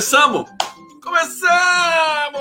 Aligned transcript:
Começamos? 0.00 0.48
Começamos! 1.02 2.40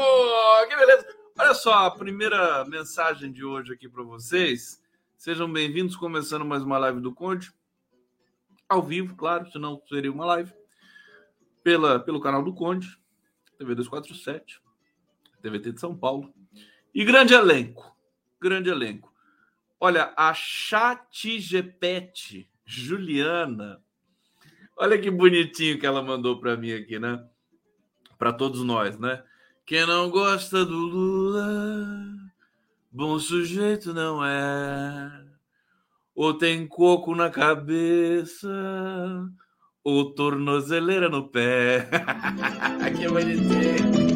Que 0.69 0.77
beleza! 0.77 1.05
Olha 1.37 1.53
só, 1.53 1.73
a 1.87 1.91
primeira 1.91 2.63
mensagem 2.63 3.33
de 3.33 3.43
hoje 3.43 3.73
aqui 3.73 3.89
para 3.89 4.01
vocês. 4.01 4.81
Sejam 5.17 5.51
bem-vindos, 5.51 5.97
começando 5.97 6.45
mais 6.45 6.63
uma 6.63 6.77
live 6.77 7.01
do 7.01 7.13
Conde. 7.13 7.51
Ao 8.69 8.81
vivo, 8.81 9.13
claro, 9.13 9.51
senão 9.51 9.81
seria 9.89 10.09
uma 10.09 10.25
live. 10.25 10.53
Pela, 11.61 11.99
pelo 11.99 12.21
canal 12.21 12.41
do 12.41 12.53
Conde, 12.53 12.97
TV 13.57 13.75
247, 13.75 14.61
TVT 15.41 15.73
de 15.73 15.81
São 15.81 15.93
Paulo. 15.97 16.33
E 16.95 17.03
grande 17.03 17.33
elenco, 17.33 17.93
grande 18.39 18.69
elenco. 18.69 19.13
Olha, 19.81 20.13
a 20.15 20.33
ChatGPT, 20.33 20.87
Juliana, 22.63 23.83
olha 24.77 24.97
que 24.97 25.11
bonitinho 25.11 25.77
que 25.77 25.85
ela 25.85 26.01
mandou 26.01 26.39
para 26.39 26.55
mim 26.55 26.71
aqui, 26.71 26.97
né? 26.97 27.21
Para 28.19 28.33
todos 28.33 28.63
nós, 28.65 28.99
né? 28.99 29.23
Quem 29.65 29.85
não 29.85 30.09
gosta 30.09 30.65
do 30.65 30.75
Lula, 30.75 31.47
bom 32.91 33.17
sujeito 33.17 33.93
não 33.93 34.25
é. 34.25 35.09
Ou 36.13 36.33
tem 36.33 36.67
coco 36.67 37.15
na 37.15 37.29
cabeça, 37.29 38.49
ou 39.81 40.13
tornozeleira 40.13 41.07
no 41.07 41.29
pé. 41.29 41.89
que 42.97 43.07
bonitinho. 43.07 44.09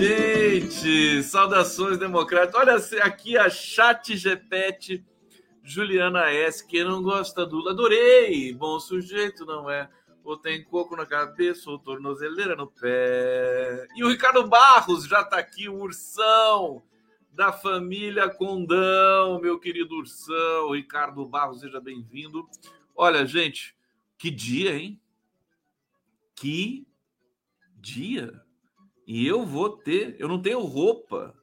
Gente, 0.00 1.22
saudações 1.24 1.98
democráticas. 1.98 2.58
Olha 2.58 3.04
aqui 3.04 3.36
a 3.36 3.50
chat 3.50 4.16
GPT 4.16 5.04
Juliana 5.62 6.30
S. 6.30 6.66
Quem 6.66 6.82
não 6.82 7.02
gosta 7.02 7.44
do 7.44 7.56
Lula, 7.56 7.72
adorei. 7.72 8.54
Bom 8.54 8.80
sujeito, 8.80 9.44
não 9.44 9.70
é? 9.70 9.88
Ou 10.24 10.36
tem 10.36 10.62
coco 10.62 10.96
na 10.96 11.04
cabeça, 11.04 11.70
ou 11.70 11.78
tornozeleira 11.78 12.54
no 12.54 12.66
pé. 12.66 13.86
E 13.96 14.04
o 14.04 14.08
Ricardo 14.08 14.46
Barros 14.46 15.04
já 15.06 15.22
está 15.22 15.38
aqui, 15.38 15.68
o 15.68 15.78
ursão 15.78 16.82
da 17.32 17.50
família 17.52 18.28
Condão, 18.28 19.40
meu 19.40 19.58
querido 19.58 19.96
ursão. 19.96 20.70
Ricardo 20.72 21.24
Barros, 21.26 21.60
seja 21.60 21.80
bem-vindo. 21.80 22.48
Olha, 22.94 23.26
gente, 23.26 23.74
que 24.18 24.30
dia, 24.30 24.76
hein? 24.76 25.00
Que 26.36 26.86
dia. 27.76 28.40
E 29.06 29.26
eu 29.26 29.44
vou 29.44 29.70
ter, 29.70 30.14
eu 30.20 30.28
não 30.28 30.40
tenho 30.40 30.60
roupa 30.60 31.34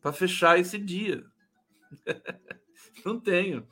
para 0.00 0.12
fechar 0.12 0.58
esse 0.58 0.78
dia. 0.78 1.24
não 3.04 3.20
tenho. 3.20 3.66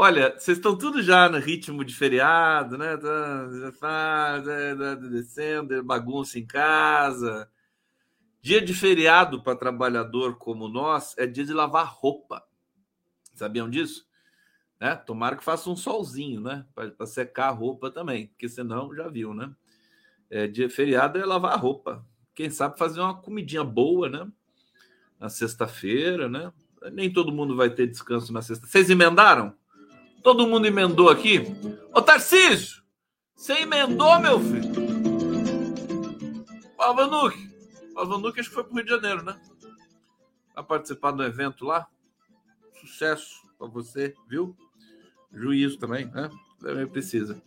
Olha, 0.00 0.38
vocês 0.38 0.58
estão 0.58 0.78
tudo 0.78 1.02
já 1.02 1.28
no 1.28 1.40
ritmo 1.40 1.84
de 1.84 1.92
feriado, 1.92 2.78
né? 2.78 2.96
Tá, 2.96 3.48
tá, 3.80 4.42
tá 4.42 4.94
descendo, 4.94 5.82
bagunça 5.82 6.38
em 6.38 6.46
casa. 6.46 7.50
Dia 8.40 8.62
de 8.62 8.72
feriado 8.72 9.42
para 9.42 9.58
trabalhador 9.58 10.38
como 10.38 10.68
nós 10.68 11.18
é 11.18 11.26
dia 11.26 11.44
de 11.44 11.52
lavar 11.52 11.92
roupa. 11.92 12.46
Sabiam 13.34 13.68
disso? 13.68 14.06
Né? 14.80 14.94
Tomara 14.94 15.34
que 15.34 15.42
faça 15.42 15.68
um 15.68 15.74
solzinho, 15.74 16.40
né? 16.40 16.64
Para 16.76 17.04
secar 17.04 17.48
a 17.48 17.50
roupa 17.50 17.90
também, 17.90 18.28
porque 18.28 18.48
senão 18.48 18.94
já 18.94 19.08
viu, 19.08 19.34
né? 19.34 19.52
É, 20.30 20.46
dia 20.46 20.70
feriado 20.70 21.18
é 21.18 21.24
lavar 21.24 21.58
roupa 21.58 22.06
quem 22.36 22.50
sabe 22.50 22.78
fazer 22.78 23.00
uma 23.00 23.20
comidinha 23.20 23.64
boa, 23.64 24.08
né? 24.08 24.30
Na 25.18 25.28
sexta-feira, 25.28 26.28
né? 26.28 26.52
Nem 26.92 27.12
todo 27.12 27.32
mundo 27.32 27.56
vai 27.56 27.68
ter 27.68 27.88
descanso 27.88 28.32
na 28.32 28.42
sexta. 28.42 28.64
Vocês 28.64 28.88
emendaram? 28.88 29.57
Todo 30.22 30.46
mundo 30.46 30.66
emendou 30.66 31.08
aqui? 31.08 31.42
Ô 31.94 32.02
Tarcísio, 32.02 32.82
você 33.34 33.54
emendou, 33.60 34.18
meu 34.20 34.40
filho? 34.40 34.72
O 36.76 36.82
Alvanuque. 36.82 37.48
O 37.94 38.00
Alvanuque 38.00 38.40
acho 38.40 38.48
que 38.48 38.54
foi 38.54 38.64
pro 38.64 38.74
Rio 38.74 38.84
de 38.84 38.90
Janeiro, 38.90 39.22
né? 39.22 39.40
Vai 40.54 40.64
participar 40.64 41.12
do 41.12 41.22
evento 41.22 41.64
lá. 41.64 41.86
Sucesso 42.80 43.42
para 43.58 43.68
você, 43.68 44.14
viu? 44.28 44.56
Juízo 45.32 45.78
também, 45.78 46.06
né? 46.06 46.30
Também 46.60 46.86
precisa. 46.86 47.40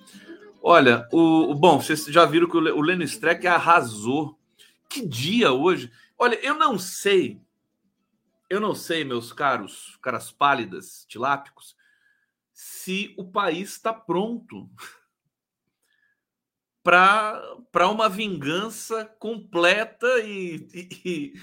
Olha, 0.61 1.07
o, 1.11 1.53
bom, 1.55 1.81
vocês 1.81 2.05
já 2.05 2.25
viram 2.25 2.47
que 2.47 2.57
o 2.57 2.81
Leno 2.81 3.03
Streck 3.03 3.47
arrasou 3.47 4.37
que 4.87 5.05
dia 5.05 5.51
hoje? 5.51 5.91
Olha, 6.17 6.35
eu 6.45 6.53
não 6.53 6.77
sei, 6.77 7.41
eu 8.49 8.59
não 8.59 8.75
sei, 8.75 9.03
meus 9.03 9.33
caros, 9.33 9.97
caras 10.01 10.31
pálidas, 10.31 11.05
tilápicos, 11.07 11.75
se 12.63 13.15
o 13.17 13.25
país 13.25 13.71
está 13.71 13.91
pronto 13.91 14.69
para 16.83 17.89
uma 17.89 18.07
vingança 18.07 19.03
completa 19.03 20.07
e, 20.19 20.67
e, 21.03 21.33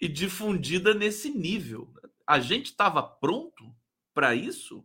e, 0.00 0.08
difundida 0.08 0.92
nesse 0.92 1.30
nível. 1.30 1.94
A 2.26 2.40
gente 2.40 2.66
estava 2.66 3.00
pronto 3.04 3.72
para 4.12 4.34
isso? 4.34 4.84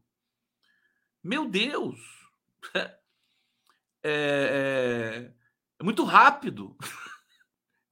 Meu 1.24 1.50
Deus! 1.50 2.00
É, 4.02 5.28
é, 5.28 5.34
é 5.78 5.84
muito 5.84 6.06
rápido. 6.06 6.78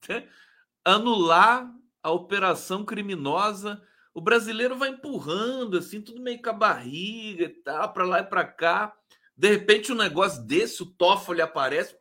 anular 0.82 1.70
a 2.02 2.10
operação 2.10 2.82
criminosa. 2.82 3.86
O 4.14 4.20
brasileiro 4.20 4.76
vai 4.76 4.90
empurrando 4.90 5.78
assim, 5.78 6.00
tudo 6.00 6.20
meio 6.20 6.40
com 6.42 6.50
a 6.50 6.54
barriga 6.54 7.44
e 7.44 7.48
tal, 7.48 7.92
para 7.92 8.04
lá 8.04 8.20
e 8.20 8.24
para 8.24 8.44
cá. 8.44 8.94
De 9.36 9.48
repente, 9.48 9.92
um 9.92 9.96
negócio 9.96 10.42
desse, 10.42 10.82
o 10.82 10.86
Toffoli 10.86 11.40
aparece, 11.40 11.96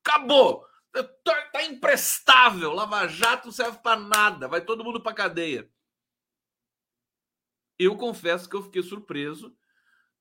acabou. 0.00 0.66
Tá, 1.22 1.42
tá 1.52 1.62
imprestável. 1.64 2.72
Lava 2.72 3.06
Jato 3.06 3.46
não 3.46 3.52
serve 3.52 3.78
para 3.78 4.00
nada. 4.00 4.48
Vai 4.48 4.60
todo 4.60 4.82
mundo 4.82 5.00
para 5.00 5.14
cadeia. 5.14 5.70
Eu 7.78 7.96
confesso 7.96 8.48
que 8.48 8.56
eu 8.56 8.62
fiquei 8.62 8.82
surpreso, 8.82 9.54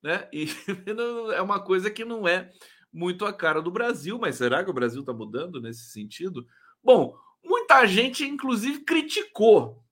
né? 0.03 0.27
E 0.31 0.45
é 1.35 1.41
uma 1.41 1.59
coisa 1.59 1.89
que 1.89 2.03
não 2.03 2.27
é 2.27 2.51
muito 2.91 3.25
a 3.25 3.33
cara 3.33 3.61
do 3.61 3.71
Brasil, 3.71 4.19
mas 4.19 4.35
será 4.35 4.63
que 4.63 4.69
o 4.69 4.73
Brasil 4.73 4.99
está 5.01 5.13
mudando 5.13 5.61
nesse 5.61 5.89
sentido? 5.91 6.45
Bom, 6.83 7.17
muita 7.43 7.85
gente, 7.87 8.25
inclusive, 8.25 8.83
criticou 8.83 9.84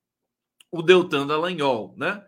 o 0.73 0.81
Deltan 0.81 1.27
Dallagnol, 1.27 1.93
né? 1.95 2.25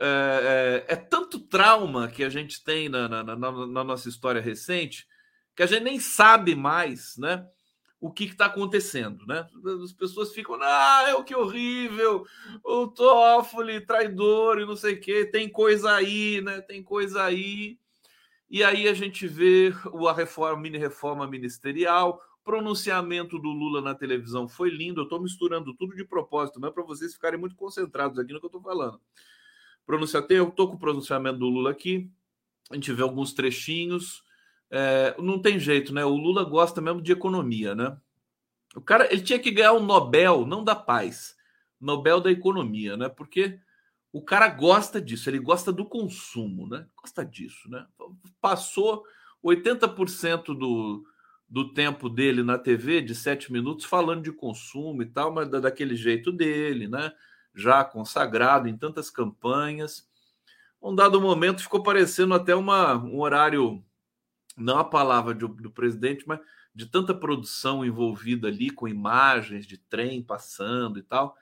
É, 0.00 0.84
é, 0.88 0.94
é, 0.94 0.96
tanto 0.96 1.38
trauma 1.38 2.08
que 2.08 2.24
a 2.24 2.30
gente 2.30 2.64
tem 2.64 2.88
na, 2.88 3.06
na, 3.06 3.22
na, 3.22 3.36
na, 3.36 3.84
nossa 3.84 4.08
história 4.08 4.40
recente 4.40 5.06
que 5.54 5.62
a 5.62 5.66
gente 5.66 5.84
nem 5.84 6.00
sabe 6.00 6.54
mais, 6.54 7.18
né? 7.18 7.46
O 8.00 8.10
que 8.10 8.24
está 8.24 8.46
acontecendo, 8.46 9.26
né? 9.26 9.46
As 9.84 9.92
pessoas 9.92 10.32
ficam, 10.32 10.58
ah, 10.62 11.04
é 11.06 11.14
o 11.14 11.22
que 11.22 11.34
horrível, 11.34 12.26
o 12.64 12.86
Toffoli, 12.86 13.84
traidor 13.84 14.58
e 14.58 14.64
não 14.64 14.74
sei 14.74 14.94
o 14.94 15.00
quê, 15.00 15.26
tem 15.26 15.46
coisa 15.46 15.92
aí, 15.92 16.40
né? 16.40 16.62
Tem 16.62 16.82
coisa 16.82 17.22
aí. 17.22 17.78
E 18.48 18.64
aí 18.64 18.88
a 18.88 18.94
gente 18.94 19.28
vê 19.28 19.70
a 20.08 20.12
reforma, 20.14 20.62
mini 20.62 20.78
reforma 20.78 21.26
ministerial, 21.26 22.22
pronunciamento 22.44 23.38
do 23.38 23.48
Lula 23.48 23.80
na 23.80 23.94
televisão 23.94 24.48
foi 24.48 24.70
lindo. 24.70 25.00
Eu 25.00 25.04
estou 25.04 25.20
misturando 25.20 25.74
tudo 25.74 25.94
de 25.94 26.04
propósito, 26.04 26.60
não 26.60 26.68
é 26.68 26.72
para 26.72 26.82
vocês 26.82 27.14
ficarem 27.14 27.38
muito 27.38 27.56
concentrados 27.56 28.18
aqui 28.18 28.32
no 28.32 28.40
que 28.40 28.46
eu 28.46 28.48
estou 28.48 28.62
falando. 28.62 29.00
Pronunciar, 29.86 30.24
eu 30.30 30.48
estou 30.48 30.68
com 30.68 30.76
o 30.76 30.78
pronunciamento 30.78 31.38
do 31.38 31.48
Lula 31.48 31.70
aqui. 31.70 32.10
A 32.70 32.74
gente 32.74 32.92
vê 32.92 33.02
alguns 33.02 33.32
trechinhos. 33.32 34.22
É, 34.70 35.14
não 35.18 35.38
tem 35.38 35.58
jeito, 35.58 35.92
né? 35.92 36.04
O 36.04 36.16
Lula 36.16 36.44
gosta 36.44 36.80
mesmo 36.80 37.02
de 37.02 37.12
economia, 37.12 37.74
né? 37.74 37.96
O 38.74 38.80
cara, 38.80 39.12
ele 39.12 39.22
tinha 39.22 39.38
que 39.38 39.50
ganhar 39.50 39.72
o 39.72 39.80
um 39.80 39.84
Nobel, 39.84 40.46
não 40.46 40.64
da 40.64 40.74
paz, 40.74 41.36
Nobel 41.78 42.20
da 42.20 42.30
economia, 42.30 42.96
né? 42.96 43.08
Porque 43.08 43.58
o 44.12 44.22
cara 44.22 44.48
gosta 44.48 45.00
disso, 45.00 45.28
ele 45.28 45.38
gosta 45.38 45.72
do 45.72 45.84
consumo, 45.84 46.66
né? 46.66 46.86
Gosta 46.96 47.24
disso, 47.24 47.68
né? 47.68 47.86
Passou 48.40 49.04
80% 49.44 50.56
do, 50.56 51.04
do 51.52 51.70
tempo 51.70 52.08
dele 52.08 52.42
na 52.42 52.56
TV, 52.56 53.02
de 53.02 53.14
sete 53.14 53.52
minutos, 53.52 53.84
falando 53.84 54.22
de 54.22 54.32
consumo 54.32 55.02
e 55.02 55.06
tal, 55.06 55.30
mas 55.30 55.50
daquele 55.50 55.94
jeito 55.94 56.32
dele, 56.32 56.88
né? 56.88 57.12
Já 57.54 57.84
consagrado 57.84 58.70
em 58.70 58.76
tantas 58.78 59.10
campanhas. 59.10 60.08
Um 60.80 60.94
dado 60.94 61.20
momento 61.20 61.60
ficou 61.60 61.82
parecendo 61.82 62.32
até 62.32 62.54
uma, 62.54 62.94
um 62.96 63.20
horário, 63.20 63.84
não 64.56 64.78
a 64.78 64.84
palavra 64.84 65.34
do, 65.34 65.48
do 65.48 65.70
presidente, 65.70 66.24
mas 66.26 66.40
de 66.74 66.86
tanta 66.86 67.14
produção 67.14 67.84
envolvida 67.84 68.48
ali, 68.48 68.70
com 68.70 68.88
imagens 68.88 69.66
de 69.66 69.76
trem 69.76 70.22
passando 70.22 70.98
e 70.98 71.02
tal. 71.02 71.36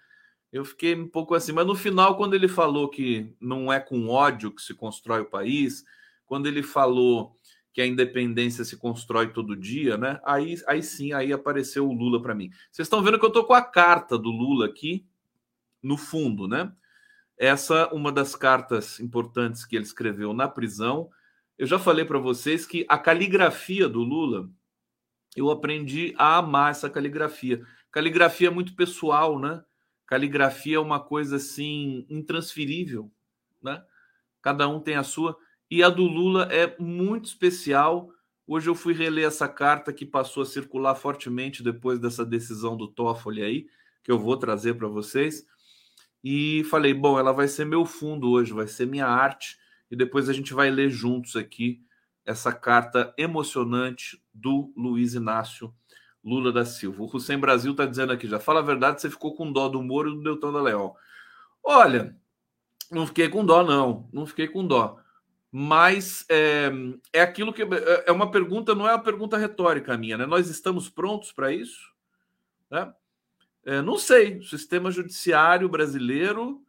Eu 0.50 0.64
fiquei 0.64 0.96
um 0.96 1.06
pouco 1.06 1.36
assim, 1.36 1.52
mas 1.52 1.64
no 1.64 1.76
final, 1.76 2.16
quando 2.16 2.34
ele 2.34 2.48
falou 2.48 2.88
que 2.88 3.32
não 3.40 3.72
é 3.72 3.78
com 3.78 4.08
ódio 4.08 4.50
que 4.50 4.60
se 4.60 4.74
constrói 4.74 5.20
o 5.20 5.30
país, 5.30 5.84
quando 6.26 6.48
ele 6.48 6.64
falou 6.64 7.38
que 7.72 7.80
a 7.80 7.86
independência 7.86 8.64
se 8.64 8.76
constrói 8.76 9.32
todo 9.32 9.56
dia, 9.56 9.96
né? 9.96 10.20
Aí, 10.24 10.56
aí 10.66 10.82
sim, 10.82 11.12
aí 11.12 11.32
apareceu 11.32 11.88
o 11.88 11.92
Lula 11.92 12.20
para 12.20 12.34
mim. 12.34 12.50
Vocês 12.70 12.86
estão 12.86 13.02
vendo 13.02 13.18
que 13.18 13.24
eu 13.24 13.30
tô 13.30 13.44
com 13.44 13.54
a 13.54 13.62
carta 13.62 14.18
do 14.18 14.30
Lula 14.30 14.66
aqui 14.66 15.06
no 15.82 15.96
fundo, 15.96 16.48
né? 16.48 16.72
essa 17.40 17.88
uma 17.90 18.12
das 18.12 18.36
cartas 18.36 19.00
importantes 19.00 19.64
que 19.64 19.74
ele 19.74 19.86
escreveu 19.86 20.34
na 20.34 20.46
prisão. 20.46 21.08
Eu 21.56 21.66
já 21.66 21.78
falei 21.78 22.04
para 22.04 22.18
vocês 22.18 22.66
que 22.66 22.84
a 22.86 22.98
caligrafia 22.98 23.88
do 23.88 24.02
Lula, 24.02 24.50
eu 25.34 25.50
aprendi 25.50 26.14
a 26.18 26.36
amar 26.36 26.72
essa 26.72 26.90
caligrafia. 26.90 27.66
Caligrafia 27.90 28.48
é 28.48 28.50
muito 28.50 28.76
pessoal, 28.76 29.38
né? 29.38 29.64
Caligrafia 30.06 30.76
é 30.76 30.80
uma 30.80 31.00
coisa 31.00 31.36
assim 31.36 32.04
intransferível, 32.10 33.10
né? 33.62 33.82
Cada 34.42 34.68
um 34.68 34.78
tem 34.78 34.96
a 34.96 35.02
sua. 35.02 35.34
E 35.70 35.82
a 35.82 35.88
do 35.88 36.04
Lula 36.04 36.48
é 36.50 36.74
muito 36.80 37.26
especial. 37.26 38.10
Hoje 38.46 38.68
eu 38.68 38.74
fui 38.74 38.92
reler 38.92 39.26
essa 39.26 39.48
carta 39.48 39.92
que 39.92 40.04
passou 40.04 40.42
a 40.42 40.46
circular 40.46 40.96
fortemente 40.96 41.62
depois 41.62 42.00
dessa 42.00 42.26
decisão 42.26 42.76
do 42.76 42.88
Toffoli 42.88 43.42
aí, 43.42 43.66
que 44.02 44.10
eu 44.10 44.18
vou 44.18 44.36
trazer 44.36 44.74
para 44.74 44.88
vocês 44.88 45.46
e 46.24 46.64
falei: 46.64 46.92
bom, 46.92 47.18
ela 47.18 47.32
vai 47.32 47.48
ser 47.48 47.64
meu 47.64 47.84
fundo 47.84 48.30
hoje, 48.30 48.52
vai 48.52 48.66
ser 48.66 48.86
minha 48.86 49.06
arte, 49.06 49.58
e 49.90 49.96
depois 49.96 50.28
a 50.28 50.32
gente 50.32 50.52
vai 50.52 50.70
ler 50.70 50.90
juntos 50.90 51.36
aqui 51.36 51.80
essa 52.24 52.52
carta 52.52 53.14
emocionante 53.16 54.22
do 54.32 54.72
Luiz 54.76 55.14
Inácio 55.14 55.72
Lula 56.22 56.52
da 56.52 56.64
Silva. 56.64 57.02
O 57.02 57.16
Hussein 57.16 57.38
Brasil 57.38 57.72
está 57.72 57.86
dizendo 57.86 58.12
aqui 58.12 58.26
já: 58.26 58.38
fala 58.38 58.60
a 58.60 58.64
verdade, 58.64 59.00
você 59.00 59.10
ficou 59.10 59.34
com 59.34 59.52
dó 59.52 59.68
do 59.68 59.82
Moro 59.82 60.10
e 60.10 60.14
do 60.14 60.22
Deltão 60.22 60.52
da 60.52 60.60
Leão. 60.60 60.94
Olha, 61.62 62.16
não 62.90 63.06
fiquei 63.06 63.28
com 63.28 63.44
dó, 63.44 63.62
não, 63.62 64.08
não 64.12 64.26
fiquei 64.26 64.48
com 64.48 64.66
dó. 64.66 64.99
Mas 65.52 66.24
é, 66.28 66.70
é 67.12 67.20
aquilo 67.20 67.52
que 67.52 67.62
é, 67.62 68.04
é 68.06 68.12
uma 68.12 68.30
pergunta, 68.30 68.74
não 68.74 68.88
é 68.88 68.92
uma 68.92 69.02
pergunta 69.02 69.36
retórica 69.36 69.96
minha, 69.96 70.16
né? 70.16 70.26
Nós 70.26 70.48
estamos 70.48 70.88
prontos 70.88 71.32
para 71.32 71.52
isso? 71.52 71.92
Né? 72.70 72.92
É, 73.64 73.82
não 73.82 73.98
sei, 73.98 74.38
o 74.38 74.44
sistema 74.44 74.90
judiciário 74.90 75.68
brasileiro 75.68 76.62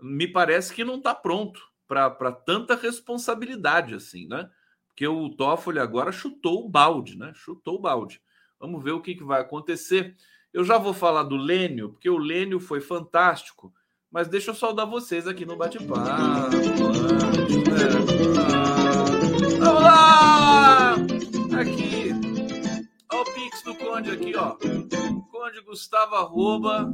me 0.00 0.26
parece 0.26 0.72
que 0.72 0.84
não 0.84 0.96
está 0.96 1.14
pronto 1.14 1.60
para 1.86 2.30
tanta 2.30 2.76
responsabilidade 2.76 3.94
assim, 3.94 4.28
né? 4.28 4.48
Porque 4.86 5.06
o 5.08 5.28
Toffoli 5.30 5.80
agora 5.80 6.12
chutou 6.12 6.64
o 6.64 6.68
balde, 6.68 7.18
né? 7.18 7.32
Chutou 7.34 7.76
o 7.76 7.80
balde. 7.80 8.22
Vamos 8.60 8.82
ver 8.82 8.92
o 8.92 9.00
que, 9.00 9.14
que 9.14 9.24
vai 9.24 9.40
acontecer. 9.40 10.14
Eu 10.52 10.64
já 10.64 10.78
vou 10.78 10.94
falar 10.94 11.24
do 11.24 11.36
Lênio, 11.36 11.90
porque 11.90 12.08
o 12.08 12.18
Lênio 12.18 12.60
foi 12.60 12.80
fantástico, 12.80 13.74
mas 14.10 14.28
deixa 14.28 14.50
eu 14.50 14.54
saudar 14.54 14.86
vocês 14.86 15.26
aqui 15.28 15.46
no 15.46 15.56
bate-papo. 15.56 16.00
Vamos 19.58 19.82
lá! 19.82 20.94
Aqui. 21.60 22.10
Olha 23.12 23.22
o 23.22 23.24
Pix 23.34 23.62
do 23.62 23.74
Conde 23.76 24.10
aqui, 24.10 24.34
ó. 24.36 24.56
Conde 25.30 25.60
Gustavo 25.64 26.16
arroba 26.16 26.90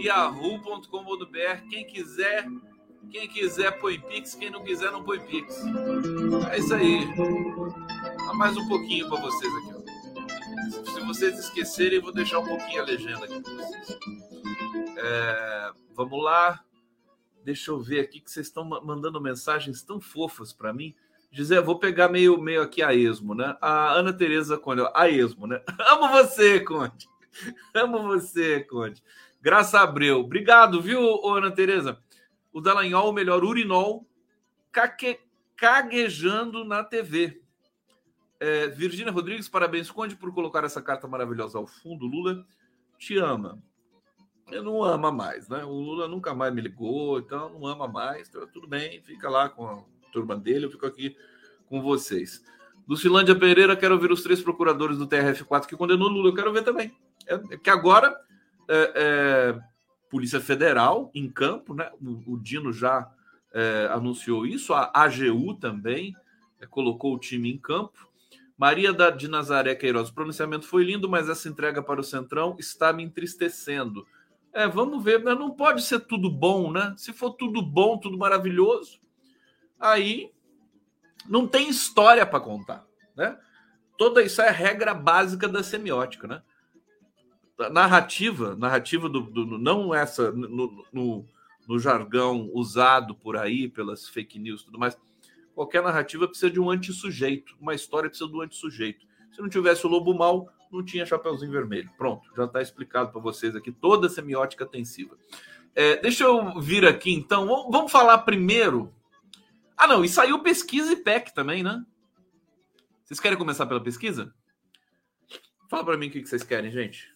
yahoo.com.br. 0.00 1.68
Quem 1.70 1.86
quiser, 1.86 2.46
quem 3.10 3.28
quiser 3.28 3.78
põe 3.78 4.00
Pix, 4.00 4.34
quem 4.34 4.50
não 4.50 4.64
quiser 4.64 4.90
não 4.90 5.04
põe 5.04 5.20
Pix. 5.20 5.62
É 6.50 6.58
isso 6.58 6.74
aí. 6.74 7.06
Há 8.28 8.34
mais 8.34 8.56
um 8.56 8.66
pouquinho 8.68 9.08
para 9.08 9.20
vocês 9.20 9.52
aqui. 9.54 9.74
Ó. 9.74 9.84
Se 10.92 11.00
vocês 11.00 11.38
esquecerem, 11.38 12.00
vou 12.00 12.12
deixar 12.12 12.40
um 12.40 12.46
pouquinho 12.46 12.82
a 12.82 12.84
legenda 12.84 13.24
aqui 13.24 13.40
para 13.40 13.52
vocês. 13.52 13.98
É, 14.96 15.70
vamos 15.94 16.22
lá. 16.22 16.64
Deixa 17.44 17.70
eu 17.70 17.80
ver 17.80 18.00
aqui 18.00 18.20
que 18.20 18.30
vocês 18.30 18.46
estão 18.46 18.64
mandando 18.64 19.20
mensagens 19.20 19.82
tão 19.82 20.00
fofas 20.00 20.52
para 20.52 20.72
mim. 20.72 20.94
Dizer, 21.30 21.60
vou 21.60 21.78
pegar 21.78 22.08
meio, 22.08 22.40
meio 22.40 22.62
aqui 22.62 22.82
a 22.82 22.94
esmo, 22.94 23.34
né? 23.34 23.56
A 23.60 23.92
Ana 23.92 24.12
Tereza 24.12 24.56
Conde, 24.56 24.82
a 24.94 25.08
esmo, 25.08 25.46
né? 25.46 25.60
Amo 25.90 26.08
você, 26.08 26.60
Conde. 26.60 27.08
Amo 27.74 28.02
você, 28.04 28.60
Conde. 28.60 29.02
Graça 29.42 29.80
Abreu. 29.80 30.20
Obrigado, 30.20 30.80
viu, 30.80 31.26
Ana 31.28 31.50
Tereza? 31.50 31.98
O 32.52 32.60
Dallagnol, 32.60 33.12
melhor 33.12 33.44
urinol, 33.44 34.06
caque, 34.70 35.18
caguejando 35.56 36.64
na 36.64 36.84
TV. 36.84 37.42
É, 38.38 38.68
Virgínia 38.68 39.12
Rodrigues, 39.12 39.48
parabéns, 39.48 39.90
Conde, 39.90 40.16
por 40.16 40.32
colocar 40.32 40.64
essa 40.64 40.80
carta 40.80 41.08
maravilhosa 41.08 41.58
ao 41.58 41.66
fundo. 41.66 42.06
Lula 42.06 42.46
te 42.96 43.18
ama. 43.18 43.60
Não 44.50 44.84
ama 44.84 45.10
mais, 45.10 45.48
né? 45.48 45.64
O 45.64 45.72
Lula 45.72 46.06
nunca 46.06 46.34
mais 46.34 46.54
me 46.54 46.60
ligou, 46.60 47.18
então 47.18 47.48
não 47.48 47.66
ama 47.66 47.88
mais. 47.88 48.28
Então, 48.28 48.46
tudo 48.46 48.66
bem, 48.66 49.02
fica 49.02 49.28
lá 49.28 49.48
com 49.48 49.66
a 49.66 49.82
turma 50.12 50.36
dele, 50.36 50.66
eu 50.66 50.70
fico 50.70 50.86
aqui 50.86 51.16
com 51.66 51.80
vocês. 51.80 52.44
Lucilândia 52.86 53.34
Pereira, 53.34 53.76
quero 53.76 53.98
ver 53.98 54.12
os 54.12 54.22
três 54.22 54.42
procuradores 54.42 54.98
do 54.98 55.08
TRF4 55.08 55.66
que 55.66 55.76
condenou 55.76 56.08
Lula. 56.08 56.28
Eu 56.28 56.34
quero 56.34 56.52
ver 56.52 56.62
também. 56.62 56.94
É, 57.26 57.34
é 57.34 57.56
que 57.56 57.70
agora, 57.70 58.14
é, 58.68 58.92
é, 58.94 59.60
Polícia 60.10 60.40
Federal 60.40 61.10
em 61.14 61.28
campo, 61.28 61.74
né? 61.74 61.90
O, 62.00 62.34
o 62.34 62.38
Dino 62.38 62.72
já 62.72 63.10
é, 63.52 63.88
anunciou 63.90 64.46
isso, 64.46 64.74
a 64.74 64.90
AGU 64.92 65.54
também 65.54 66.14
é, 66.60 66.66
colocou 66.66 67.14
o 67.14 67.18
time 67.18 67.50
em 67.50 67.56
campo. 67.56 68.08
Maria 68.56 68.92
da, 68.92 69.10
de 69.10 69.26
Nazaré 69.26 69.74
Queiroz, 69.74 70.10
o 70.10 70.14
pronunciamento 70.14 70.66
foi 70.66 70.84
lindo, 70.84 71.08
mas 71.08 71.28
essa 71.28 71.48
entrega 71.48 71.82
para 71.82 72.00
o 72.00 72.04
Centrão 72.04 72.54
está 72.58 72.92
me 72.92 73.02
entristecendo. 73.02 74.06
É, 74.54 74.68
vamos 74.68 75.02
ver, 75.02 75.22
mas 75.22 75.36
não 75.36 75.50
pode 75.50 75.82
ser 75.82 76.00
tudo 76.00 76.30
bom, 76.30 76.70
né? 76.70 76.94
Se 76.96 77.12
for 77.12 77.30
tudo 77.32 77.60
bom, 77.60 77.98
tudo 77.98 78.16
maravilhoso, 78.16 79.00
aí 79.78 80.30
não 81.28 81.46
tem 81.46 81.68
história 81.68 82.24
para 82.24 82.38
contar, 82.38 82.86
né? 83.16 83.36
Toda 83.98 84.22
isso 84.22 84.40
é 84.40 84.50
regra 84.50 84.94
básica 84.94 85.48
da 85.48 85.62
semiótica, 85.62 86.28
né? 86.28 86.42
narrativa, 87.70 88.56
narrativa 88.56 89.08
do, 89.08 89.20
do 89.20 89.58
não 89.58 89.94
essa 89.94 90.32
no, 90.32 90.84
no, 90.92 91.24
no, 91.68 91.78
jargão 91.78 92.50
usado 92.52 93.14
por 93.14 93.36
aí 93.36 93.68
pelas 93.68 94.08
fake 94.08 94.38
news 94.38 94.64
tudo 94.64 94.78
mais. 94.78 94.98
Qualquer 95.54 95.82
narrativa 95.82 96.26
precisa 96.26 96.50
de 96.50 96.58
um 96.58 96.68
antissujeito, 96.68 97.56
uma 97.60 97.74
história 97.74 98.08
precisa 98.08 98.28
do 98.28 98.40
antissujeito. 98.40 99.06
Se 99.32 99.40
não 99.40 99.48
tivesse 99.48 99.86
o 99.86 99.88
lobo 99.88 100.12
mal, 100.14 100.52
não 100.74 100.84
tinha 100.84 101.06
Chapeuzinho 101.06 101.52
Vermelho. 101.52 101.90
Pronto, 101.96 102.28
já 102.36 102.44
está 102.44 102.60
explicado 102.60 103.12
para 103.12 103.20
vocês 103.20 103.54
aqui 103.54 103.70
toda 103.70 104.08
a 104.08 104.10
semiótica 104.10 104.66
tensiva. 104.66 105.16
É, 105.74 105.96
deixa 105.96 106.24
eu 106.24 106.60
vir 106.60 106.84
aqui 106.86 107.12
então. 107.12 107.46
Vamos 107.70 107.90
falar 107.90 108.18
primeiro. 108.18 108.92
Ah, 109.76 109.86
não, 109.86 110.04
e 110.04 110.08
saiu 110.08 110.42
pesquisa 110.42 110.92
e 110.92 110.96
PEC 110.96 111.34
também, 111.34 111.62
né? 111.62 111.84
Vocês 113.04 113.20
querem 113.20 113.38
começar 113.38 113.66
pela 113.66 113.82
pesquisa? 113.82 114.34
Fala 115.68 115.84
para 115.84 115.96
mim 115.96 116.08
o 116.08 116.10
que 116.10 116.24
vocês 116.24 116.42
querem, 116.42 116.70
gente. 116.70 117.12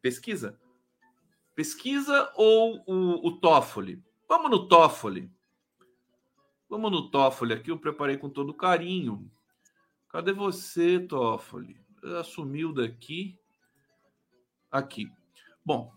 Pesquisa? 0.00 0.58
Pesquisa 1.54 2.32
ou 2.34 2.82
o, 2.86 3.28
o 3.28 3.38
Toffoli? 3.38 4.02
Vamos 4.28 4.50
no 4.50 4.66
Toffoli. 4.66 5.30
Vamos 6.68 6.90
no 6.90 7.10
Toffoli 7.10 7.52
aqui, 7.52 7.70
eu 7.70 7.78
preparei 7.78 8.16
com 8.16 8.28
todo 8.28 8.54
carinho. 8.54 9.30
Cadê 10.08 10.32
você, 10.32 11.00
Toffoli? 11.00 11.83
Assumiu 12.18 12.72
daqui. 12.72 13.38
Aqui. 14.70 15.10
Bom, 15.64 15.92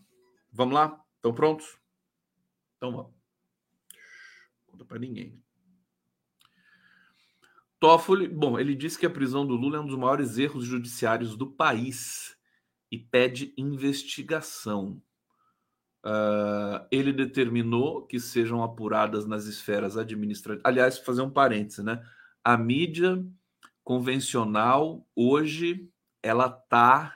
vamos 0.51 0.73
lá? 0.73 1.03
Estão 1.15 1.33
prontos? 1.33 1.77
Então 2.77 2.91
vamos. 2.91 3.11
Conta 4.67 4.85
para 4.85 4.99
ninguém. 4.99 5.41
Toffoli, 7.79 8.27
bom, 8.27 8.57
ele 8.59 8.73
disse 8.73 8.97
que 8.97 9.05
a 9.05 9.09
prisão 9.09 9.45
do 9.45 9.55
Lula 9.55 9.77
é 9.77 9.79
um 9.79 9.85
dos 9.85 9.97
maiores 9.97 10.37
erros 10.37 10.65
judiciários 10.65 11.35
do 11.35 11.45
país 11.45 12.35
e 12.91 12.97
pede 12.97 13.53
investigação. 13.57 15.01
Uh, 16.03 16.87
ele 16.89 17.11
determinou 17.11 18.05
que 18.05 18.19
sejam 18.19 18.63
apuradas 18.63 19.25
nas 19.25 19.45
esferas 19.45 19.97
administrativas. 19.97 20.65
Aliás, 20.65 20.97
fazer 20.97 21.21
um 21.21 21.29
parêntese, 21.29 21.83
né? 21.83 22.01
A 22.43 22.57
mídia 22.57 23.23
convencional 23.83 25.05
hoje 25.15 25.91
ela 26.21 26.49
tá 26.49 27.15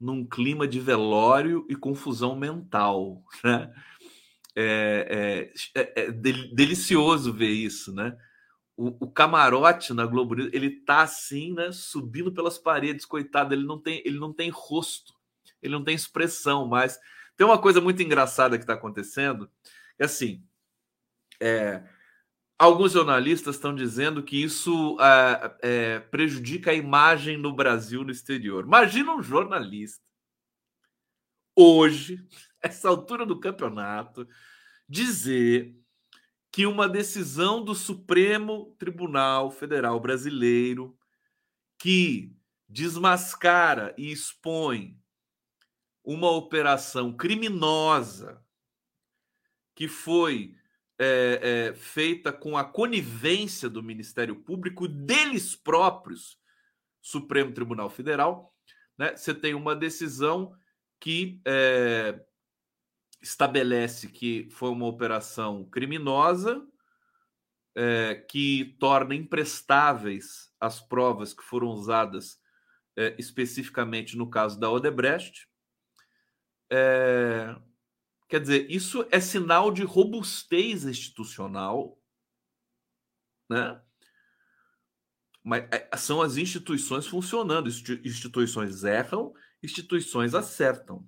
num 0.00 0.26
clima 0.26 0.66
de 0.66 0.80
velório 0.80 1.66
e 1.68 1.76
confusão 1.76 2.34
mental, 2.36 3.22
né? 3.44 3.72
É, 4.54 5.50
é, 5.74 5.80
é, 5.80 6.00
é 6.02 6.10
delicioso 6.10 7.32
ver 7.32 7.48
isso, 7.50 7.94
né? 7.94 8.14
o, 8.76 9.04
o, 9.04 9.10
camarote 9.10 9.92
na 9.92 10.06
Globo 10.06 10.34
ele 10.52 10.70
tá 10.70 11.02
assim, 11.02 11.52
né, 11.52 11.70
subindo 11.72 12.32
pelas 12.32 12.58
paredes, 12.58 13.04
coitado, 13.04 13.54
ele 13.54 13.64
não 13.64 13.78
tem, 13.78 14.02
ele 14.04 14.18
não 14.18 14.32
tem 14.32 14.50
rosto, 14.50 15.14
ele 15.62 15.74
não 15.74 15.84
tem 15.84 15.94
expressão, 15.94 16.66
mas 16.66 16.98
tem 17.36 17.46
uma 17.46 17.60
coisa 17.60 17.80
muito 17.80 18.02
engraçada 18.02 18.56
que 18.56 18.64
está 18.64 18.74
acontecendo, 18.74 19.50
é 19.98 20.04
assim, 20.04 20.42
é, 21.40 21.82
alguns 22.62 22.92
jornalistas 22.92 23.56
estão 23.56 23.74
dizendo 23.74 24.22
que 24.22 24.40
isso 24.40 24.96
é, 25.00 25.56
é, 25.62 25.98
prejudica 25.98 26.70
a 26.70 26.74
imagem 26.74 27.36
no 27.36 27.52
Brasil 27.52 28.04
no 28.04 28.12
exterior. 28.12 28.64
Imagina 28.64 29.12
um 29.12 29.20
jornalista 29.20 30.00
hoje, 31.56 32.24
essa 32.62 32.88
altura 32.88 33.26
do 33.26 33.40
campeonato, 33.40 34.28
dizer 34.88 35.76
que 36.52 36.64
uma 36.64 36.88
decisão 36.88 37.64
do 37.64 37.74
Supremo 37.74 38.76
Tribunal 38.78 39.50
Federal 39.50 39.98
Brasileiro 39.98 40.96
que 41.76 42.32
desmascara 42.68 43.92
e 43.98 44.12
expõe 44.12 44.96
uma 46.04 46.30
operação 46.30 47.12
criminosa 47.12 48.40
que 49.74 49.88
foi 49.88 50.54
é, 50.98 51.70
é, 51.70 51.74
feita 51.74 52.32
com 52.32 52.56
a 52.56 52.64
conivência 52.64 53.68
do 53.68 53.82
Ministério 53.82 54.36
Público 54.36 54.86
deles 54.86 55.56
próprios, 55.56 56.38
Supremo 57.00 57.52
Tribunal 57.52 57.90
Federal, 57.90 58.54
né? 58.96 59.16
Você 59.16 59.34
tem 59.34 59.54
uma 59.54 59.74
decisão 59.74 60.54
que 61.00 61.40
é, 61.44 62.20
estabelece 63.20 64.08
que 64.08 64.48
foi 64.50 64.70
uma 64.70 64.86
operação 64.86 65.64
criminosa, 65.64 66.64
é, 67.74 68.14
que 68.14 68.76
torna 68.78 69.14
imprestáveis 69.14 70.52
as 70.60 70.80
provas 70.80 71.32
que 71.32 71.42
foram 71.42 71.68
usadas 71.68 72.40
é, 72.96 73.16
especificamente 73.18 74.16
no 74.16 74.28
caso 74.28 74.60
da 74.60 74.70
Odebrecht. 74.70 75.48
É, 76.70 77.56
quer 78.32 78.40
dizer, 78.40 78.70
isso 78.70 79.06
é 79.10 79.20
sinal 79.20 79.70
de 79.70 79.84
robustez 79.84 80.86
institucional, 80.86 82.00
né? 83.46 83.78
Mas 85.44 85.68
é, 85.70 85.90
são 85.98 86.22
as 86.22 86.38
instituições 86.38 87.06
funcionando. 87.06 87.68
Instituições 87.68 88.84
erram, 88.84 89.34
instituições 89.62 90.34
acertam. 90.34 91.06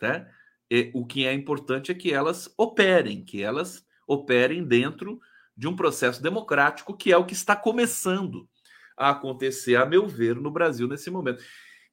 Né? 0.00 0.32
E 0.70 0.92
o 0.94 1.04
que 1.04 1.26
é 1.26 1.32
importante 1.32 1.90
é 1.90 1.94
que 1.94 2.12
elas 2.12 2.54
operem, 2.56 3.24
que 3.24 3.42
elas 3.42 3.84
operem 4.06 4.62
dentro 4.62 5.20
de 5.56 5.66
um 5.66 5.74
processo 5.74 6.22
democrático, 6.22 6.96
que 6.96 7.10
é 7.10 7.16
o 7.16 7.26
que 7.26 7.32
está 7.32 7.56
começando 7.56 8.48
a 8.96 9.10
acontecer, 9.10 9.74
a 9.74 9.84
meu 9.84 10.06
ver, 10.06 10.36
no 10.36 10.52
Brasil 10.52 10.86
nesse 10.86 11.10
momento. 11.10 11.42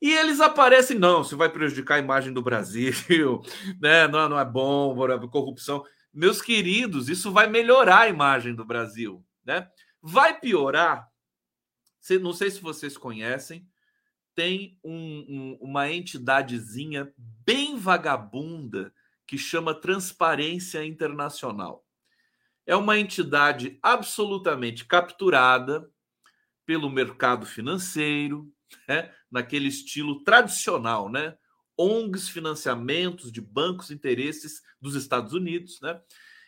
E 0.01 0.11
eles 0.11 0.41
aparecem, 0.41 0.97
não, 0.97 1.21
isso 1.21 1.37
vai 1.37 1.47
prejudicar 1.47 1.95
a 1.95 1.99
imagem 1.99 2.33
do 2.33 2.41
Brasil, 2.41 3.41
né? 3.79 4.07
não, 4.07 4.29
não 4.29 4.39
é 4.39 4.43
bom, 4.43 4.95
corrupção. 5.29 5.85
Meus 6.11 6.41
queridos, 6.41 7.07
isso 7.07 7.31
vai 7.31 7.47
melhorar 7.47 8.01
a 8.01 8.09
imagem 8.09 8.55
do 8.55 8.65
Brasil. 8.65 9.23
Né? 9.45 9.69
Vai 10.01 10.39
piorar. 10.39 11.07
Não 12.19 12.33
sei 12.33 12.49
se 12.49 12.59
vocês 12.59 12.97
conhecem, 12.97 13.67
tem 14.33 14.79
um, 14.83 15.25
um, 15.29 15.57
uma 15.61 15.89
entidadezinha 15.91 17.13
bem 17.17 17.77
vagabunda 17.77 18.91
que 19.27 19.37
chama 19.37 19.79
Transparência 19.79 20.83
Internacional. 20.83 21.85
É 22.65 22.75
uma 22.75 22.97
entidade 22.97 23.77
absolutamente 23.83 24.85
capturada 24.85 25.89
pelo 26.65 26.89
mercado 26.89 27.45
financeiro, 27.45 28.51
né? 28.87 29.13
Naquele 29.31 29.67
estilo 29.67 30.23
tradicional, 30.23 31.09
né? 31.09 31.35
ONGs, 31.77 32.29
financiamentos 32.29 33.31
de 33.31 33.41
bancos, 33.41 33.89
interesses 33.89 34.61
dos 34.79 34.95
Estados 34.95 35.33
Unidos, 35.33 35.79
né? 35.81 35.99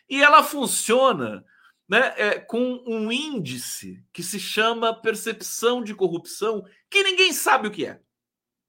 E 0.08 0.22
ela 0.22 0.42
funciona 0.42 1.44
né, 1.88 2.14
é, 2.16 2.38
com 2.38 2.82
um 2.86 3.10
índice 3.10 4.04
que 4.12 4.22
se 4.22 4.38
chama 4.38 4.94
percepção 4.94 5.82
de 5.82 5.94
corrupção, 5.94 6.64
que 6.90 7.02
ninguém 7.02 7.32
sabe 7.32 7.68
o 7.68 7.70
que 7.70 7.86
é. 7.86 8.00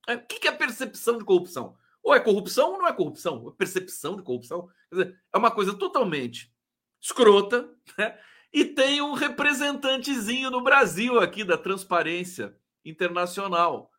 é 0.07 0.15
o 0.15 0.25
que 0.25 0.47
é 0.47 0.51
percepção 0.51 1.17
de 1.17 1.25
corrupção? 1.25 1.77
Ou 2.01 2.13
é 2.13 2.19
corrupção 2.19 2.73
ou 2.73 2.77
não 2.77 2.87
é 2.87 2.93
corrupção? 2.93 3.49
É 3.49 3.57
percepção 3.57 4.15
de 4.15 4.23
corrupção? 4.23 4.69
Dizer, 4.91 5.19
é 5.33 5.37
uma 5.37 5.51
coisa 5.51 5.73
totalmente 5.73 6.53
escrota, 7.01 7.69
né? 7.97 8.17
E 8.53 8.63
tem 8.63 9.01
um 9.01 9.13
representantezinho 9.13 10.49
no 10.49 10.63
Brasil 10.63 11.19
aqui 11.19 11.43
da 11.43 11.57
transparência 11.57 12.55
internacional. 12.85 13.91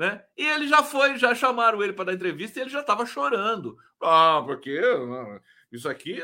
Né? 0.00 0.24
E 0.34 0.46
ele 0.46 0.66
já 0.66 0.82
foi, 0.82 1.18
já 1.18 1.34
chamaram 1.34 1.82
ele 1.82 1.92
para 1.92 2.06
dar 2.06 2.14
entrevista 2.14 2.58
e 2.58 2.62
ele 2.62 2.70
já 2.70 2.80
estava 2.80 3.04
chorando. 3.04 3.76
Ah, 4.02 4.42
porque 4.46 4.80
isso 5.70 5.86
aqui 5.90 6.18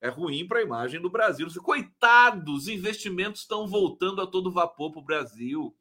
é 0.00 0.08
ruim 0.08 0.48
para 0.48 0.60
a 0.60 0.62
imagem 0.62 1.02
do 1.02 1.10
Brasil. 1.10 1.46
Coitados, 1.62 2.66
investimentos 2.66 3.42
estão 3.42 3.68
voltando 3.68 4.22
a 4.22 4.26
todo 4.26 4.50
vapor 4.50 4.90
para 4.90 5.00
o 5.00 5.04
Brasil. 5.04 5.76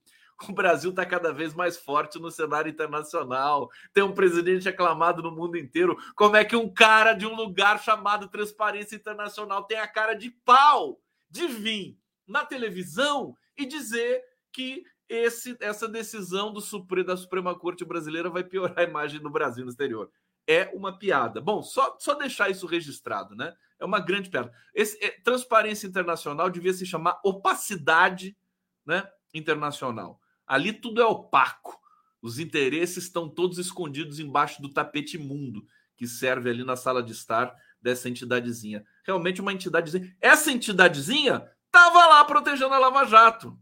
O 0.49 0.51
Brasil 0.51 0.89
está 0.89 1.05
cada 1.05 1.31
vez 1.31 1.53
mais 1.53 1.77
forte 1.77 2.19
no 2.19 2.29
cenário 2.29 2.69
internacional. 2.69 3.69
Tem 3.93 4.03
um 4.03 4.13
presidente 4.13 4.67
aclamado 4.67 5.23
no 5.23 5.31
mundo 5.31 5.57
inteiro. 5.57 5.97
Como 6.17 6.35
é 6.35 6.43
que 6.43 6.57
um 6.57 6.67
cara 6.67 7.13
de 7.13 7.25
um 7.25 7.35
lugar 7.35 7.81
chamado 7.81 8.27
Transparência 8.27 8.97
Internacional 8.97 9.63
tem 9.63 9.79
a 9.79 9.87
cara 9.87 10.13
de 10.13 10.29
pau 10.43 10.99
de 11.29 11.47
vir 11.47 11.97
na 12.27 12.45
televisão 12.45 13.33
e 13.57 13.65
dizer 13.65 14.21
que 14.51 14.83
esse, 15.09 15.57
essa 15.59 15.87
decisão 15.87 16.53
do 16.53 16.61
Supre, 16.61 17.03
da 17.03 17.17
Suprema 17.17 17.57
Corte 17.57 17.83
Brasileira 17.83 18.29
vai 18.29 18.43
piorar 18.43 18.77
a 18.77 18.83
imagem 18.83 19.19
do 19.19 19.29
Brasil 19.29 19.65
no 19.65 19.71
exterior. 19.71 20.11
É 20.47 20.69
uma 20.73 20.97
piada. 20.97 21.41
Bom, 21.41 21.63
só, 21.63 21.97
só 21.99 22.13
deixar 22.13 22.49
isso 22.49 22.67
registrado, 22.67 23.35
né? 23.35 23.53
É 23.79 23.85
uma 23.85 23.99
grande 23.99 24.29
piada. 24.29 24.51
Esse, 24.73 25.03
é, 25.03 25.09
transparência 25.21 25.87
internacional 25.87 26.49
devia 26.49 26.73
se 26.73 26.85
chamar 26.85 27.19
opacidade 27.23 28.37
né, 28.85 29.07
internacional. 29.33 30.19
Ali 30.45 30.73
tudo 30.73 31.01
é 31.01 31.05
opaco. 31.05 31.79
Os 32.21 32.37
interesses 32.37 33.05
estão 33.05 33.27
todos 33.27 33.57
escondidos 33.57 34.19
embaixo 34.19 34.61
do 34.61 34.71
tapete 34.71 35.17
imundo 35.17 35.65
que 35.95 36.07
serve 36.07 36.49
ali 36.49 36.63
na 36.63 36.75
sala 36.75 37.01
de 37.01 37.13
estar 37.13 37.53
dessa 37.81 38.09
entidadezinha. 38.09 38.85
Realmente 39.03 39.41
uma 39.41 39.53
entidadezinha. 39.53 40.15
Essa 40.21 40.51
entidadezinha 40.51 41.49
estava 41.65 42.07
lá 42.07 42.25
protegendo 42.25 42.73
a 42.73 42.79
Lava 42.79 43.05
Jato 43.05 43.57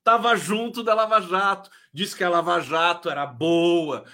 estava 0.00 0.34
junto 0.34 0.82
da 0.82 0.94
Lava 0.94 1.20
Jato, 1.20 1.70
disse 1.92 2.16
que 2.16 2.24
a 2.24 2.28
Lava 2.28 2.60
Jato 2.60 3.08
era 3.08 3.26
boa, 3.26 4.04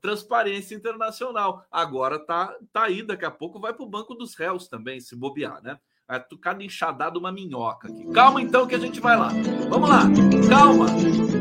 transparência 0.00 0.74
internacional. 0.74 1.66
Agora 1.70 2.18
tá, 2.18 2.56
tá 2.72 2.84
aí, 2.84 3.02
daqui 3.02 3.24
a 3.24 3.30
pouco 3.30 3.60
vai 3.60 3.74
para 3.74 3.84
o 3.84 3.88
banco 3.88 4.14
dos 4.14 4.34
réus 4.34 4.68
também, 4.68 5.00
se 5.00 5.14
bobear, 5.14 5.62
né? 5.62 5.78
É 6.08 6.22
cada 6.40 6.62
enxadada 6.62 7.18
uma 7.18 7.32
minhoca 7.32 7.88
aqui. 7.88 8.10
Calma 8.12 8.42
então 8.42 8.66
que 8.66 8.74
a 8.74 8.78
gente 8.78 9.00
vai 9.00 9.16
lá. 9.16 9.30
Vamos 9.68 9.88
lá. 9.88 10.02
Calma. 10.48 10.86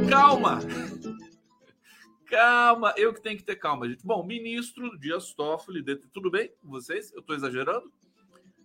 Calma. 0.10 0.60
Calma, 2.26 2.94
eu 2.96 3.14
que 3.14 3.22
tenho 3.22 3.36
que 3.36 3.44
ter 3.44 3.58
calma, 3.58 3.90
gente. 3.90 4.06
Bom, 4.06 4.26
ministro 4.26 4.98
Dias 4.98 5.34
Toffoli, 5.34 5.84
tudo 6.14 6.32
bem 6.32 6.50
com 6.62 6.70
vocês? 6.70 7.12
Eu 7.12 7.20
estou 7.20 7.36
exagerando? 7.36 7.92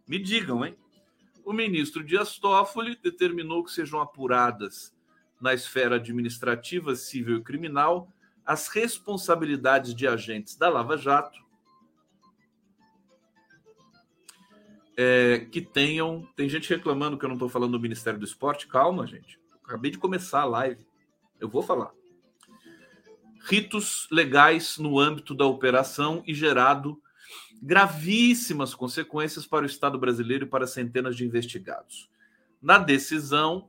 Me 0.07 0.21
digam, 0.21 0.65
hein? 0.65 0.77
O 1.45 1.53
ministro 1.53 2.05
Dias 2.05 2.39
Toffoli 2.39 2.97
determinou 3.03 3.65
que 3.65 3.73
sejam 3.73 4.01
apuradas 4.01 4.96
na 5.41 5.55
esfera 5.55 5.97
administrativa, 5.97 6.95
civil 6.95 7.39
e 7.39 7.43
criminal 7.43 8.13
as 8.47 8.69
responsabilidades 8.69 9.93
de 9.93 10.07
agentes 10.07 10.55
da 10.55 10.69
Lava 10.69 10.97
Jato 10.97 11.45
é, 14.97 15.41
que 15.51 15.61
tenham. 15.61 16.27
Tem 16.37 16.49
gente 16.49 16.71
reclamando 16.71 17.19
que 17.19 17.25
eu 17.25 17.29
não 17.29 17.35
estou 17.35 17.49
falando 17.49 17.73
do 17.73 17.81
Ministério 17.81 18.19
do 18.19 18.25
Esporte. 18.25 18.69
Calma, 18.69 19.05
gente. 19.07 19.39
acabei 19.65 19.91
de 19.91 19.99
começar 19.99 20.43
a 20.43 20.45
live. 20.45 20.87
Eu 21.41 21.49
vou 21.49 21.63
falar. 21.63 21.91
Ritos 23.45 24.09
legais 24.11 24.79
no 24.79 24.99
âmbito 24.99 25.35
da 25.35 25.45
operação 25.45 26.23
e 26.27 26.33
gerado 26.33 27.01
gravíssimas 27.61 28.75
consequências 28.75 29.47
para 29.47 29.65
o 29.65 29.67
Estado 29.67 29.99
brasileiro 29.99 30.45
e 30.45 30.49
para 30.49 30.67
centenas 30.67 31.17
de 31.17 31.25
investigados. 31.25 32.09
Na 32.63 32.79
decisão, 32.79 33.69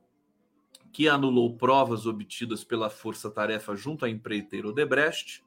que 0.92 1.08
anulou 1.08 1.56
provas 1.56 2.06
obtidas 2.06 2.64
pela 2.64 2.90
força-tarefa 2.90 3.76
junto 3.76 4.04
à 4.04 4.08
empreiteira 4.08 4.68
Odebrecht, 4.68 5.42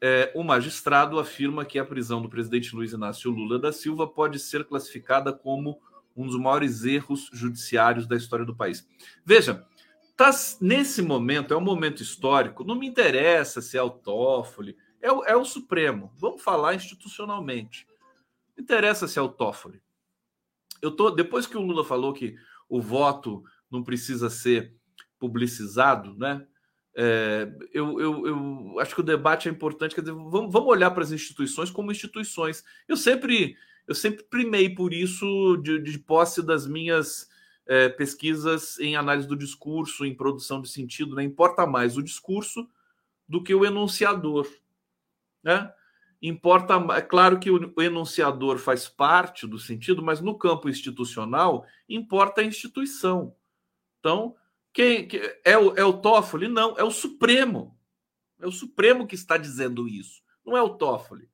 é, 0.00 0.32
o 0.34 0.42
magistrado 0.42 1.18
afirma 1.18 1.64
que 1.64 1.78
a 1.78 1.84
prisão 1.84 2.22
do 2.22 2.28
presidente 2.28 2.74
Luiz 2.74 2.92
Inácio 2.92 3.30
Lula 3.30 3.58
da 3.58 3.72
Silva 3.72 4.06
pode 4.06 4.38
ser 4.38 4.64
classificada 4.64 5.32
como 5.32 5.80
um 6.16 6.26
dos 6.26 6.38
maiores 6.38 6.84
erros 6.84 7.28
judiciários 7.32 8.06
da 8.06 8.16
história 8.16 8.44
do 8.44 8.56
país. 8.56 8.88
Veja, 9.24 9.66
tá, 10.16 10.30
nesse 10.60 11.02
momento, 11.02 11.52
é 11.52 11.56
um 11.56 11.62
momento 11.62 12.02
histórico, 12.02 12.64
não 12.64 12.74
me 12.74 12.86
interessa 12.86 13.60
se 13.60 13.76
é 13.76 13.82
o 13.82 13.90
Toffoli, 13.90 14.76
é 15.00 15.12
o, 15.12 15.24
é 15.24 15.36
o 15.36 15.44
Supremo. 15.44 16.12
Vamos 16.16 16.42
falar 16.42 16.74
institucionalmente. 16.74 17.86
Não 18.56 18.62
interessa 18.62 19.06
se 19.06 19.18
é 19.18 19.22
o 19.22 19.28
Toffoli. 19.28 19.82
Eu 20.82 20.90
tô, 20.90 21.10
depois 21.10 21.46
que 21.46 21.56
o 21.56 21.62
Lula 21.62 21.84
falou 21.84 22.12
que 22.12 22.36
o 22.68 22.80
voto 22.80 23.44
não 23.70 23.82
precisa 23.82 24.28
ser 24.28 24.74
publicizado, 25.18 26.14
né? 26.16 26.46
É, 26.96 27.48
eu, 27.72 28.00
eu, 28.00 28.26
eu, 28.26 28.80
acho 28.80 28.94
que 28.94 29.00
o 29.00 29.04
debate 29.04 29.48
é 29.48 29.52
importante. 29.52 29.94
Quer 29.94 30.00
dizer, 30.00 30.12
vamos, 30.12 30.52
vamos 30.52 30.68
olhar 30.68 30.90
para 30.90 31.04
as 31.04 31.12
instituições 31.12 31.70
como 31.70 31.92
instituições. 31.92 32.64
Eu 32.88 32.96
sempre, 32.96 33.56
eu 33.86 33.94
sempre 33.94 34.24
primei 34.24 34.68
por 34.74 34.92
isso 34.92 35.56
de, 35.58 35.78
de 35.78 35.98
posse 35.98 36.42
das 36.42 36.66
minhas 36.66 37.28
é, 37.66 37.88
pesquisas 37.88 38.78
em 38.80 38.96
análise 38.96 39.28
do 39.28 39.36
discurso, 39.36 40.04
em 40.04 40.14
produção 40.14 40.60
de 40.60 40.68
sentido. 40.68 41.14
Né? 41.14 41.22
Importa 41.22 41.66
mais 41.66 41.96
o 41.96 42.02
discurso 42.02 42.68
do 43.28 43.42
que 43.42 43.54
o 43.54 43.64
enunciador. 43.64 44.48
Né? 45.42 45.72
Importa, 46.20 46.74
é 46.96 47.00
claro 47.00 47.38
que 47.38 47.50
o 47.50 47.80
enunciador 47.80 48.58
faz 48.58 48.88
parte 48.88 49.46
do 49.46 49.58
sentido, 49.58 50.02
mas 50.02 50.20
no 50.20 50.36
campo 50.36 50.68
institucional 50.68 51.64
importa 51.88 52.42
a 52.42 52.44
instituição. 52.44 53.34
Então, 54.00 54.34
quem, 54.72 55.06
quem 55.06 55.20
é, 55.44 55.56
o, 55.56 55.76
é 55.76 55.84
o 55.84 56.00
Toffoli? 56.00 56.48
Não, 56.48 56.76
é 56.76 56.82
o 56.82 56.90
Supremo. 56.90 57.78
É 58.40 58.46
o 58.46 58.52
Supremo 58.52 59.06
que 59.06 59.14
está 59.14 59.36
dizendo 59.36 59.86
isso. 59.86 60.22
Não 60.44 60.56
é 60.56 60.62
o 60.62 60.76
Toffoli. 60.76 61.30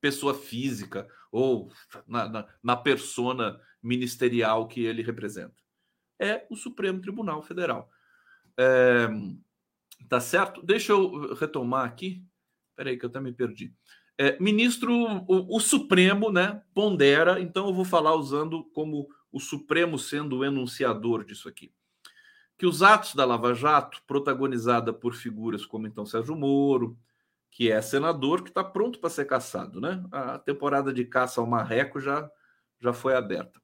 pessoa 0.00 0.34
física 0.34 1.08
ou 1.32 1.70
na, 2.06 2.28
na, 2.28 2.48
na 2.62 2.76
persona 2.76 3.60
ministerial 3.82 4.68
que 4.68 4.84
ele 4.84 5.02
representa. 5.02 5.56
É 6.18 6.46
o 6.50 6.56
Supremo 6.56 7.00
Tribunal 7.00 7.42
Federal. 7.42 7.90
É, 8.58 9.08
tá 10.08 10.20
certo? 10.20 10.62
Deixa 10.62 10.92
eu 10.92 11.34
retomar 11.34 11.84
aqui. 11.86 12.24
Peraí, 12.74 12.98
que 12.98 13.04
eu 13.04 13.08
até 13.08 13.20
me 13.20 13.32
perdi. 13.32 13.74
É, 14.18 14.38
ministro, 14.40 14.92
o, 14.94 15.56
o, 15.56 15.60
Supremo, 15.60 16.30
né, 16.30 16.62
pondera, 16.74 17.38
então 17.38 17.68
eu 17.68 17.74
vou 17.74 17.84
falar 17.84 18.14
usando 18.14 18.64
como 18.72 19.08
o 19.30 19.38
Supremo 19.38 19.98
sendo 19.98 20.38
o 20.38 20.44
enunciador 20.44 21.22
disso 21.24 21.48
aqui. 21.48 21.70
Que 22.58 22.66
os 22.66 22.82
atos 22.82 23.14
da 23.14 23.24
Lava 23.24 23.54
Jato, 23.54 24.02
protagonizada 24.06 24.92
por 24.92 25.14
figuras 25.14 25.66
como 25.66 25.86
então 25.86 26.06
Sérgio 26.06 26.34
Moro, 26.34 26.96
que 27.50 27.70
é 27.70 27.80
senador, 27.80 28.42
que 28.42 28.50
está 28.50 28.62
pronto 28.64 28.98
para 28.98 29.10
ser 29.10 29.24
caçado, 29.24 29.80
né? 29.80 30.04
A 30.10 30.38
temporada 30.38 30.92
de 30.92 31.04
caça 31.04 31.40
ao 31.40 31.46
marreco 31.46 32.00
já, 32.00 32.30
já 32.80 32.92
foi 32.92 33.14
aberta. 33.14 33.60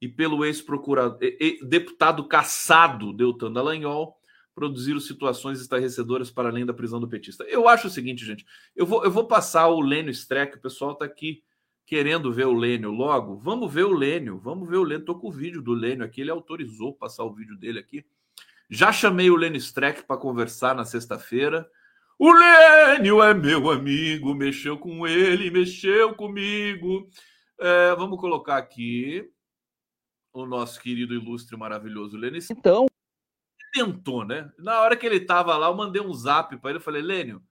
E 0.00 0.08
pelo 0.08 0.44
ex-procurador, 0.44 1.18
deputado 1.62 2.26
caçado 2.26 3.12
Deltan 3.12 3.52
Dallagnol, 3.52 4.16
produziram 4.54 5.00
situações 5.00 5.60
estarrecedoras 5.60 6.30
para 6.30 6.48
além 6.48 6.66
da 6.66 6.74
prisão 6.74 7.00
do 7.00 7.08
petista. 7.08 7.44
Eu 7.44 7.68
acho 7.68 7.86
o 7.86 7.90
seguinte, 7.90 8.24
gente, 8.24 8.44
eu 8.74 8.86
vou, 8.86 9.04
eu 9.04 9.10
vou 9.10 9.26
passar 9.26 9.68
o 9.68 9.80
Lênio 9.80 10.10
Streck, 10.10 10.56
o 10.56 10.60
pessoal 10.60 10.92
está 10.92 11.04
aqui 11.04 11.42
querendo 11.86 12.32
ver 12.32 12.46
o 12.46 12.52
Lênio 12.52 12.90
logo. 12.90 13.36
Vamos 13.36 13.72
ver 13.72 13.84
o 13.84 13.92
Lênio, 13.92 14.38
vamos 14.38 14.68
ver 14.68 14.76
o 14.76 14.84
Lênio. 14.84 15.00
Estou 15.00 15.18
com 15.18 15.28
o 15.28 15.32
vídeo 15.32 15.60
do 15.62 15.72
Lênio 15.72 16.04
aqui, 16.04 16.20
ele 16.20 16.30
autorizou 16.30 16.94
passar 16.94 17.24
o 17.24 17.34
vídeo 17.34 17.56
dele 17.56 17.78
aqui. 17.78 18.04
Já 18.70 18.92
chamei 18.92 19.28
o 19.30 19.36
Lênio 19.36 19.58
Streck 19.58 20.04
para 20.04 20.16
conversar 20.16 20.76
na 20.76 20.84
sexta-feira. 20.84 21.68
O 22.16 22.32
Lênio 22.32 23.20
é 23.20 23.34
meu 23.34 23.68
amigo, 23.68 24.32
mexeu 24.32 24.78
com 24.78 25.08
ele, 25.08 25.50
mexeu 25.50 26.14
comigo. 26.14 27.08
É, 27.58 27.94
vamos 27.96 28.20
colocar 28.20 28.58
aqui 28.58 29.28
o 30.32 30.46
nosso 30.46 30.80
querido, 30.80 31.14
ilustre, 31.14 31.56
maravilhoso 31.56 32.16
Lênio. 32.16 32.40
Então, 32.48 32.86
tentou, 33.72 34.24
né? 34.24 34.52
Na 34.56 34.80
hora 34.82 34.96
que 34.96 35.04
ele 35.04 35.16
estava 35.16 35.56
lá, 35.56 35.66
eu 35.66 35.74
mandei 35.74 36.00
um 36.00 36.14
zap 36.14 36.56
para 36.58 36.70
ele, 36.70 36.78
eu 36.78 36.82
falei, 36.82 37.02
Lênio, 37.02 37.42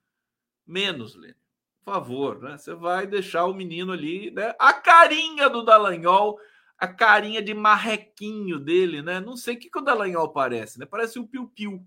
menos, 0.66 1.14
Lênio, 1.14 1.36
por 1.84 1.92
favor, 1.92 2.40
né? 2.40 2.56
Você 2.56 2.74
vai 2.74 3.06
deixar 3.06 3.44
o 3.44 3.54
menino 3.54 3.92
ali, 3.92 4.30
né? 4.30 4.54
A 4.58 4.72
carinha 4.72 5.50
do 5.50 5.62
Dallagnol, 5.62 6.38
a 6.80 6.88
carinha 6.88 7.42
de 7.42 7.52
marrequinho 7.52 8.58
dele, 8.58 9.02
né? 9.02 9.20
Não 9.20 9.36
sei 9.36 9.54
o 9.54 9.58
que, 9.58 9.68
que 9.68 9.78
o 9.78 9.82
Dallagnol 9.82 10.30
parece, 10.30 10.78
né? 10.78 10.86
Parece 10.86 11.18
o 11.18 11.26
Piu 11.26 11.46
Piu, 11.46 11.84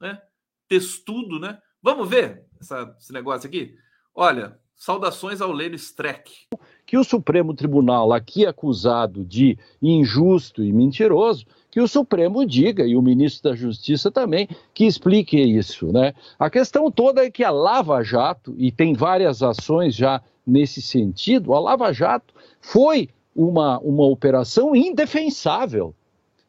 né? 0.00 0.20
Testudo, 0.66 1.38
né? 1.38 1.56
Vamos 1.80 2.08
ver 2.08 2.44
essa, 2.60 2.96
esse 2.98 3.12
negócio 3.12 3.46
aqui? 3.46 3.76
Olha, 4.12 4.58
saudações 4.74 5.40
ao 5.40 5.52
Lênio 5.52 5.76
Streck. 5.76 6.48
Que 6.84 6.98
o 6.98 7.04
Supremo 7.04 7.54
Tribunal, 7.54 8.12
aqui 8.12 8.44
acusado 8.44 9.24
de 9.24 9.56
injusto 9.80 10.64
e 10.64 10.72
mentiroso, 10.72 11.46
que 11.70 11.80
o 11.80 11.86
Supremo 11.86 12.44
diga, 12.44 12.84
e 12.84 12.96
o 12.96 13.02
ministro 13.02 13.50
da 13.50 13.56
Justiça 13.56 14.10
também, 14.10 14.48
que 14.74 14.84
explique 14.84 15.38
isso. 15.38 15.92
Né? 15.92 16.12
A 16.36 16.50
questão 16.50 16.90
toda 16.90 17.24
é 17.24 17.30
que 17.30 17.44
a 17.44 17.50
Lava 17.50 18.02
Jato, 18.02 18.52
e 18.58 18.72
tem 18.72 18.94
várias 18.94 19.44
ações 19.44 19.94
já 19.94 20.20
nesse 20.44 20.82
sentido, 20.82 21.52
a 21.54 21.60
Lava 21.60 21.92
Jato 21.92 22.34
foi 22.60 23.10
uma, 23.34 23.78
uma 23.80 24.04
operação 24.04 24.74
indefensável. 24.74 25.94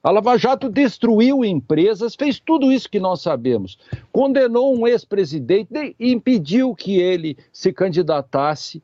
A 0.02 0.12
Lava 0.12 0.38
Jato 0.38 0.70
destruiu 0.70 1.44
empresas, 1.44 2.16
fez 2.16 2.40
tudo 2.40 2.72
isso 2.72 2.90
que 2.90 3.00
nós 3.00 3.22
sabemos. 3.22 3.78
Condenou 4.12 4.74
um 4.74 4.88
ex-presidente 4.88 5.96
impediu 6.00 6.74
que 6.74 6.98
ele 6.98 7.38
se 7.52 7.74
candidatasse. 7.74 8.82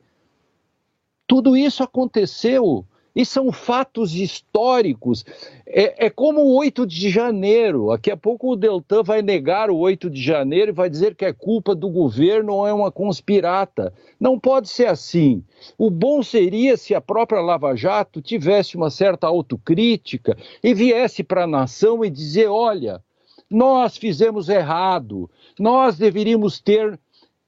Tudo 1.26 1.56
isso 1.56 1.82
aconteceu 1.82 2.84
e 3.16 3.24
são 3.24 3.50
fatos 3.50 4.14
históricos. 4.14 5.24
É, 5.66 6.06
é, 6.06 6.10
como 6.10 6.42
o 6.42 6.54
8 6.58 6.86
de 6.86 7.08
janeiro. 7.08 7.88
Daqui 7.88 8.10
a 8.10 8.16
pouco 8.16 8.52
o 8.52 8.56
Deltan 8.56 9.02
vai 9.02 9.22
negar 9.22 9.70
o 9.70 9.78
8 9.78 10.10
de 10.10 10.22
janeiro 10.22 10.70
e 10.70 10.74
vai 10.74 10.90
dizer 10.90 11.14
que 11.14 11.24
é 11.24 11.32
culpa 11.32 11.74
do 11.74 11.88
governo 11.88 12.52
ou 12.52 12.66
é 12.66 12.74
uma 12.74 12.92
conspirata. 12.92 13.92
Não 14.20 14.38
pode 14.38 14.68
ser 14.68 14.86
assim. 14.86 15.42
O 15.78 15.90
bom 15.90 16.22
seria 16.22 16.76
se 16.76 16.94
a 16.94 17.00
própria 17.00 17.40
Lava 17.40 17.74
Jato 17.74 18.20
tivesse 18.20 18.76
uma 18.76 18.90
certa 18.90 19.26
autocrítica 19.26 20.36
e 20.62 20.74
viesse 20.74 21.24
para 21.24 21.44
a 21.44 21.48
nação 21.48 22.04
e 22.04 22.10
dizer: 22.10 22.48
olha, 22.48 23.02
nós 23.50 23.96
fizemos 23.96 24.48
errado, 24.50 25.30
nós 25.58 25.96
deveríamos 25.96 26.60
ter 26.60 26.98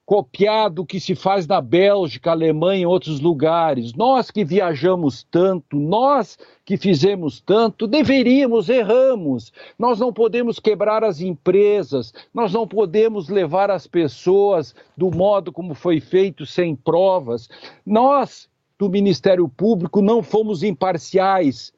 copiado 0.09 0.81
o 0.81 0.85
que 0.87 0.99
se 0.99 1.13
faz 1.13 1.45
na 1.45 1.61
Bélgica, 1.61 2.31
Alemanha 2.31 2.81
e 2.81 2.85
outros 2.87 3.19
lugares. 3.19 3.93
Nós 3.93 4.31
que 4.31 4.43
viajamos 4.43 5.21
tanto, 5.29 5.77
nós 5.79 6.35
que 6.65 6.77
fizemos 6.77 7.39
tanto, 7.39 7.85
deveríamos, 7.85 8.69
erramos. 8.69 9.53
Nós 9.77 9.99
não 9.99 10.11
podemos 10.11 10.57
quebrar 10.57 11.03
as 11.03 11.21
empresas, 11.21 12.11
nós 12.33 12.51
não 12.51 12.67
podemos 12.67 13.29
levar 13.29 13.69
as 13.69 13.85
pessoas 13.85 14.73
do 14.97 15.11
modo 15.11 15.51
como 15.51 15.75
foi 15.75 15.99
feito, 15.99 16.43
sem 16.43 16.75
provas. 16.75 17.47
Nós, 17.85 18.49
do 18.79 18.89
Ministério 18.89 19.47
Público, 19.47 20.01
não 20.01 20.23
fomos 20.23 20.63
imparciais. 20.63 21.71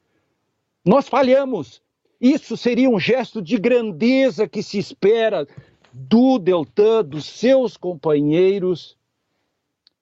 Nós 0.86 1.10
falhamos. 1.10 1.82
Isso 2.22 2.56
seria 2.56 2.90
um 2.90 3.00
gesto 3.00 3.42
de 3.42 3.58
grandeza 3.58 4.48
que 4.48 4.64
se 4.64 4.78
espera 4.78 5.46
do 5.94 6.40
Deltan, 6.40 7.04
dos 7.04 7.26
seus 7.26 7.78
companheiros. 7.78 8.98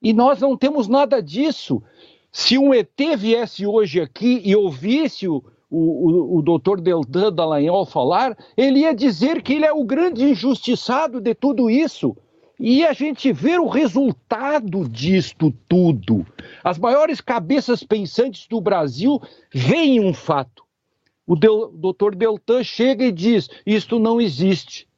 E 0.01 0.13
nós 0.13 0.39
não 0.39 0.55
temos 0.55 0.87
nada 0.87 1.21
disso. 1.21 1.81
Se 2.31 2.57
um 2.57 2.73
ET 2.73 2.89
viesse 3.17 3.65
hoje 3.65 3.99
aqui 3.99 4.41
e 4.45 4.55
ouvisse 4.55 5.27
o, 5.27 5.43
o, 5.69 6.37
o, 6.37 6.41
doutor 6.41 6.79
Deltan 6.79 7.31
Dallagnol 7.31 7.85
falar, 7.85 8.37
ele 8.55 8.79
ia 8.79 8.93
dizer 8.93 9.41
que 9.41 9.53
ele 9.53 9.65
é 9.65 9.73
o 9.73 9.83
grande 9.83 10.23
injustiçado 10.23 11.19
de 11.19 11.33
tudo 11.33 11.69
isso. 11.69 12.15
E 12.59 12.85
a 12.85 12.91
gente 12.91 13.31
vê 13.31 13.57
o 13.57 13.67
resultado 13.67 14.87
disto 14.87 15.53
tudo. 15.67 16.25
As 16.63 16.77
maiores 16.77 17.21
cabeças 17.21 17.83
pensantes 17.83 18.47
do 18.47 18.59
Brasil 18.59 19.21
veem 19.53 19.99
um 20.01 20.13
fato. 20.13 20.63
O 21.25 21.35
doutor 21.35 22.15
Deltan 22.15 22.63
chega 22.63 23.05
e 23.05 23.11
diz: 23.11 23.47
Isto 23.65 23.97
não 23.97 24.19
existe. 24.19 24.88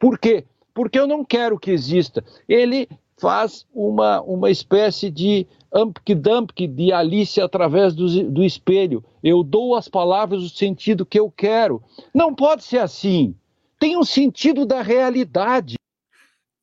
Por 0.00 0.18
quê? 0.18 0.46
Porque 0.72 0.98
eu 0.98 1.06
não 1.06 1.22
quero 1.22 1.60
que 1.60 1.70
exista. 1.70 2.24
Ele 2.48 2.88
faz 3.20 3.66
uma, 3.72 4.22
uma 4.22 4.50
espécie 4.50 5.10
de 5.10 5.46
ampk-dumpk 5.72 6.66
de 6.66 6.90
Alice 6.90 7.38
através 7.38 7.94
do, 7.94 8.30
do 8.30 8.42
espelho. 8.42 9.04
Eu 9.22 9.44
dou 9.44 9.76
às 9.76 9.88
palavras 9.88 10.42
o 10.42 10.48
sentido 10.48 11.04
que 11.04 11.20
eu 11.20 11.30
quero. 11.30 11.82
Não 12.14 12.34
pode 12.34 12.64
ser 12.64 12.78
assim. 12.78 13.36
Tem 13.78 13.96
um 13.96 14.04
sentido 14.04 14.64
da 14.64 14.80
realidade. 14.80 15.74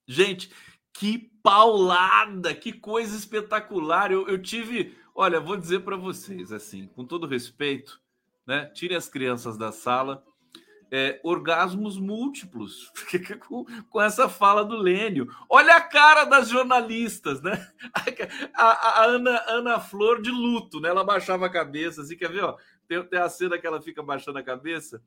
Gente, 0.07 0.49
que 0.91 1.29
paulada, 1.43 2.55
que 2.55 2.73
coisa 2.73 3.15
espetacular. 3.15 4.11
Eu, 4.11 4.27
eu 4.27 4.41
tive, 4.41 4.97
olha, 5.13 5.39
vou 5.39 5.55
dizer 5.55 5.81
para 5.81 5.95
vocês 5.95 6.51
assim, 6.51 6.87
com 6.87 7.05
todo 7.05 7.27
respeito, 7.27 8.01
né? 8.47 8.65
Tire 8.73 8.95
as 8.95 9.07
crianças 9.07 9.57
da 9.57 9.71
sala 9.71 10.23
é, 10.91 11.19
orgasmos 11.23 11.97
múltiplos 11.97 12.91
com, 13.47 13.65
com, 13.89 14.01
essa 14.01 14.29
fala 14.29 14.63
do 14.63 14.77
Lênio. 14.77 15.27
Olha 15.49 15.75
a 15.75 15.81
cara 15.81 16.25
das 16.25 16.49
jornalistas, 16.49 17.41
né? 17.41 17.67
A, 18.53 18.63
a, 18.63 19.01
a, 19.01 19.05
Ana, 19.05 19.43
Ana 19.47 19.79
Flor 19.79 20.21
de 20.21 20.31
luto, 20.31 20.79
né? 20.79 20.89
Ela 20.89 21.03
baixava 21.03 21.45
a 21.45 21.49
cabeça, 21.49 22.01
assim, 22.01 22.15
quer 22.15 22.31
ver? 22.31 22.43
Ó, 22.43 22.57
tem, 22.87 23.03
tem 23.03 23.19
a 23.19 23.29
cena 23.29 23.57
que 23.57 23.67
ela 23.67 23.81
fica 23.81 24.01
baixando 24.01 24.39
a 24.39 24.43
cabeça. 24.43 25.01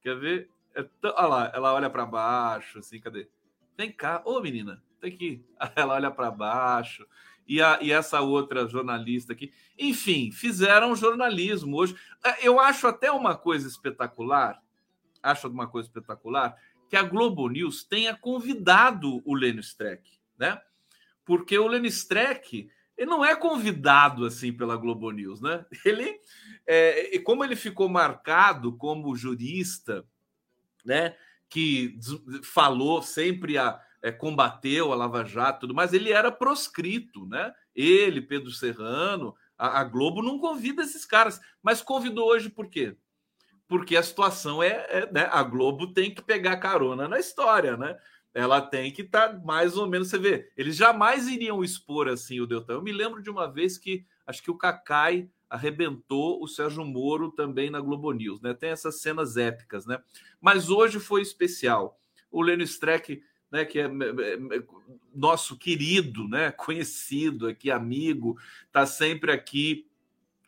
Quer 0.00 0.18
ver? 0.18 0.50
É 0.74 0.84
olha 1.04 1.26
lá, 1.26 1.52
ela 1.54 1.74
olha 1.74 1.88
para 1.88 2.04
baixo, 2.04 2.78
assim, 2.80 3.00
cadê? 3.00 3.28
Vem 3.76 3.90
cá, 3.90 4.22
ô 4.24 4.40
menina, 4.40 4.82
tem 5.00 5.12
aqui. 5.12 5.44
Ela 5.76 5.94
olha 5.94 6.10
para 6.10 6.30
baixo. 6.30 7.06
E, 7.46 7.60
a, 7.60 7.78
e 7.82 7.92
essa 7.92 8.20
outra 8.20 8.66
jornalista 8.66 9.32
aqui. 9.32 9.52
Enfim, 9.78 10.30
fizeram 10.32 10.96
jornalismo 10.96 11.76
hoje. 11.76 11.94
É, 12.24 12.46
eu 12.46 12.58
acho 12.58 12.86
até 12.86 13.10
uma 13.10 13.36
coisa 13.36 13.68
espetacular 13.68 14.63
acho 15.24 15.48
uma 15.48 15.66
coisa 15.66 15.88
espetacular, 15.88 16.56
que 16.88 16.96
a 16.96 17.02
Globo 17.02 17.48
News 17.48 17.82
tenha 17.82 18.14
convidado 18.14 19.22
o 19.24 19.34
Lênio 19.34 19.60
Streck, 19.60 20.18
né? 20.38 20.60
Porque 21.24 21.58
o 21.58 21.66
Lênio 21.66 21.88
Streck 21.88 22.70
ele 22.96 23.10
não 23.10 23.24
é 23.24 23.34
convidado 23.34 24.24
assim 24.24 24.52
pela 24.52 24.76
Globo 24.76 25.10
News, 25.10 25.40
né? 25.40 25.64
Ele, 25.84 26.16
é, 26.64 27.18
como 27.20 27.44
ele 27.44 27.56
ficou 27.56 27.88
marcado 27.88 28.76
como 28.76 29.16
jurista, 29.16 30.06
né? 30.84 31.16
Que 31.48 31.98
falou 32.44 33.02
sempre 33.02 33.58
a 33.58 33.80
é, 34.04 34.12
combateu 34.12 34.92
a 34.92 34.96
Lava 34.96 35.24
Jato, 35.24 35.60
tudo 35.60 35.74
mais, 35.74 35.94
ele 35.94 36.12
era 36.12 36.30
proscrito, 36.30 37.26
né? 37.26 37.54
Ele, 37.74 38.20
Pedro 38.20 38.50
Serrano, 38.50 39.34
a, 39.56 39.80
a 39.80 39.84
Globo 39.84 40.22
não 40.22 40.38
convida 40.38 40.82
esses 40.82 41.06
caras, 41.06 41.40
mas 41.62 41.80
convidou 41.80 42.28
hoje 42.28 42.50
por 42.50 42.68
quê? 42.68 42.94
Porque 43.68 43.96
a 43.96 44.02
situação 44.02 44.62
é, 44.62 44.86
é 44.88 45.10
né, 45.12 45.28
a 45.30 45.42
Globo 45.42 45.92
tem 45.92 46.14
que 46.14 46.22
pegar 46.22 46.56
carona 46.58 47.08
na 47.08 47.18
história, 47.18 47.76
né? 47.76 47.96
ela 48.34 48.60
tem 48.60 48.90
que 48.90 49.02
estar 49.02 49.28
tá 49.28 49.40
mais 49.44 49.76
ou 49.76 49.86
menos. 49.86 50.08
Você 50.08 50.18
vê, 50.18 50.50
eles 50.56 50.76
jamais 50.76 51.28
iriam 51.28 51.62
expor 51.62 52.08
assim 52.08 52.40
o 52.40 52.46
Deltan. 52.46 52.74
Eu 52.74 52.82
me 52.82 52.92
lembro 52.92 53.22
de 53.22 53.30
uma 53.30 53.46
vez 53.46 53.78
que 53.78 54.04
acho 54.26 54.42
que 54.42 54.50
o 54.50 54.58
Cacai 54.58 55.30
arrebentou 55.48 56.42
o 56.42 56.48
Sérgio 56.48 56.84
Moro 56.84 57.30
também 57.30 57.70
na 57.70 57.80
Globo 57.80 58.10
News, 58.10 58.40
né? 58.40 58.52
Tem 58.52 58.70
essas 58.70 59.00
cenas 59.00 59.36
épicas, 59.36 59.86
né? 59.86 60.02
Mas 60.40 60.68
hoje 60.68 60.98
foi 60.98 61.22
especial. 61.22 61.96
O 62.28 62.42
Lênin 62.42 62.64
Streck, 62.64 63.22
né, 63.52 63.64
que 63.64 63.78
é, 63.78 63.88
nosso 65.14 65.56
querido, 65.56 66.26
né, 66.26 66.50
conhecido 66.50 67.46
aqui, 67.46 67.70
amigo, 67.70 68.36
está 68.66 68.84
sempre 68.84 69.30
aqui 69.30 69.86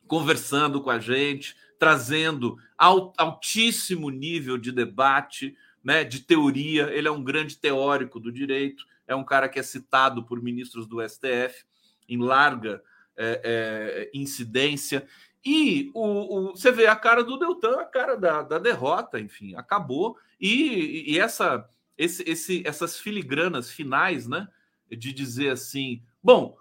conversando 0.09 0.81
com 0.83 0.90
a 0.90 0.98
gente, 0.98 1.57
trazendo 1.79 2.59
altíssimo 2.77 4.11
nível 4.11 4.59
de 4.59 4.73
debate, 4.73 5.57
né, 5.83 6.05
de 6.05 6.21
teoria. 6.21 6.91
Ele 6.93 7.09
é 7.09 7.11
um 7.11 7.23
grande 7.23 7.57
teórico 7.57 8.19
do 8.19 8.33
direito, 8.33 8.85
é 9.07 9.15
um 9.15 9.25
cara 9.25 9.49
que 9.49 9.59
é 9.59 9.62
citado 9.62 10.25
por 10.25 10.43
ministros 10.43 10.87
do 10.87 11.07
STF 11.07 11.65
em 12.09 12.19
larga 12.19 12.83
é, 13.17 13.41
é, 13.45 14.11
incidência. 14.12 15.07
E 15.45 15.91
o, 15.95 16.05
o, 16.05 16.51
você 16.51 16.73
vê 16.73 16.87
a 16.87 16.97
cara 16.97 17.23
do 17.23 17.39
Deltan, 17.39 17.81
a 17.81 17.85
cara 17.85 18.17
da, 18.17 18.43
da 18.43 18.59
derrota, 18.59 19.21
enfim, 19.21 19.55
acabou. 19.55 20.17
E, 20.41 21.12
e 21.12 21.19
essa, 21.19 21.69
esse, 21.97 22.23
esse, 22.29 22.67
essas 22.67 22.99
filigranas 22.99 23.71
finais, 23.71 24.27
né, 24.27 24.49
de 24.91 25.12
dizer 25.12 25.51
assim, 25.51 26.03
bom, 26.23 26.57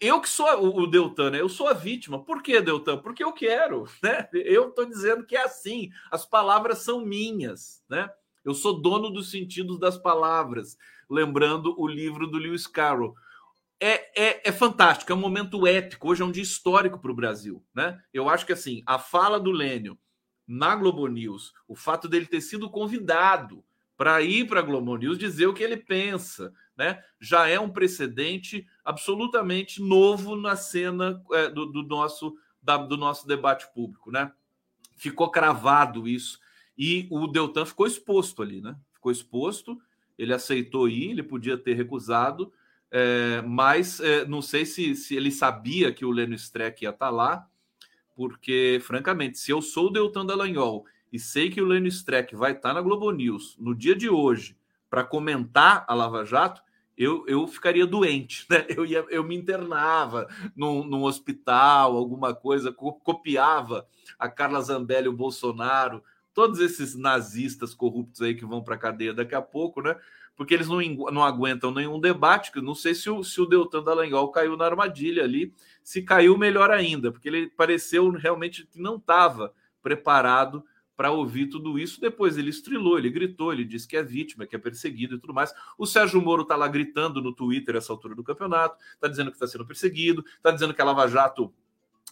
eu 0.00 0.20
que 0.20 0.28
sou 0.28 0.46
o 0.78 0.86
Deltan, 0.86 1.30
né? 1.30 1.40
eu 1.40 1.48
sou 1.48 1.68
a 1.68 1.72
vítima. 1.72 2.24
Por 2.24 2.42
que, 2.42 2.60
Deltan? 2.60 2.98
Porque 2.98 3.22
eu 3.22 3.32
quero, 3.32 3.84
né? 4.02 4.28
Eu 4.32 4.68
estou 4.68 4.86
dizendo 4.86 5.24
que 5.24 5.36
é 5.36 5.44
assim. 5.44 5.90
As 6.10 6.24
palavras 6.24 6.78
são 6.78 7.04
minhas, 7.04 7.84
né? 7.88 8.08
Eu 8.44 8.54
sou 8.54 8.80
dono 8.80 9.10
dos 9.10 9.30
sentidos 9.30 9.78
das 9.78 9.96
palavras. 9.96 10.76
Lembrando 11.08 11.74
o 11.78 11.86
livro 11.86 12.26
do 12.26 12.38
Lewis 12.38 12.66
Carroll. 12.66 13.14
É, 13.80 14.22
é, 14.22 14.48
é 14.48 14.52
fantástico, 14.52 15.12
é 15.12 15.14
um 15.14 15.18
momento 15.18 15.66
épico. 15.66 16.08
Hoje 16.08 16.22
é 16.22 16.24
um 16.24 16.30
dia 16.30 16.42
histórico 16.42 16.98
para 16.98 17.10
o 17.10 17.14
Brasil, 17.14 17.62
né? 17.74 18.00
Eu 18.12 18.28
acho 18.28 18.46
que 18.46 18.52
assim, 18.52 18.82
a 18.86 18.98
fala 18.98 19.38
do 19.38 19.50
Lênio 19.50 19.98
na 20.46 20.74
Globo 20.76 21.06
News, 21.06 21.52
o 21.66 21.74
fato 21.74 22.08
dele 22.08 22.26
ter 22.26 22.40
sido 22.40 22.70
convidado 22.70 23.64
para 23.96 24.20
ir 24.22 24.46
para 24.46 24.60
a 24.60 24.62
Globo 24.62 24.96
News 24.96 25.18
dizer 25.18 25.46
o 25.46 25.54
que 25.54 25.62
ele 25.62 25.76
pensa, 25.76 26.52
né? 26.76 27.02
Já 27.20 27.48
é 27.48 27.58
um 27.58 27.70
precedente 27.70 28.66
absolutamente 28.84 29.80
novo 29.82 30.36
na 30.36 30.56
cena 30.56 31.22
é, 31.32 31.48
do, 31.48 31.66
do, 31.66 31.82
nosso 31.82 32.36
da, 32.62 32.76
do 32.76 32.96
nosso 32.96 33.26
debate 33.26 33.66
público, 33.74 34.10
né? 34.10 34.32
Ficou 34.96 35.30
cravado 35.30 36.06
isso 36.08 36.38
e 36.76 37.06
o 37.10 37.26
Deltan 37.26 37.64
ficou 37.64 37.86
exposto 37.86 38.42
ali, 38.42 38.60
né? 38.60 38.76
Ficou 38.92 39.12
exposto. 39.12 39.80
Ele 40.16 40.32
aceitou 40.32 40.88
ir, 40.88 41.10
ele 41.10 41.22
podia 41.22 41.58
ter 41.58 41.74
recusado, 41.74 42.52
é, 42.90 43.42
mas 43.42 43.98
é, 43.98 44.24
não 44.24 44.40
sei 44.40 44.64
se, 44.64 44.94
se 44.94 45.16
ele 45.16 45.32
sabia 45.32 45.92
que 45.92 46.04
o 46.04 46.10
Leno 46.10 46.34
Streck 46.34 46.84
ia 46.84 46.90
estar 46.90 47.06
tá 47.06 47.10
lá, 47.10 47.48
porque, 48.14 48.78
francamente, 48.82 49.38
se 49.38 49.50
eu 49.50 49.60
sou 49.60 49.88
o 49.88 49.90
Deltan 49.90 50.24
Dallagnol 50.24 50.86
e 51.12 51.18
sei 51.18 51.50
que 51.50 51.60
o 51.60 51.64
Lênin 51.64 51.88
Streck 51.88 52.34
vai 52.34 52.52
estar 52.52 52.72
na 52.72 52.80
Globo 52.80 53.10
News 53.10 53.56
no 53.58 53.74
dia 53.74 53.94
de 53.94 54.08
hoje 54.08 54.56
para 54.88 55.04
comentar 55.04 55.84
a 55.88 55.94
Lava 55.94 56.24
Jato, 56.24 56.62
eu, 56.96 57.24
eu 57.26 57.46
ficaria 57.46 57.86
doente, 57.86 58.46
né? 58.50 58.64
Eu, 58.68 58.86
ia, 58.86 59.04
eu 59.08 59.24
me 59.24 59.36
internava 59.36 60.28
num, 60.56 60.84
num 60.84 61.04
hospital, 61.04 61.96
alguma 61.96 62.34
coisa, 62.34 62.72
copiava 62.72 63.86
a 64.18 64.28
Carla 64.28 64.60
Zambelli, 64.60 65.08
o 65.08 65.12
Bolsonaro, 65.12 66.02
todos 66.32 66.60
esses 66.60 66.94
nazistas 66.94 67.74
corruptos 67.74 68.22
aí 68.22 68.34
que 68.34 68.44
vão 68.44 68.62
para 68.62 68.74
a 68.74 68.78
cadeia 68.78 69.14
daqui 69.14 69.34
a 69.34 69.42
pouco, 69.42 69.80
né? 69.80 69.96
Porque 70.36 70.52
eles 70.52 70.66
não, 70.66 70.80
não 71.12 71.22
aguentam 71.22 71.70
nenhum 71.70 72.00
debate, 72.00 72.50
que 72.50 72.60
não 72.60 72.74
sei 72.74 72.94
se 72.94 73.08
o, 73.08 73.22
se 73.22 73.40
o 73.40 73.46
Deltan 73.46 73.84
Dallagnol 73.84 74.32
caiu 74.32 74.56
na 74.56 74.64
armadilha 74.64 75.22
ali, 75.22 75.54
se 75.82 76.02
caiu, 76.02 76.36
melhor 76.36 76.72
ainda, 76.72 77.12
porque 77.12 77.28
ele 77.28 77.48
pareceu 77.50 78.10
realmente 78.10 78.66
que 78.66 78.80
não 78.80 78.96
estava 78.96 79.52
preparado 79.80 80.64
para 80.96 81.10
ouvir 81.10 81.46
tudo 81.48 81.78
isso. 81.78 82.00
Depois 82.00 82.38
ele 82.38 82.50
estrilou, 82.50 82.98
ele 82.98 83.10
gritou, 83.10 83.52
ele 83.52 83.64
disse 83.64 83.86
que 83.86 83.96
é 83.96 84.02
vítima, 84.02 84.46
que 84.46 84.56
é 84.56 84.58
perseguido 84.58 85.16
e 85.16 85.18
tudo 85.18 85.34
mais. 85.34 85.52
O 85.76 85.86
Sérgio 85.86 86.20
Moro 86.20 86.42
está 86.42 86.56
lá 86.56 86.68
gritando 86.68 87.20
no 87.20 87.32
Twitter 87.32 87.76
essa 87.76 87.92
altura 87.92 88.14
do 88.14 88.24
campeonato, 88.24 88.76
está 88.94 89.08
dizendo 89.08 89.30
que 89.30 89.36
está 89.36 89.46
sendo 89.46 89.66
perseguido, 89.66 90.24
está 90.36 90.50
dizendo 90.50 90.74
que 90.74 90.80
a 90.80 90.84
Lava 90.84 91.06
Jato 91.08 91.52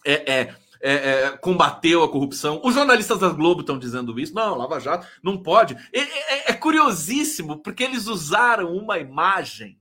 é, 0.05 0.33
é, 0.33 0.55
é, 0.81 0.93
é, 0.93 1.37
combateu 1.37 2.03
a 2.03 2.09
corrupção. 2.09 2.61
Os 2.63 2.75
jornalistas 2.75 3.19
da 3.19 3.29
Globo 3.29 3.61
estão 3.61 3.79
dizendo 3.79 4.19
isso. 4.19 4.33
Não, 4.33 4.57
Lava 4.57 4.79
Jato 4.79 5.07
não 5.23 5.41
pode. 5.41 5.75
É, 5.93 5.99
é, 5.99 6.51
é 6.51 6.53
curiosíssimo, 6.53 7.59
porque 7.59 7.83
eles 7.83 8.07
usaram 8.07 8.75
uma 8.75 8.99
imagem, 8.99 9.79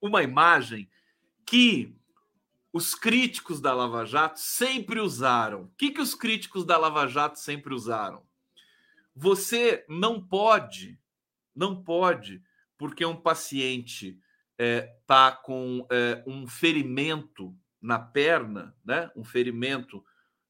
uma 0.00 0.22
imagem 0.22 0.88
que 1.44 1.94
os 2.72 2.94
críticos 2.94 3.60
da 3.60 3.74
Lava 3.74 4.04
Jato 4.06 4.40
sempre 4.40 4.98
usaram. 4.98 5.64
O 5.64 5.72
que, 5.76 5.90
que 5.90 6.00
os 6.00 6.14
críticos 6.14 6.64
da 6.64 6.78
Lava 6.78 7.06
Jato 7.06 7.38
sempre 7.38 7.74
usaram? 7.74 8.22
Você 9.14 9.84
não 9.88 10.20
pode, 10.26 10.98
não 11.54 11.82
pode, 11.82 12.42
porque 12.78 13.04
um 13.04 13.16
paciente 13.16 14.18
está 14.58 14.64
é, 14.64 14.96
tá 15.06 15.32
com 15.32 15.86
é, 15.90 16.24
um 16.26 16.46
ferimento 16.46 17.54
na 17.80 17.98
perna, 17.98 18.74
né? 18.84 19.10
um 19.14 19.24
ferimento 19.24 20.02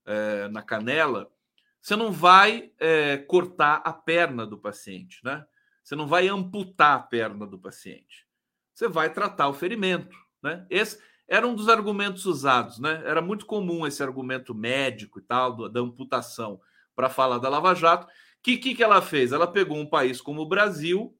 é, 0.05 0.49
na 0.49 0.63
canela, 0.63 1.33
você 1.81 1.97
não 1.97 2.13
vai 2.13 2.73
é, 2.79 3.17
cortar 3.17 3.83
a 3.85 3.93
perna 3.93 4.47
do 4.47 4.57
paciente, 4.57 5.19
né? 5.25 5.45
Você 5.83 5.97
não 5.97 6.07
vai 6.07 6.29
amputar 6.29 6.97
a 6.97 7.03
perna 7.03 7.45
do 7.45 7.59
paciente. 7.59 8.25
Você 8.73 8.87
vai 8.87 9.13
tratar 9.13 9.49
o 9.49 9.53
ferimento, 9.53 10.17
né? 10.41 10.65
Esse, 10.71 11.03
era 11.33 11.49
um 11.49 11.55
dos 11.55 11.71
argumentos 11.71 12.27
usados, 12.27 12.79
né? 12.79 13.03
Era 13.07 13.23
muito 13.23 13.47
comum 13.47 13.87
esse 13.87 14.03
argumento 14.03 14.55
médico 14.55 15.19
e 15.19 15.23
tal, 15.23 15.67
da 15.67 15.81
amputação, 15.81 16.61
para 16.95 17.09
falar 17.09 17.39
da 17.39 17.49
Lava 17.49 17.75
Jato. 17.75 18.07
O 18.07 18.11
que, 18.43 18.59
que, 18.59 18.75
que 18.75 18.83
ela 18.83 19.01
fez? 19.01 19.33
Ela 19.33 19.47
pegou 19.47 19.79
um 19.79 19.89
país 19.89 20.21
como 20.21 20.43
o 20.43 20.47
Brasil, 20.47 21.17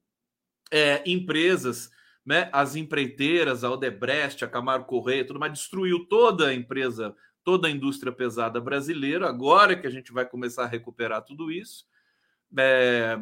é, 0.71 1.01
empresas, 1.09 1.89
né, 2.23 2.47
as 2.53 2.75
empreiteiras, 2.75 3.63
a 3.63 3.71
Odebrecht, 3.71 4.45
a 4.45 4.47
Camargo 4.47 4.85
Correia, 4.85 5.25
tudo 5.25 5.39
mais, 5.39 5.53
destruiu 5.53 6.05
toda 6.05 6.49
a 6.49 6.53
empresa, 6.53 7.15
toda 7.43 7.67
a 7.67 7.71
indústria 7.71 8.11
pesada 8.11 8.61
brasileira. 8.61 9.27
Agora 9.27 9.75
que 9.75 9.87
a 9.87 9.91
gente 9.91 10.13
vai 10.13 10.27
começar 10.27 10.65
a 10.65 10.67
recuperar 10.67 11.23
tudo 11.23 11.51
isso, 11.51 11.87
é, 12.55 13.17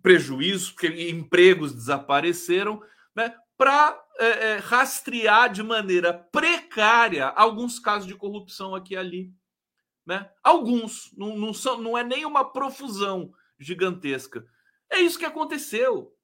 prejuízos, 0.00 0.70
porque 0.70 1.10
empregos 1.10 1.74
desapareceram, 1.74 2.82
né? 3.14 3.34
para 3.62 4.01
é, 4.18 4.26
é, 4.26 4.56
rastrear 4.56 5.50
de 5.50 5.62
maneira 5.62 6.12
precária 6.12 7.28
alguns 7.28 7.78
casos 7.78 8.06
de 8.06 8.14
corrupção 8.14 8.74
aqui 8.74 8.94
e 8.94 8.96
ali. 8.96 9.34
Né? 10.04 10.30
Alguns, 10.42 11.12
não, 11.16 11.36
não, 11.36 11.54
são, 11.54 11.80
não 11.80 11.96
é 11.96 12.02
nem 12.02 12.24
uma 12.24 12.44
profusão 12.44 13.32
gigantesca. 13.58 14.44
É 14.90 15.00
isso 15.00 15.18
que 15.18 15.24
aconteceu. 15.24 16.14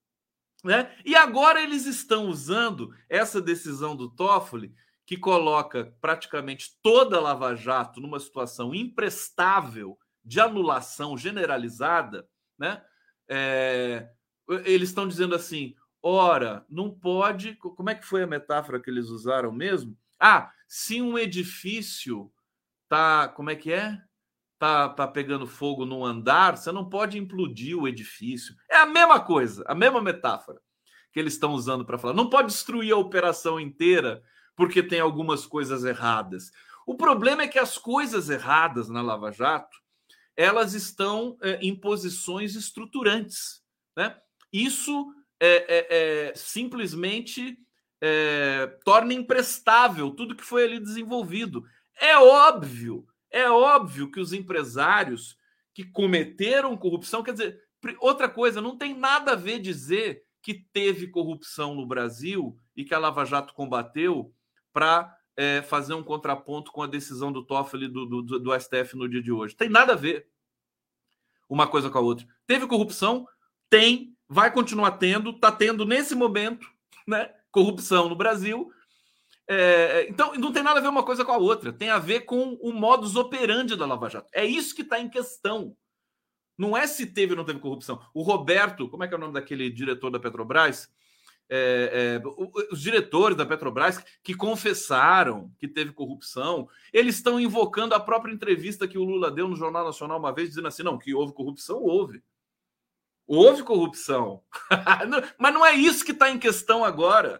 Né? 0.65 0.95
E 1.05 1.15
agora 1.15 1.63
eles 1.63 1.87
estão 1.87 2.27
usando 2.27 2.93
essa 3.09 3.41
decisão 3.41 3.95
do 3.95 4.11
Toffoli, 4.11 4.75
que 5.07 5.17
coloca 5.17 5.97
praticamente 6.01 6.77
toda 6.83 7.17
a 7.17 7.21
Lava 7.21 7.55
Jato 7.55 8.01
numa 8.01 8.21
situação 8.21 8.75
imprestável 8.75 9.99
de 10.23 10.41
anulação 10.41 11.17
generalizada. 11.17 12.29
Né? 12.59 12.85
É, 13.27 14.11
eles 14.65 14.91
estão 14.91 15.09
dizendo 15.09 15.35
assim: 15.35 15.75
Ora, 16.03 16.65
não 16.69 16.91
pode. 16.91 17.55
Como 17.57 17.91
é 17.91 17.95
que 17.95 18.07
foi 18.07 18.23
a 18.23 18.27
metáfora 18.27 18.81
que 18.81 18.91
eles 18.91 19.09
usaram 19.09 19.53
mesmo? 19.53 19.97
Ah, 20.19 20.53
se 20.67 21.03
um 21.03 21.19
edifício 21.19 22.31
tá. 22.89 23.29
Como 23.29 23.51
é 23.51 23.57
que 23.57 23.73
é? 23.73 24.01
Tá, 24.59 24.89
tá 24.89 25.07
pegando 25.07 25.47
fogo 25.47 25.87
num 25.87 26.05
andar, 26.05 26.57
você 26.57 26.73
não 26.73 26.89
pode 26.89 27.17
implodir 27.17 27.79
o 27.79 27.87
edifício. 27.87 28.57
É 28.69 28.79
a 28.79 28.87
mesma 28.87 29.21
coisa, 29.21 29.65
a 29.69 29.75
mesma 29.75 30.03
metáfora 30.03 30.61
que 31.13 31.21
eles 31.21 31.35
estão 31.35 31.53
usando 31.53 31.85
para 31.85 31.97
falar. 31.97 32.15
Não 32.15 32.29
pode 32.29 32.49
destruir 32.49 32.93
a 32.93 32.97
operação 32.97 33.61
inteira 33.61 34.23
porque 34.57 34.83
tem 34.83 34.99
algumas 34.99 35.47
coisas 35.47 35.85
erradas. 35.85 36.51
O 36.85 36.97
problema 36.97 37.43
é 37.43 37.49
que 37.49 37.59
as 37.59 37.79
coisas 37.79 38.29
erradas 38.29 38.89
na 38.89 39.01
Lava 39.01 39.31
Jato 39.31 39.77
elas 40.39 40.73
estão 40.73 41.37
é, 41.43 41.57
em 41.57 41.75
posições 41.75 42.55
estruturantes. 42.55 43.61
Né? 43.97 44.17
Isso 44.53 45.13
é, 45.41 45.57
é, 45.69 45.87
é, 46.29 46.35
simplesmente 46.35 47.59
é, 48.01 48.67
torna 48.85 49.13
imprestável 49.13 50.11
tudo 50.11 50.35
que 50.35 50.45
foi 50.45 50.65
ali 50.65 50.81
desenvolvido. 50.81 51.65
É 52.01 52.17
óbvio, 52.19 53.07
é 53.31 53.51
óbvio 53.51 54.11
que 54.11 54.21
os 54.21 54.33
empresários 54.33 55.37
que 55.75 55.85
cometeram 55.85 56.77
corrupção, 56.77 57.23
quer 57.23 57.33
dizer, 57.33 57.61
outra 58.01 58.29
coisa, 58.29 58.61
não 58.61 58.77
tem 58.77 58.97
nada 58.97 59.33
a 59.33 59.37
ver 59.37 59.61
dizer 59.61 60.25
que 60.43 60.55
teve 60.73 61.09
corrupção 61.09 61.75
no 61.75 61.87
Brasil 61.87 62.59
e 62.77 62.85
que 62.85 62.95
a 62.95 62.99
Lava 62.99 63.25
Jato 63.25 63.55
combateu 63.55 64.33
para 64.73 65.17
é, 65.37 65.63
fazer 65.63 65.95
um 65.95 66.03
contraponto 66.03 66.73
com 66.73 66.83
a 66.83 66.87
decisão 66.87 67.31
do 67.31 67.45
Toffoli 67.45 67.87
do, 67.87 68.07
do, 68.07 68.23
do 68.41 68.61
STF 68.61 68.97
no 68.97 69.09
dia 69.09 69.23
de 69.23 69.31
hoje. 69.31 69.55
Tem 69.55 69.69
nada 69.69 69.93
a 69.93 69.97
ver 69.97 70.29
uma 71.49 71.67
coisa 71.67 71.89
com 71.89 71.99
a 71.99 72.01
outra. 72.01 72.27
Teve 72.47 72.67
corrupção? 72.67 73.27
Tem 73.71 74.17
vai 74.29 74.53
continuar 74.53 74.93
tendo, 74.93 75.31
está 75.31 75.51
tendo 75.51 75.87
nesse 75.87 76.15
momento, 76.15 76.69
né? 77.07 77.33
Corrupção 77.51 78.09
no 78.09 78.17
Brasil. 78.17 78.71
É, 79.49 80.07
então, 80.11 80.35
não 80.35 80.53
tem 80.53 80.63
nada 80.63 80.79
a 80.79 80.83
ver 80.83 80.89
uma 80.89 81.03
coisa 81.03 81.25
com 81.25 81.33
a 81.33 81.39
outra. 81.39 81.73
Tem 81.73 81.89
a 81.89 81.99
ver 81.99 82.21
com 82.21 82.55
o 82.61 82.73
modus 82.73 83.17
operandi 83.17 83.75
da 83.75 83.87
Lava 83.87 84.11
Jato. 84.11 84.29
É 84.33 84.45
isso 84.45 84.75
que 84.75 84.83
está 84.83 85.01
em 85.01 85.09
questão. 85.09 85.75
Não 86.57 86.77
é 86.77 86.87
se 86.87 87.07
teve 87.07 87.33
ou 87.33 87.37
não 87.37 87.45
teve 87.45 87.61
corrupção. 87.61 88.01
O 88.13 88.23
Roberto, 88.23 88.89
como 88.89 89.05
é 89.05 89.09
que 89.09 89.15
é 89.15 89.17
o 89.17 89.21
nome 89.21 89.33
daquele 89.33 89.71
diretor 89.71 90.11
da 90.11 90.21
Petrobras? 90.21 90.91
É, 91.51 92.21
é, 92.21 92.71
os 92.71 92.83
diretores 92.83 93.35
da 93.35 93.47
Petrobras 93.47 94.05
que 94.23 94.35
confessaram 94.35 95.51
que 95.59 95.67
teve 95.67 95.93
corrupção, 95.93 96.69
eles 96.93 97.15
estão 97.15 97.41
invocando 97.41 97.95
a 97.95 98.01
própria 98.01 98.35
entrevista 98.35 98.87
que 98.87 98.99
o 98.99 99.05
Lula 99.05 99.31
deu 99.31 99.49
no 99.49 99.57
Jornal 99.57 99.87
Nacional 99.87 100.19
uma 100.19 100.35
vez, 100.35 100.51
dizendo 100.51 100.69
assim: 100.69 100.83
não, 100.83 100.99
que 100.99 101.15
houve 101.15 101.33
corrupção, 101.33 101.81
houve. 101.83 102.23
Houve 103.29 103.63
corrupção. 103.63 104.43
Mas 105.39 105.55
não 105.55 105.65
é 105.65 105.75
isso 105.75 106.05
que 106.05 106.13
está 106.13 106.31
em 106.31 106.39
questão 106.39 106.83
agora. 106.83 107.39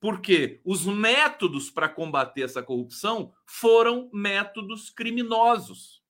Porque 0.00 0.60
os 0.64 0.86
métodos 0.86 1.70
para 1.70 1.88
combater 1.88 2.42
essa 2.42 2.62
corrupção 2.62 3.34
foram 3.44 4.08
métodos 4.12 4.88
criminosos. 4.88 6.02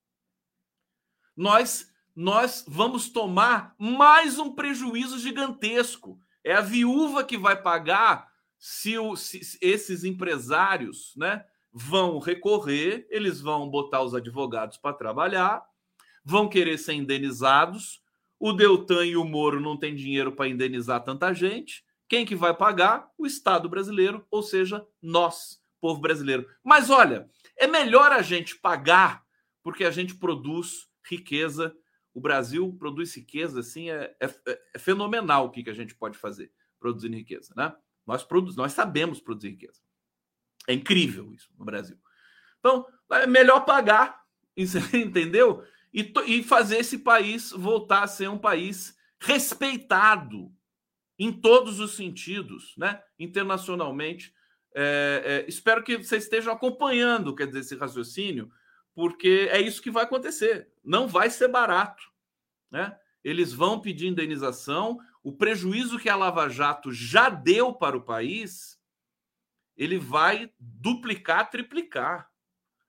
Nós, 1.37 1.93
nós 2.15 2.65
vamos 2.69 3.11
tomar 3.11 3.75
mais 3.77 4.39
um 4.39 4.55
prejuízo 4.55 5.19
gigantesco. 5.19 6.21
É 6.45 6.55
a 6.55 6.61
viúva 6.61 7.25
que 7.25 7.37
vai 7.37 7.61
pagar 7.61 8.29
se, 8.59 8.99
o, 8.99 9.17
se 9.17 9.59
esses 9.61 10.05
empresários 10.05 11.13
né, 11.17 11.45
vão 11.73 12.19
recorrer, 12.19 13.07
eles 13.11 13.41
vão 13.41 13.69
botar 13.69 14.03
os 14.03 14.15
advogados 14.15 14.77
para 14.77 14.97
trabalhar, 14.97 15.65
vão 16.25 16.49
querer 16.49 16.79
ser 16.79 16.95
indenizados. 16.95 18.03
O 18.39 18.53
Deltan 18.53 19.05
e 19.05 19.17
o 19.17 19.25
Moro 19.25 19.61
não 19.61 19.77
têm 19.77 19.95
dinheiro 19.95 20.33
para 20.33 20.49
indenizar 20.49 21.03
tanta 21.03 21.33
gente. 21.33 21.85
Quem 22.09 22.25
que 22.25 22.37
vai 22.37 22.55
pagar? 22.55 23.11
O 23.19 23.27
Estado 23.27 23.69
brasileiro, 23.69 24.27
ou 24.31 24.43
seja, 24.43 24.87
nós, 25.03 25.61
povo 25.81 26.01
brasileiro. 26.01 26.49
Mas 26.65 26.89
olha, 26.89 27.29
é 27.57 27.67
melhor 27.67 28.13
a 28.13 28.23
gente 28.23 28.57
pagar 28.57 29.25
porque 29.63 29.85
a 29.85 29.91
gente 29.91 30.15
produz 30.15 30.89
riqueza. 31.05 31.77
O 32.15 32.21
Brasil 32.21 32.75
produz 32.79 33.15
riqueza, 33.15 33.61
assim, 33.61 33.91
é, 33.91 34.17
é, 34.21 34.35
é 34.75 34.79
fenomenal 34.79 35.47
o 35.47 35.51
que, 35.51 35.63
que 35.63 35.71
a 35.71 35.75
gente 35.75 35.95
pode 35.95 36.17
fazer 36.17 36.51
produzindo 36.79 37.17
riqueza, 37.17 37.53
né? 37.57 37.75
Nós, 38.07 38.23
produz, 38.25 38.57
nós 38.57 38.73
sabemos 38.73 39.21
produzir 39.21 39.51
riqueza. 39.51 39.81
É 40.67 40.73
incrível 40.73 41.33
isso 41.35 41.51
no 41.59 41.65
Brasil. 41.65 41.99
Então, 42.59 42.87
é 43.13 43.27
melhor 43.27 43.65
pagar, 43.65 44.23
entendeu? 44.57 45.63
E, 45.93 46.13
e 46.27 46.43
fazer 46.43 46.79
esse 46.79 46.99
país 46.99 47.51
voltar 47.51 48.03
a 48.03 48.09
ser 48.09 48.29
um 48.29 48.39
país 48.39 48.97
respeitado 49.19 50.53
em 51.19 51.33
todos 51.33 51.81
os 51.81 51.97
sentidos, 51.97 52.75
né? 52.77 53.03
internacionalmente. 53.19 54.33
É, 54.75 55.23
é, 55.25 55.49
espero 55.49 55.83
que 55.83 55.97
vocês 55.97 56.25
estejam 56.25 56.53
acompanhando, 56.53 57.35
quer 57.35 57.47
dizer, 57.47 57.61
esse 57.61 57.77
raciocínio, 57.77 58.51
porque 58.95 59.49
é 59.51 59.61
isso 59.61 59.83
que 59.83 59.91
vai 59.91 60.05
acontecer. 60.05 60.71
Não 60.85 61.09
vai 61.09 61.31
ser 61.31 61.49
barato. 61.49 62.03
Né? 62.71 62.97
Eles 63.25 63.53
vão 63.53 63.81
pedir 63.81 64.07
indenização. 64.07 64.99
O 65.23 65.33
prejuízo 65.33 65.99
que 65.99 66.09
a 66.09 66.17
Lava 66.17 66.49
Jato 66.49 66.93
já 66.93 67.29
deu 67.29 67.73
para 67.73 67.97
o 67.97 68.03
país, 68.03 68.79
ele 69.77 69.99
vai 69.99 70.53
duplicar, 70.59 71.51
triplicar. 71.51 72.31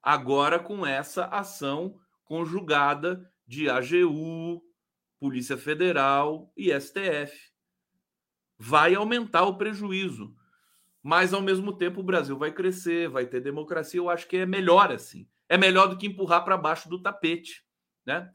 Agora 0.02 0.60
com 0.60 0.86
essa 0.86 1.26
ação 1.26 2.00
conjugada 2.30 3.28
de 3.48 3.68
AGU, 3.68 4.62
Polícia 5.20 5.58
Federal 5.58 6.54
e 6.56 6.72
STF 6.80 7.36
vai 8.58 8.94
aumentar 8.94 9.44
o 9.46 9.58
prejuízo. 9.58 10.36
Mas, 11.02 11.34
ao 11.34 11.42
mesmo 11.42 11.76
tempo, 11.76 12.02
o 12.02 12.04
Brasil 12.04 12.38
vai 12.38 12.52
crescer, 12.52 13.10
vai 13.10 13.26
ter 13.26 13.42
democracia. 13.42 14.00
Eu 14.00 14.10
acho 14.10 14.28
que 14.28 14.38
é 14.38 14.46
melhor 14.46 14.92
assim. 14.92 15.28
É 15.48 15.58
melhor 15.58 15.88
do 15.88 15.98
que 15.98 16.06
empurrar 16.06 16.46
para 16.46 16.56
baixo 16.56 16.88
do 16.88 17.02
tapete. 17.02 17.66
Né? 18.06 18.30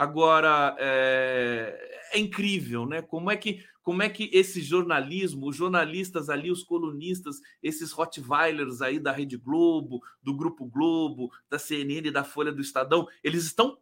Agora, 0.00 0.74
é... 0.78 2.08
é, 2.14 2.18
incrível, 2.18 2.86
né? 2.86 3.02
Como 3.02 3.30
é 3.30 3.36
que 3.36 3.62
como 3.82 4.02
é 4.02 4.08
que 4.08 4.30
esse 4.32 4.62
jornalismo, 4.62 5.46
os 5.48 5.56
jornalistas 5.56 6.30
ali, 6.30 6.50
os 6.50 6.62
colunistas, 6.62 7.36
esses 7.62 7.92
Rottweilers 7.92 8.80
aí 8.80 8.98
da 8.98 9.12
Rede 9.12 9.36
Globo, 9.36 10.00
do 10.22 10.34
Grupo 10.34 10.64
Globo, 10.64 11.30
da 11.50 11.58
CNN, 11.58 12.10
da 12.10 12.24
Folha 12.24 12.50
do 12.50 12.62
Estadão, 12.62 13.06
eles 13.22 13.44
estão 13.44 13.78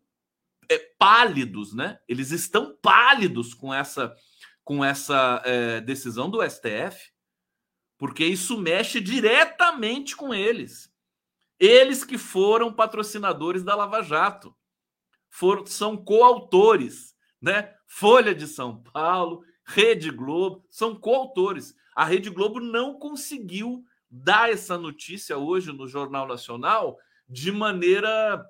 é, 0.69 0.77
pálidos, 0.99 1.73
né? 1.73 2.01
Eles 2.09 2.33
estão 2.33 2.77
pálidos 2.83 3.55
com 3.55 3.73
essa 3.73 4.13
com 4.65 4.85
essa 4.85 5.41
é, 5.45 5.81
decisão 5.81 6.29
do 6.29 6.43
STF, 6.43 7.13
porque 7.97 8.25
isso 8.25 8.59
mexe 8.59 9.01
diretamente 9.01 10.17
com 10.17 10.35
eles. 10.35 10.93
Eles 11.61 12.03
que 12.03 12.19
foram 12.19 12.73
patrocinadores 12.73 13.63
da 13.63 13.77
Lava 13.77 14.03
Jato, 14.03 14.53
foram, 15.31 15.67
são 15.67 15.97
coautores, 15.97 17.15
né? 17.41 17.75
Folha 17.87 18.35
de 18.35 18.47
São 18.47 18.83
Paulo, 18.83 19.43
Rede 19.65 20.11
Globo, 20.11 20.65
são 20.71 20.95
coautores. 20.95 21.75
A 21.95 22.05
Rede 22.05 22.31
Globo 22.31 22.61
não 22.61 22.99
conseguiu 22.99 23.85
dar 24.11 24.51
essa 24.51 24.79
notícia 24.79 25.37
hoje 25.37 25.73
no 25.73 25.87
Jornal 25.87 26.27
Nacional 26.27 26.99
de 27.29 27.53
maneira 27.53 28.45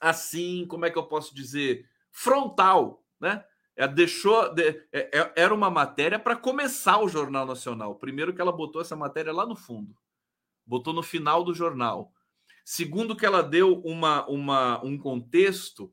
assim, 0.00 0.66
como 0.66 0.84
é 0.84 0.90
que 0.90 0.98
eu 0.98 1.06
posso 1.06 1.34
dizer, 1.34 1.88
frontal, 2.10 3.02
né? 3.18 3.44
É, 3.76 3.88
deixou. 3.88 4.54
De, 4.54 4.68
é, 4.92 5.18
é, 5.18 5.32
era 5.34 5.52
uma 5.52 5.70
matéria 5.70 6.18
para 6.18 6.36
começar 6.36 7.00
o 7.00 7.08
Jornal 7.08 7.44
Nacional. 7.44 7.96
Primeiro, 7.96 8.32
que 8.32 8.40
ela 8.40 8.52
botou 8.52 8.80
essa 8.80 8.94
matéria 8.94 9.32
lá 9.32 9.44
no 9.44 9.56
fundo, 9.56 9.96
botou 10.64 10.92
no 10.92 11.02
final 11.02 11.42
do 11.42 11.54
jornal. 11.54 12.12
Segundo, 12.64 13.16
que 13.16 13.26
ela 13.26 13.42
deu 13.42 13.80
uma, 13.80 14.26
uma, 14.26 14.84
um 14.84 14.96
contexto. 14.96 15.92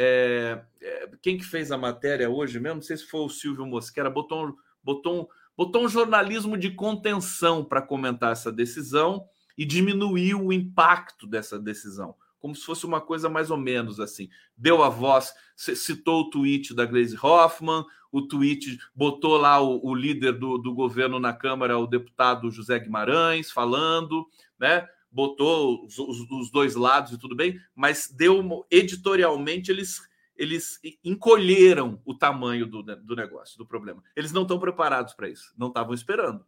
É, 0.00 0.62
é, 0.80 1.10
quem 1.20 1.36
que 1.36 1.44
fez 1.44 1.72
a 1.72 1.76
matéria 1.76 2.30
hoje 2.30 2.60
mesmo? 2.60 2.76
Não 2.76 2.82
sei 2.82 2.96
se 2.96 3.04
foi 3.04 3.22
o 3.22 3.28
Silvio 3.28 3.66
Mosquera, 3.66 4.08
botou, 4.08 4.54
botou, 4.80 5.22
um, 5.22 5.26
botou 5.56 5.84
um 5.84 5.88
jornalismo 5.88 6.56
de 6.56 6.70
contenção 6.70 7.64
para 7.64 7.82
comentar 7.82 8.30
essa 8.30 8.52
decisão 8.52 9.26
e 9.56 9.64
diminuiu 9.64 10.46
o 10.46 10.52
impacto 10.52 11.26
dessa 11.26 11.58
decisão 11.58 12.14
como 12.38 12.54
se 12.54 12.64
fosse 12.64 12.86
uma 12.86 13.00
coisa 13.00 13.28
mais 13.28 13.50
ou 13.50 13.56
menos 13.56 13.98
assim. 13.98 14.28
Deu 14.56 14.82
a 14.82 14.88
voz, 14.88 15.34
citou 15.56 16.20
o 16.20 16.30
tweet 16.30 16.72
da 16.72 16.86
Glaze 16.86 17.18
Hoffman, 17.20 17.84
o 18.10 18.22
tweet 18.22 18.78
botou 18.94 19.36
lá 19.36 19.60
o, 19.60 19.84
o 19.84 19.94
líder 19.94 20.32
do, 20.32 20.56
do, 20.56 20.72
governo 20.72 21.18
na 21.18 21.32
Câmara, 21.32 21.78
o 21.78 21.86
deputado 21.86 22.50
José 22.50 22.78
Guimarães, 22.78 23.50
falando, 23.50 24.26
né? 24.58 24.88
Botou 25.10 25.84
os, 25.84 25.98
os, 25.98 26.30
os 26.30 26.50
dois 26.50 26.74
lados 26.74 27.12
e 27.12 27.18
tudo 27.18 27.34
bem, 27.34 27.58
mas 27.74 28.08
deu 28.08 28.66
editorialmente 28.70 29.70
eles 29.70 30.06
eles 30.38 30.78
encolheram 31.04 32.00
o 32.04 32.14
tamanho 32.14 32.64
do, 32.64 32.80
do 32.80 33.16
negócio, 33.16 33.58
do 33.58 33.66
problema. 33.66 34.00
Eles 34.14 34.30
não 34.30 34.42
estão 34.42 34.56
preparados 34.56 35.12
para 35.12 35.28
isso, 35.28 35.52
não 35.58 35.66
estavam 35.66 35.92
esperando. 35.92 36.46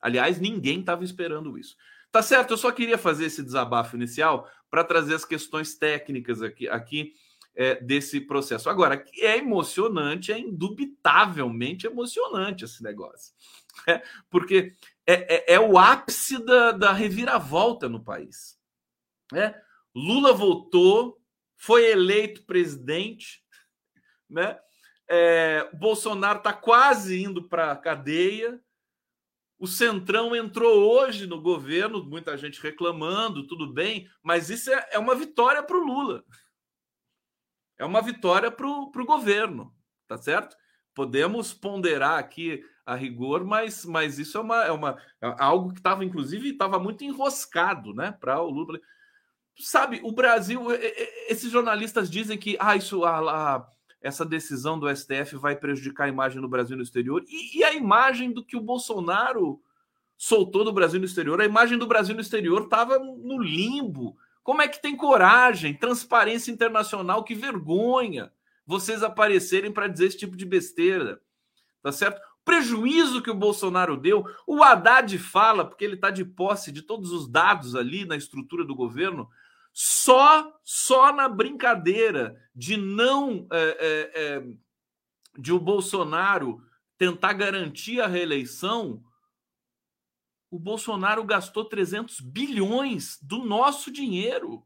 Aliás, 0.00 0.38
ninguém 0.38 0.78
estava 0.78 1.02
esperando 1.02 1.58
isso. 1.58 1.76
Tá 2.12 2.22
certo, 2.22 2.52
eu 2.52 2.56
só 2.56 2.70
queria 2.70 2.96
fazer 2.96 3.24
esse 3.24 3.42
desabafo 3.42 3.96
inicial 3.96 4.48
para 4.70 4.84
trazer 4.84 5.14
as 5.14 5.24
questões 5.24 5.74
técnicas 5.74 6.42
aqui, 6.42 6.68
aqui 6.68 7.14
é, 7.54 7.76
desse 7.76 8.20
processo. 8.20 8.68
Agora, 8.68 9.04
é 9.18 9.38
emocionante, 9.38 10.32
é 10.32 10.38
indubitavelmente 10.38 11.86
emocionante 11.86 12.64
esse 12.64 12.82
negócio. 12.82 13.32
É, 13.88 14.02
porque 14.30 14.74
é, 15.06 15.52
é, 15.52 15.54
é, 15.54 15.60
o 15.60 15.76
ápice 15.76 16.42
da, 16.44 16.72
da 16.72 16.92
reviravolta 16.92 17.88
no 17.88 18.02
país. 18.02 18.58
Né? 19.32 19.60
Lula 19.94 20.32
voltou, 20.32 21.20
foi 21.56 21.90
eleito 21.90 22.44
presidente, 22.44 23.42
né? 24.30 24.58
É, 25.06 25.68
Bolsonaro 25.74 26.38
está 26.38 26.52
quase 26.52 27.22
indo 27.22 27.46
para 27.46 27.72
a 27.72 27.76
cadeia, 27.76 28.58
o 29.58 29.66
Centrão 29.66 30.34
entrou 30.34 30.90
hoje 30.90 31.26
no 31.26 31.40
governo, 31.40 32.04
muita 32.04 32.36
gente 32.36 32.60
reclamando, 32.60 33.46
tudo 33.46 33.72
bem, 33.72 34.08
mas 34.22 34.50
isso 34.50 34.70
é, 34.70 34.88
é 34.92 34.98
uma 34.98 35.14
vitória 35.14 35.62
para 35.62 35.76
o 35.76 35.84
Lula. 35.84 36.24
É 37.78 37.84
uma 37.84 38.00
vitória 38.00 38.50
para 38.50 38.66
o 38.66 39.06
governo, 39.06 39.74
tá 40.06 40.16
certo? 40.16 40.56
Podemos 40.94 41.52
ponderar 41.52 42.18
aqui 42.18 42.64
a 42.86 42.94
rigor, 42.94 43.44
mas, 43.44 43.84
mas 43.84 44.18
isso 44.18 44.38
é, 44.38 44.40
uma, 44.40 44.64
é, 44.64 44.70
uma, 44.70 44.96
é 45.20 45.34
algo 45.38 45.72
que 45.72 45.80
estava, 45.80 46.04
inclusive, 46.04 46.50
estava 46.50 46.78
muito 46.78 47.02
enroscado 47.02 47.94
né, 47.94 48.12
para 48.12 48.40
o 48.40 48.50
Lula. 48.50 48.78
Sabe, 49.58 50.00
o 50.02 50.12
Brasil, 50.12 50.66
esses 51.28 51.50
jornalistas 51.50 52.10
dizem 52.10 52.36
que 52.36 52.56
ah, 52.60 52.76
isso, 52.76 53.04
a, 53.04 53.18
a 53.18 53.66
essa 54.04 54.24
decisão 54.24 54.78
do 54.78 54.94
STF 54.94 55.36
vai 55.36 55.56
prejudicar 55.56 56.04
a 56.04 56.08
imagem 56.08 56.40
do 56.40 56.48
Brasil 56.48 56.76
no 56.76 56.82
exterior 56.82 57.24
e, 57.26 57.58
e, 57.58 57.64
a 57.64 57.72
imagem 57.72 58.30
do 58.30 58.44
que 58.44 58.54
o 58.54 58.60
Bolsonaro 58.60 59.62
soltou 60.14 60.62
do 60.62 60.72
Brasil 60.74 61.00
no 61.00 61.06
exterior. 61.06 61.40
A 61.40 61.46
imagem 61.46 61.78
do 61.78 61.86
Brasil 61.86 62.14
no 62.14 62.20
exterior 62.20 62.64
estava 62.64 62.98
no 62.98 63.38
limbo. 63.38 64.14
Como 64.44 64.60
é 64.60 64.68
que 64.68 64.80
tem 64.80 64.94
coragem, 64.94 65.74
transparência 65.74 66.52
internacional? 66.52 67.24
Que 67.24 67.34
vergonha 67.34 68.30
vocês 68.66 69.02
aparecerem 69.02 69.72
para 69.72 69.88
dizer 69.88 70.06
esse 70.06 70.18
tipo 70.18 70.36
de 70.36 70.44
besteira. 70.44 71.20
tá 71.82 71.90
certo? 71.90 72.20
Prejuízo 72.44 73.22
que 73.22 73.30
o 73.30 73.34
Bolsonaro 73.34 73.96
deu, 73.96 74.26
o 74.46 74.62
Haddad 74.62 75.18
fala, 75.18 75.64
porque 75.64 75.82
ele 75.82 75.94
está 75.94 76.10
de 76.10 76.26
posse 76.26 76.70
de 76.70 76.82
todos 76.82 77.10
os 77.10 77.26
dados 77.26 77.74
ali 77.74 78.04
na 78.04 78.16
estrutura 78.16 78.64
do 78.64 78.74
governo, 78.74 79.28
só 79.72 80.54
só 80.62 81.10
na 81.10 81.26
brincadeira 81.26 82.36
de 82.54 82.76
não 82.76 83.46
é, 83.50 83.62
é, 83.80 84.22
é, 84.22 84.44
de 85.38 85.52
o 85.52 85.58
Bolsonaro 85.58 86.62
tentar 86.98 87.32
garantir 87.32 88.00
a 88.00 88.06
reeleição, 88.06 89.02
o 90.54 90.58
Bolsonaro 90.60 91.24
gastou 91.24 91.64
300 91.64 92.20
bilhões 92.20 93.18
do 93.20 93.44
nosso 93.44 93.90
dinheiro 93.90 94.64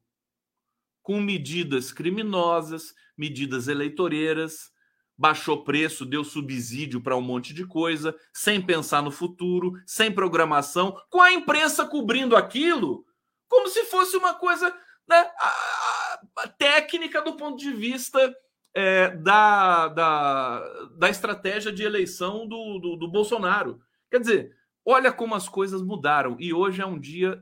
com 1.02 1.18
medidas 1.18 1.90
criminosas, 1.90 2.94
medidas 3.16 3.68
eleitoreiras, 3.68 4.70
baixou 5.16 5.64
preço, 5.64 6.04
deu 6.04 6.22
subsídio 6.22 7.00
para 7.00 7.16
um 7.16 7.22
monte 7.22 7.54
de 7.54 7.66
coisa, 7.66 8.14
sem 8.34 8.60
pensar 8.60 9.00
no 9.00 9.10
futuro, 9.10 9.72
sem 9.86 10.12
programação, 10.12 10.94
com 11.08 11.22
a 11.22 11.32
imprensa 11.32 11.86
cobrindo 11.86 12.36
aquilo 12.36 13.06
como 13.48 13.66
se 13.68 13.86
fosse 13.86 14.14
uma 14.14 14.34
coisa 14.34 14.68
né, 15.08 15.16
a, 15.38 16.20
a 16.40 16.48
técnica 16.48 17.22
do 17.22 17.34
ponto 17.34 17.56
de 17.56 17.72
vista 17.72 18.36
é, 18.74 19.16
da, 19.16 19.88
da, 19.88 20.86
da 20.98 21.08
estratégia 21.08 21.72
de 21.72 21.82
eleição 21.82 22.46
do, 22.46 22.78
do, 22.78 22.96
do 22.96 23.08
Bolsonaro. 23.08 23.80
Quer 24.10 24.20
dizer, 24.20 24.57
olha 24.88 25.12
como 25.12 25.34
as 25.34 25.46
coisas 25.48 25.82
mudaram. 25.82 26.34
E 26.40 26.54
hoje 26.54 26.80
é 26.80 26.86
um 26.86 26.98
dia 26.98 27.40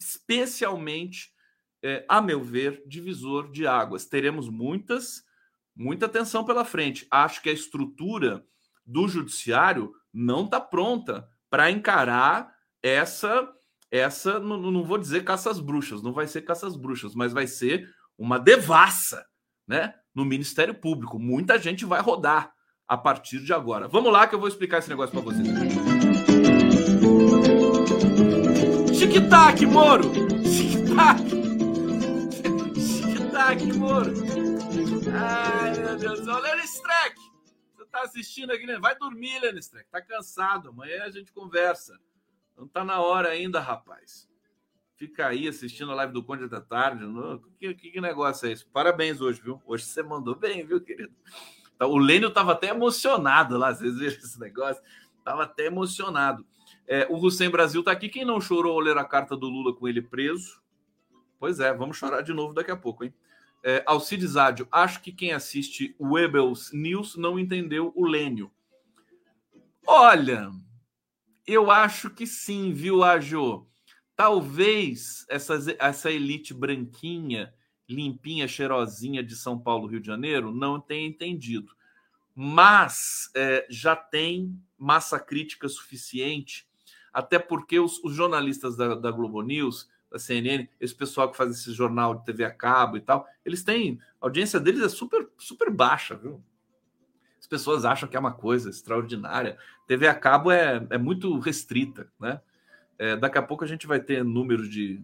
especialmente, 0.00 1.32
é, 1.82 2.04
a 2.08 2.22
meu 2.22 2.40
ver, 2.40 2.80
divisor 2.86 3.50
de 3.50 3.66
águas. 3.66 4.06
Teremos 4.06 4.48
muitas 4.48 5.24
muita 5.74 6.06
atenção 6.06 6.44
pela 6.44 6.64
frente. 6.64 7.06
Acho 7.10 7.42
que 7.42 7.50
a 7.50 7.52
estrutura 7.52 8.44
do 8.86 9.08
judiciário 9.08 9.92
não 10.12 10.44
está 10.44 10.60
pronta 10.60 11.28
para 11.50 11.70
encarar 11.70 12.54
essa 12.82 13.52
essa 13.90 14.38
não, 14.40 14.58
não 14.58 14.84
vou 14.84 14.98
dizer 14.98 15.24
caças 15.24 15.60
bruxas, 15.60 16.02
não 16.02 16.12
vai 16.12 16.26
ser 16.26 16.42
caças 16.42 16.76
bruxas, 16.76 17.14
mas 17.14 17.32
vai 17.32 17.46
ser 17.46 17.88
uma 18.18 18.38
devassa, 18.38 19.24
né? 19.66 19.94
No 20.14 20.24
Ministério 20.24 20.74
Público, 20.74 21.18
muita 21.18 21.58
gente 21.58 21.84
vai 21.84 22.00
rodar 22.00 22.52
a 22.88 22.96
partir 22.96 23.40
de 23.40 23.52
agora. 23.52 23.86
Vamos 23.86 24.12
lá 24.12 24.26
que 24.26 24.34
eu 24.34 24.40
vou 24.40 24.48
explicar 24.48 24.78
esse 24.78 24.88
negócio 24.88 25.12
para 25.12 25.20
vocês. 25.20 25.95
Tic-tac, 29.36 29.66
Moro! 29.66 30.10
Tic-tac! 30.44 31.20
Tic-tac, 32.72 33.72
Moro! 33.76 34.10
Ai, 35.12 35.78
meu 35.78 35.96
Deus. 35.98 36.26
Ô, 36.26 36.38
Lenny 36.38 36.62
Streck, 36.62 37.20
você 37.76 37.84
tá 37.84 38.00
assistindo 38.00 38.50
aqui, 38.50 38.64
né? 38.64 38.78
Vai 38.78 38.96
dormir, 38.96 39.38
Lenny 39.40 39.58
Streck. 39.58 39.90
Tá 39.90 40.00
cansado. 40.00 40.70
Amanhã 40.70 41.04
a 41.04 41.10
gente 41.10 41.34
conversa. 41.34 42.00
Não 42.56 42.66
tá 42.66 42.82
na 42.82 42.98
hora 43.00 43.28
ainda, 43.28 43.60
rapaz. 43.60 44.26
Fica 44.96 45.26
aí 45.26 45.46
assistindo 45.46 45.92
a 45.92 45.96
live 45.96 46.14
do 46.14 46.24
Conde 46.24 46.48
da 46.48 46.62
tarde. 46.62 47.04
Que, 47.58 47.74
que, 47.74 47.90
que, 47.90 48.00
negócio 48.00 48.48
é 48.48 48.52
esse? 48.52 48.64
Parabéns 48.64 49.20
hoje, 49.20 49.42
viu? 49.42 49.60
Hoje 49.66 49.84
você 49.84 50.02
mandou 50.02 50.34
bem, 50.34 50.64
viu, 50.64 50.80
querido? 50.80 51.14
Então, 51.74 51.90
o 51.90 51.98
Lênio 51.98 52.30
tava 52.30 52.52
até 52.52 52.68
emocionado 52.68 53.58
lá. 53.58 53.74
Vocês 53.74 53.98
viram 53.98 54.16
esse 54.16 54.40
negócio? 54.40 54.82
Tava 55.22 55.42
até 55.42 55.66
emocionado. 55.66 56.46
É, 56.88 57.06
o 57.10 57.16
Hussein 57.16 57.50
Brasil 57.50 57.82
tá 57.82 57.90
aqui. 57.90 58.08
Quem 58.08 58.24
não 58.24 58.40
chorou 58.40 58.72
ao 58.72 58.80
ler 58.80 58.96
a 58.96 59.04
carta 59.04 59.36
do 59.36 59.48
Lula 59.48 59.74
com 59.74 59.88
ele 59.88 60.00
preso? 60.00 60.60
Pois 61.38 61.60
é, 61.60 61.72
vamos 61.72 61.96
chorar 61.96 62.22
de 62.22 62.32
novo 62.32 62.54
daqui 62.54 62.70
a 62.70 62.76
pouco, 62.76 63.04
hein? 63.04 63.12
É, 63.62 63.82
Alcides 63.86 64.36
Ádio, 64.36 64.68
acho 64.70 65.02
que 65.02 65.10
quem 65.10 65.32
assiste 65.32 65.94
o 65.98 66.14
Webels 66.14 66.70
News 66.72 67.16
não 67.16 67.38
entendeu 67.38 67.92
o 67.96 68.06
Lênio. 68.06 68.50
Olha, 69.84 70.52
eu 71.46 71.70
acho 71.70 72.10
que 72.10 72.26
sim, 72.26 72.72
viu, 72.72 73.02
Ágio? 73.02 73.66
Talvez 74.14 75.26
essa, 75.28 75.58
essa 75.78 76.10
elite 76.10 76.54
branquinha, 76.54 77.52
limpinha, 77.88 78.48
cheirosinha 78.48 79.22
de 79.22 79.36
São 79.36 79.58
Paulo, 79.58 79.86
Rio 79.86 80.00
de 80.00 80.06
Janeiro, 80.06 80.52
não 80.52 80.80
tenha 80.80 81.06
entendido. 81.06 81.74
Mas 82.34 83.30
é, 83.34 83.66
já 83.70 83.94
tem 83.94 84.60
massa 84.78 85.18
crítica 85.18 85.68
suficiente, 85.68 86.65
até 87.16 87.38
porque 87.38 87.80
os, 87.80 87.98
os 88.04 88.12
jornalistas 88.12 88.76
da, 88.76 88.94
da 88.94 89.10
Globo 89.10 89.40
News 89.40 89.88
da 90.12 90.18
CNN, 90.18 90.68
esse 90.78 90.94
pessoal 90.94 91.30
que 91.30 91.36
faz 91.36 91.50
esse 91.50 91.72
jornal 91.72 92.14
de 92.14 92.26
TV 92.26 92.44
a 92.44 92.50
cabo 92.50 92.98
e 92.98 93.00
tal, 93.00 93.26
eles 93.42 93.64
têm. 93.64 93.98
A 94.20 94.26
audiência 94.26 94.60
deles 94.60 94.82
é 94.82 94.88
super, 94.90 95.26
super 95.38 95.70
baixa, 95.70 96.14
viu? 96.14 96.44
As 97.40 97.46
pessoas 97.46 97.86
acham 97.86 98.06
que 98.06 98.18
é 98.18 98.20
uma 98.20 98.34
coisa 98.34 98.68
extraordinária. 98.68 99.56
TV 99.86 100.06
a 100.06 100.14
cabo 100.14 100.50
é, 100.50 100.86
é 100.90 100.98
muito 100.98 101.38
restrita, 101.38 102.06
né? 102.20 102.38
É, 102.98 103.16
daqui 103.16 103.38
a 103.38 103.42
pouco 103.42 103.64
a 103.64 103.66
gente 103.66 103.86
vai 103.86 103.98
ter 103.98 104.22
números 104.22 104.68
de. 104.68 105.02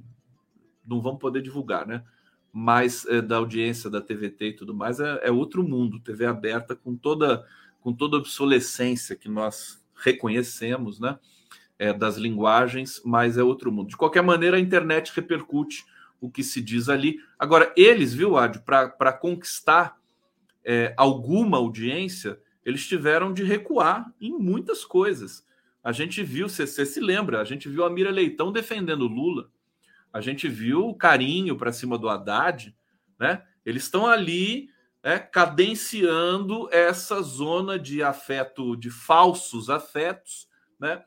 Não 0.87 1.01
vamos 1.01 1.19
poder 1.19 1.41
divulgar, 1.41 1.87
né? 1.87 2.05
Mas 2.53 3.07
é, 3.07 3.23
da 3.23 3.37
audiência 3.37 3.89
da 3.89 4.03
TVT 4.03 4.49
e 4.49 4.57
tudo 4.57 4.75
mais 4.75 5.01
é, 5.01 5.21
é 5.23 5.31
outro 5.31 5.67
mundo. 5.67 5.99
TV 5.99 6.27
aberta 6.27 6.77
com 6.77 6.95
toda, 6.95 7.47
com 7.81 7.91
toda 7.91 8.19
a 8.19 8.21
obsolescência 8.21 9.17
que 9.17 9.31
nós 9.31 9.83
reconhecemos, 9.95 11.01
né? 11.01 11.19
É, 11.83 11.93
das 11.93 12.17
linguagens, 12.17 13.03
mas 13.05 13.37
é 13.37 13.43
outro 13.43 13.73
mundo. 13.73 13.89
De 13.89 13.97
qualquer 13.97 14.23
maneira, 14.23 14.57
a 14.57 14.61
internet 14.61 15.13
repercute 15.17 15.85
o 16.21 16.31
que 16.31 16.45
se 16.45 16.61
diz 16.61 16.89
ali. 16.89 17.19
Agora, 17.37 17.73
eles, 17.77 18.15
viu, 18.15 18.37
Ad, 18.37 18.61
para 18.61 19.13
conquistar 19.13 19.99
é, 20.65 20.95
alguma 20.97 21.59
audiência, 21.59 22.39
eles 22.65 22.87
tiveram 22.87 23.33
de 23.33 23.43
recuar 23.43 24.15
em 24.21 24.31
muitas 24.31 24.85
coisas. 24.85 25.45
A 25.83 25.91
gente 25.91 26.23
viu, 26.23 26.49
você 26.49 26.87
se 26.87 27.01
lembra, 27.01 27.41
a 27.41 27.45
gente 27.45 27.69
viu 27.69 27.85
a 27.85 27.91
Mira 27.91 28.13
Leitão 28.13 28.53
defendendo 28.53 29.09
Lula, 29.09 29.51
a 30.13 30.21
gente 30.21 30.47
viu 30.49 30.87
o 30.87 30.95
carinho 30.95 31.57
para 31.57 31.73
cima 31.73 31.99
do 31.99 32.09
Haddad, 32.09 32.73
né? 33.19 33.43
Eles 33.67 33.83
estão 33.83 34.07
ali 34.07 34.69
é, 35.03 35.19
cadenciando 35.19 36.69
essa 36.71 37.21
zona 37.23 37.77
de 37.77 38.05
afeto, 38.05 38.77
de 38.77 38.89
falsos 38.89 39.69
afetos, 39.69 40.47
né? 40.79 41.03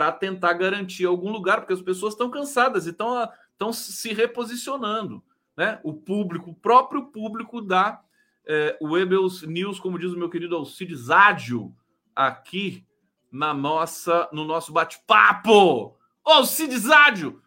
Para 0.00 0.12
tentar 0.12 0.54
garantir 0.54 1.04
algum 1.04 1.30
lugar, 1.30 1.60
porque 1.60 1.74
as 1.74 1.82
pessoas 1.82 2.14
estão 2.14 2.30
cansadas 2.30 2.86
e 2.86 2.90
estão, 2.90 3.70
se 3.70 4.14
reposicionando. 4.14 5.22
Né? 5.54 5.78
O 5.84 5.92
público, 5.92 6.52
o 6.52 6.54
próprio 6.54 7.08
público 7.08 7.60
da 7.60 8.00
é, 8.46 8.78
Webels 8.80 9.42
News, 9.42 9.78
como 9.78 9.98
diz 9.98 10.10
o 10.10 10.18
meu 10.18 10.30
querido 10.30 10.56
Alcides 10.56 11.10
Ádio, 11.10 11.76
aqui 12.16 12.82
na 13.30 13.52
nossa, 13.52 14.26
no 14.32 14.42
nosso 14.42 14.72
bate-papo. 14.72 15.98
Alcides 16.24 16.88
Ádio! 16.88 17.42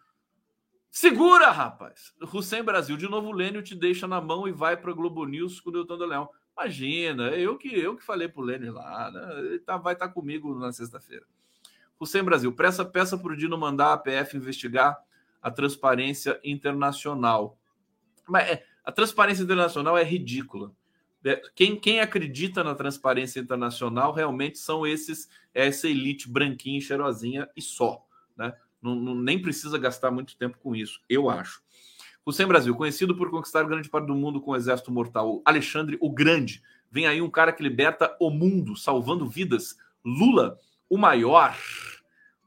Segura, 0.88 1.50
rapaz! 1.50 2.14
Hussein 2.32 2.62
Brasil, 2.62 2.96
de 2.96 3.08
novo 3.08 3.30
o 3.30 3.32
Lênio 3.32 3.64
te 3.64 3.74
deixa 3.74 4.06
na 4.06 4.20
mão 4.20 4.46
e 4.46 4.52
vai 4.52 4.76
para 4.76 4.92
Globo 4.92 5.26
News 5.26 5.58
com 5.58 5.70
o 5.70 5.72
Deltan 5.72 5.98
do 5.98 6.06
Leão. 6.06 6.30
Imagina, 6.56 7.30
eu 7.30 7.58
que 7.58 7.76
eu 7.76 7.96
que 7.96 8.04
falei 8.04 8.28
pro 8.28 8.42
Lênio 8.44 8.72
lá, 8.72 9.10
né? 9.10 9.40
ele 9.40 9.58
tá, 9.58 9.76
vai 9.76 9.94
estar 9.94 10.06
tá 10.06 10.14
comigo 10.14 10.56
na 10.56 10.70
sexta-feira. 10.70 11.26
Hussein 12.04 12.22
Brasil, 12.22 12.52
peça, 12.52 12.84
peça 12.84 13.18
para 13.18 13.32
o 13.32 13.36
Dino 13.36 13.58
mandar 13.58 13.92
a 13.92 13.98
PF 13.98 14.36
investigar 14.36 14.96
a 15.42 15.50
transparência 15.50 16.38
internacional. 16.44 17.58
Mas 18.28 18.48
é, 18.48 18.64
a 18.84 18.92
transparência 18.92 19.42
internacional 19.42 19.98
é 19.98 20.04
ridícula. 20.04 20.72
É, 21.24 21.40
quem, 21.54 21.78
quem 21.78 22.00
acredita 22.00 22.62
na 22.62 22.74
transparência 22.74 23.40
internacional 23.40 24.12
realmente 24.12 24.58
são 24.58 24.86
esses, 24.86 25.28
essa 25.52 25.88
elite 25.88 26.28
branquinha 26.28 26.80
cheirosinha 26.80 27.48
e 27.56 27.62
só. 27.62 28.04
Né? 28.36 28.54
Não, 28.80 28.94
não, 28.94 29.14
nem 29.14 29.40
precisa 29.40 29.78
gastar 29.78 30.10
muito 30.10 30.36
tempo 30.36 30.58
com 30.58 30.76
isso, 30.76 31.00
eu 31.08 31.30
acho. 31.30 31.62
Hussein 32.26 32.46
Brasil, 32.46 32.74
conhecido 32.74 33.16
por 33.16 33.30
conquistar 33.30 33.64
grande 33.64 33.88
parte 33.88 34.06
do 34.06 34.14
mundo 34.14 34.40
com 34.40 34.52
o 34.52 34.56
exército 34.56 34.90
mortal, 34.90 35.42
Alexandre 35.44 35.98
o 36.00 36.10
Grande. 36.10 36.62
Vem 36.90 37.06
aí 37.06 37.20
um 37.20 37.30
cara 37.30 37.52
que 37.52 37.62
liberta 37.62 38.14
o 38.20 38.30
mundo, 38.30 38.76
salvando 38.76 39.28
vidas. 39.28 39.76
Lula, 40.04 40.58
o 40.88 40.96
maior. 40.96 41.56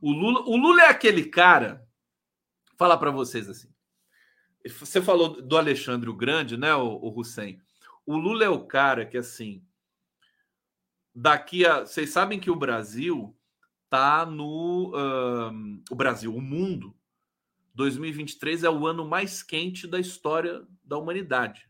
O 0.02 0.12
Lula, 0.12 0.42
o 0.42 0.58
Lula 0.58 0.84
é 0.84 0.90
aquele 0.90 1.26
cara. 1.26 1.86
Falar 2.78 2.98
para 2.98 3.12
vocês 3.12 3.50
assim. 3.50 3.70
Você 4.66 5.02
falou 5.02 5.42
do 5.42 5.58
Alexandre 5.58 6.10
o 6.10 6.16
Grande, 6.16 6.58
né, 6.58 6.76
o, 6.76 6.88
o 6.88 7.20
Hussein? 7.20 7.60
O 8.06 8.18
Lula 8.18 8.44
é 8.46 8.50
o 8.50 8.66
cara 8.66 9.06
que 9.06 9.18
assim, 9.18 9.66
daqui 11.14 11.66
a, 11.66 11.82
vocês 11.82 12.10
sabem 12.10 12.40
que 12.40 12.52
o 12.52 12.56
Brasil 12.56 13.36
tá 13.90 14.26
no 14.26 14.92
o 15.90 15.96
Brasil, 15.96 16.36
o 16.36 16.42
mundo 16.42 16.96
2023 17.74 18.64
é 18.64 18.70
o 18.70 18.88
ano 18.88 19.08
mais 19.08 19.44
quente 19.44 19.88
da 19.88 20.00
história 20.00 20.66
da 20.84 20.98
humanidade. 20.98 21.70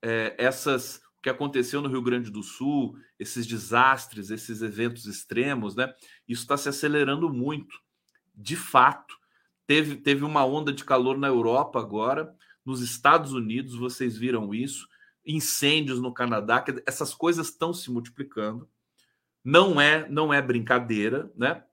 É, 0.00 0.34
essas 0.38 1.02
que 1.26 1.30
aconteceu 1.30 1.82
no 1.82 1.88
Rio 1.88 2.00
Grande 2.00 2.30
do 2.30 2.40
Sul, 2.40 2.96
esses 3.18 3.48
desastres, 3.48 4.30
esses 4.30 4.62
eventos 4.62 5.06
extremos, 5.06 5.74
né? 5.74 5.92
Isso 6.28 6.42
está 6.42 6.56
se 6.56 6.68
acelerando 6.68 7.28
muito. 7.28 7.80
De 8.32 8.54
fato, 8.54 9.12
teve, 9.66 9.96
teve 9.96 10.22
uma 10.22 10.46
onda 10.46 10.72
de 10.72 10.84
calor 10.84 11.18
na 11.18 11.26
Europa 11.26 11.80
agora, 11.80 12.32
nos 12.64 12.80
Estados 12.80 13.32
Unidos, 13.32 13.74
vocês 13.74 14.16
viram 14.16 14.54
isso, 14.54 14.86
incêndios 15.26 16.00
no 16.00 16.14
Canadá, 16.14 16.64
essas 16.86 17.12
coisas 17.12 17.48
estão 17.48 17.74
se 17.74 17.90
multiplicando. 17.90 18.68
Não 19.42 19.80
é, 19.80 20.08
não 20.08 20.32
é 20.32 20.40
brincadeira, 20.40 21.28
né? 21.34 21.64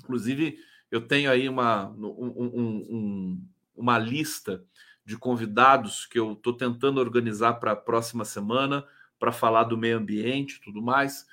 Inclusive, 0.00 0.58
eu 0.90 1.06
tenho 1.06 1.30
aí 1.30 1.50
uma, 1.50 1.90
um, 1.90 2.06
um, 2.06 2.86
um, 2.88 3.48
uma 3.76 3.98
lista 3.98 4.64
de 5.06 5.16
convidados 5.16 6.04
que 6.04 6.18
eu 6.18 6.32
estou 6.32 6.52
tentando 6.52 7.00
organizar 7.00 7.54
para 7.54 7.72
a 7.72 7.76
próxima 7.76 8.24
semana 8.24 8.84
para 9.20 9.30
falar 9.30 9.62
do 9.62 9.78
meio 9.78 9.96
ambiente 9.96 10.60
tudo 10.60 10.82
mais. 10.82 11.24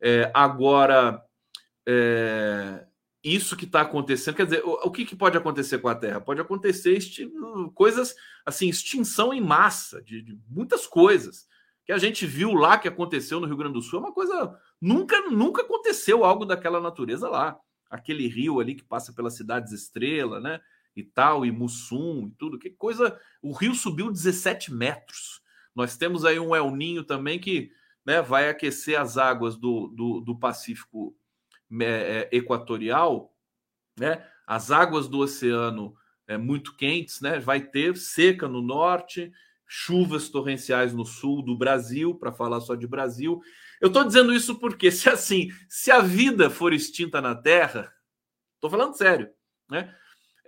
É, 0.00 0.30
agora, 0.34 1.22
é, 1.86 2.84
isso 3.22 3.56
que 3.56 3.66
está 3.66 3.82
acontecendo, 3.82 4.34
quer 4.34 4.46
dizer, 4.46 4.64
o, 4.64 4.72
o 4.72 4.90
que, 4.90 5.04
que, 5.04 5.14
pode 5.14 5.38
acontecer 5.38 5.78
com 5.78 5.88
a 5.88 5.94
Terra? 5.94 6.20
Pode 6.20 6.40
acontecer 6.40 6.98
coisas 7.72 8.16
assim, 8.44 8.68
extinção 8.68 9.32
em 9.32 9.40
massa 9.40 10.02
de, 10.02 10.22
de, 10.22 10.38
muitas 10.48 10.86
coisas 10.86 11.46
que 11.84 11.92
a 11.92 11.98
gente 11.98 12.26
viu 12.26 12.52
lá 12.54 12.78
que 12.78 12.88
aconteceu 12.88 13.38
no 13.38 13.46
Rio 13.46 13.56
Grande 13.56 13.74
do 13.74 13.82
Sul. 13.82 14.00
É 14.00 14.02
uma 14.02 14.12
coisa 14.12 14.58
nunca, 14.80 15.20
nunca 15.30 15.62
aconteceu 15.62 16.24
algo 16.24 16.44
daquela 16.44 16.80
natureza 16.80 17.28
lá. 17.28 17.56
Aquele 17.88 18.26
rio 18.26 18.58
ali 18.58 18.74
que 18.74 18.84
passa 18.84 19.12
pelas 19.12 19.36
cidades 19.36 19.72
estrela, 19.72 20.40
né? 20.40 20.60
E 21.00 21.04
tal, 21.04 21.44
e 21.44 21.50
Mussum 21.50 22.28
e 22.28 22.30
tudo. 22.38 22.58
Que 22.58 22.70
coisa. 22.70 23.18
O 23.42 23.52
rio 23.52 23.74
subiu 23.74 24.10
17 24.10 24.72
metros. 24.72 25.40
Nós 25.74 25.96
temos 25.96 26.24
aí 26.24 26.38
um 26.38 26.54
El 26.54 26.70
Ninho 26.70 27.04
também 27.04 27.38
que 27.38 27.70
né, 28.04 28.20
vai 28.22 28.48
aquecer 28.48 28.98
as 29.00 29.16
águas 29.16 29.56
do, 29.56 29.88
do, 29.88 30.20
do 30.20 30.38
Pacífico 30.38 31.16
é, 31.80 32.28
é, 32.32 32.36
equatorial, 32.36 33.34
né? 33.98 34.26
As 34.46 34.70
águas 34.70 35.06
do 35.06 35.20
oceano 35.20 35.94
é, 36.26 36.36
muito 36.36 36.76
quentes, 36.76 37.20
né? 37.20 37.38
Vai 37.38 37.60
ter 37.60 37.96
seca 37.96 38.48
no 38.48 38.60
norte, 38.60 39.32
chuvas 39.66 40.28
torrenciais 40.28 40.92
no 40.92 41.04
sul 41.04 41.42
do 41.42 41.56
Brasil, 41.56 42.14
para 42.14 42.32
falar 42.32 42.60
só 42.60 42.74
de 42.74 42.86
Brasil. 42.86 43.40
Eu 43.80 43.88
estou 43.88 44.04
dizendo 44.04 44.32
isso 44.32 44.58
porque 44.58 44.90
se 44.90 45.08
assim, 45.08 45.50
se 45.68 45.90
a 45.90 46.00
vida 46.00 46.50
for 46.50 46.72
extinta 46.72 47.20
na 47.20 47.34
Terra, 47.34 47.92
estou 48.54 48.68
falando 48.68 48.96
sério, 48.96 49.30
né? 49.70 49.94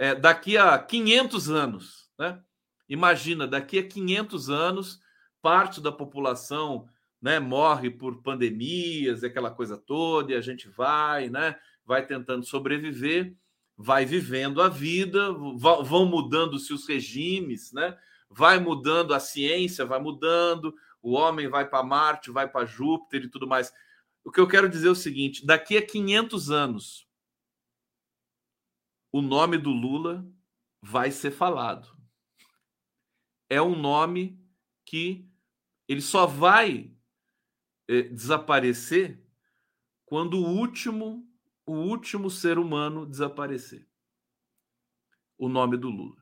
É, 0.03 0.16
daqui 0.16 0.59
a 0.59 0.76
500 0.80 1.48
anos, 1.48 2.11
né? 2.18 2.42
Imagina, 2.88 3.46
daqui 3.46 3.78
a 3.78 3.86
500 3.86 4.50
anos, 4.50 5.00
parte 5.40 5.80
da 5.80 5.92
população 5.92 6.88
né, 7.20 7.38
morre 7.38 7.88
por 7.88 8.20
pandemias, 8.20 9.22
aquela 9.22 9.48
coisa 9.48 9.78
toda, 9.78 10.32
e 10.32 10.34
a 10.34 10.40
gente 10.40 10.68
vai, 10.68 11.30
né, 11.30 11.55
vai 11.86 12.05
tentando 12.05 12.44
sobreviver, 12.44 13.32
vai 13.76 14.05
vivendo 14.05 14.61
a 14.61 14.68
vida, 14.68 15.32
vão 15.32 16.05
mudando-se 16.05 16.72
os 16.72 16.84
regimes, 16.84 17.72
né, 17.72 17.96
vai 18.28 18.59
mudando 18.59 19.14
a 19.14 19.20
ciência, 19.20 19.86
vai 19.86 20.00
mudando, 20.00 20.74
o 21.00 21.12
homem 21.12 21.46
vai 21.46 21.68
para 21.68 21.84
Marte, 21.84 22.32
vai 22.32 22.48
para 22.48 22.66
Júpiter 22.66 23.22
e 23.22 23.30
tudo 23.30 23.46
mais. 23.46 23.72
O 24.24 24.32
que 24.32 24.40
eu 24.40 24.48
quero 24.48 24.68
dizer 24.68 24.88
é 24.88 24.90
o 24.90 24.96
seguinte: 24.96 25.46
daqui 25.46 25.76
a 25.76 25.86
500 25.86 26.50
anos, 26.50 27.07
o 29.12 29.20
nome 29.20 29.58
do 29.58 29.70
Lula 29.70 30.26
vai 30.80 31.10
ser 31.10 31.30
falado. 31.30 31.94
É 33.48 33.60
um 33.60 33.76
nome 33.78 34.42
que 34.84 35.30
ele 35.86 36.00
só 36.00 36.26
vai 36.26 36.96
é, 37.86 38.02
desaparecer 38.02 39.22
quando 40.06 40.38
o 40.38 40.48
último 40.48 41.28
o 41.64 41.74
último 41.74 42.28
ser 42.28 42.58
humano 42.58 43.06
desaparecer. 43.06 43.86
O 45.38 45.48
nome 45.48 45.76
do 45.76 45.88
Lula. 45.88 46.16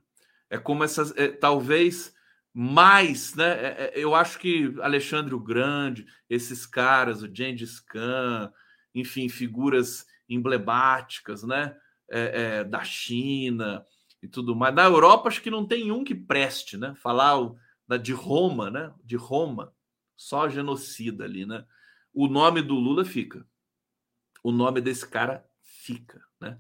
É 0.51 0.59
como 0.59 0.85
essas, 0.85 1.17
é, 1.17 1.29
talvez 1.29 2.15
mais, 2.53 3.35
né? 3.35 3.53
É, 3.53 3.85
é, 3.85 3.93
eu 3.95 4.15
acho 4.15 4.39
que 4.39 4.75
Alexandre 4.83 5.35
o 5.35 5.41
Grande, 5.41 6.07
esses 6.29 6.67
caras, 6.67 7.23
o 7.23 7.35
Gengis 7.35 7.81
Khan, 7.81 8.53
enfim, 8.95 9.29
figuras 9.29 10.07
emblemáticas, 10.29 11.43
né? 11.43 11.75
É, 12.11 12.59
é, 12.59 12.65
da 12.65 12.83
China 12.83 13.85
e 14.23 14.29
tudo 14.29 14.57
mais. 14.57 14.75
Na 14.75 14.85
Europa, 14.85 15.29
acho 15.29 15.41
que 15.41 15.51
não 15.51 15.67
tem 15.67 15.93
um 15.93 16.03
que 16.03 16.15
preste, 16.15 16.77
né? 16.77 16.95
Falar 16.97 17.41
o, 17.41 17.57
de 18.03 18.13
Roma, 18.13 18.71
né? 18.71 18.93
De 19.05 19.17
Roma 19.17 19.73
só 20.17 20.49
genocida 20.49 21.25
ali, 21.25 21.47
né? 21.47 21.65
O 22.13 22.29
nome 22.29 22.61
do 22.61 22.75
Lula 22.75 23.05
fica. 23.05 23.47
O 24.43 24.53
nome 24.53 24.81
desse 24.81 25.09
cara 25.09 25.45
fica, 25.63 26.21
né? 26.41 26.59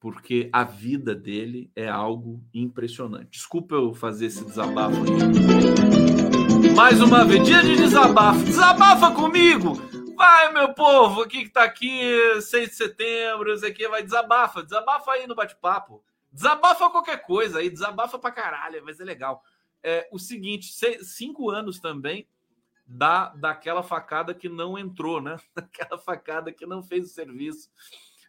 Porque 0.00 0.48
a 0.52 0.64
vida 0.64 1.14
dele 1.14 1.70
é 1.74 1.88
algo 1.88 2.42
impressionante. 2.54 3.32
Desculpa 3.32 3.74
eu 3.74 3.92
fazer 3.92 4.26
esse 4.26 4.44
desabafo 4.44 4.96
aqui. 5.02 6.72
Mais 6.74 7.00
uma 7.00 7.24
vez, 7.24 7.44
dia 7.44 7.62
de 7.62 7.76
desabafo. 7.76 8.44
Desabafa 8.44 9.10
comigo! 9.12 9.95
Vai, 10.16 10.50
meu 10.50 10.72
povo, 10.72 11.22
aqui 11.22 11.44
que 11.44 11.50
tá 11.50 11.62
aqui, 11.62 12.40
6 12.40 12.70
de 12.70 12.74
setembro, 12.74 13.52
isso 13.52 13.66
aqui 13.66 13.86
vai 13.86 14.02
desabafa, 14.02 14.62
desabafa 14.62 15.12
aí 15.12 15.26
no 15.26 15.34
bate-papo. 15.34 16.02
Desabafa 16.32 16.88
qualquer 16.90 17.22
coisa 17.22 17.58
aí, 17.58 17.68
desabafa 17.68 18.18
pra 18.18 18.30
caralho, 18.30 18.82
mas 18.82 18.98
é 18.98 19.04
legal. 19.04 19.42
É 19.82 20.08
o 20.10 20.18
seguinte, 20.18 20.72
seis, 20.72 21.08
cinco 21.08 21.50
anos 21.50 21.78
também 21.78 22.26
da, 22.86 23.28
daquela 23.28 23.82
facada 23.82 24.32
que 24.32 24.48
não 24.48 24.78
entrou, 24.78 25.20
né? 25.20 25.36
Daquela 25.54 25.98
facada 25.98 26.50
que 26.50 26.64
não 26.64 26.82
fez 26.82 27.10
o 27.10 27.12
serviço 27.12 27.70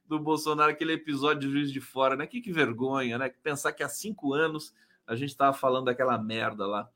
do 0.06 0.20
Bolsonaro, 0.20 0.72
aquele 0.72 0.94
episódio 0.94 1.48
de 1.48 1.50
Juiz 1.50 1.72
de 1.72 1.80
Fora, 1.80 2.16
né? 2.16 2.28
Que, 2.28 2.42
que 2.42 2.52
vergonha, 2.52 3.18
né? 3.18 3.30
Pensar 3.44 3.72
que 3.72 3.84
há 3.84 3.90
cinco 3.90 4.34
anos 4.34 4.74
a 5.06 5.16
gente 5.16 5.30
estava 5.30 5.54
falando 5.54 5.86
daquela 5.86 6.18
merda 6.18 6.66
lá. 6.66 6.90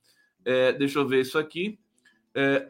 É, 0.44 0.74
deixa 0.74 1.00
eu 1.00 1.08
ver 1.08 1.22
isso 1.22 1.40
aqui. 1.40 1.80
É, 2.34 2.66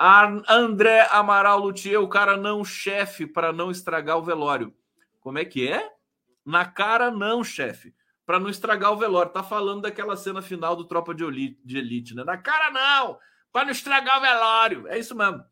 André 0.49 1.07
Amaral 1.11 1.59
Luthier, 1.59 2.01
o 2.01 2.07
cara 2.07 2.35
não 2.35 2.63
chefe 2.63 3.27
para 3.27 3.53
não 3.53 3.69
estragar 3.69 4.17
o 4.17 4.23
velório. 4.23 4.73
Como 5.19 5.37
é 5.37 5.45
que 5.45 5.67
é? 5.67 5.91
Na 6.43 6.65
cara 6.65 7.11
não, 7.11 7.43
chefe, 7.43 7.93
para 8.25 8.39
não 8.39 8.49
estragar 8.49 8.91
o 8.91 8.97
velório. 8.97 9.31
Tá 9.31 9.43
falando 9.43 9.83
daquela 9.83 10.17
cena 10.17 10.41
final 10.41 10.75
do 10.75 10.85
Tropa 10.85 11.13
de 11.13 11.23
Elite, 11.23 12.15
né? 12.15 12.23
Na 12.23 12.37
cara 12.37 12.71
não, 12.71 13.19
para 13.51 13.65
não 13.65 13.71
estragar 13.71 14.17
o 14.17 14.21
velório. 14.21 14.87
É 14.87 14.97
isso 14.97 15.15
mesmo. 15.15 15.43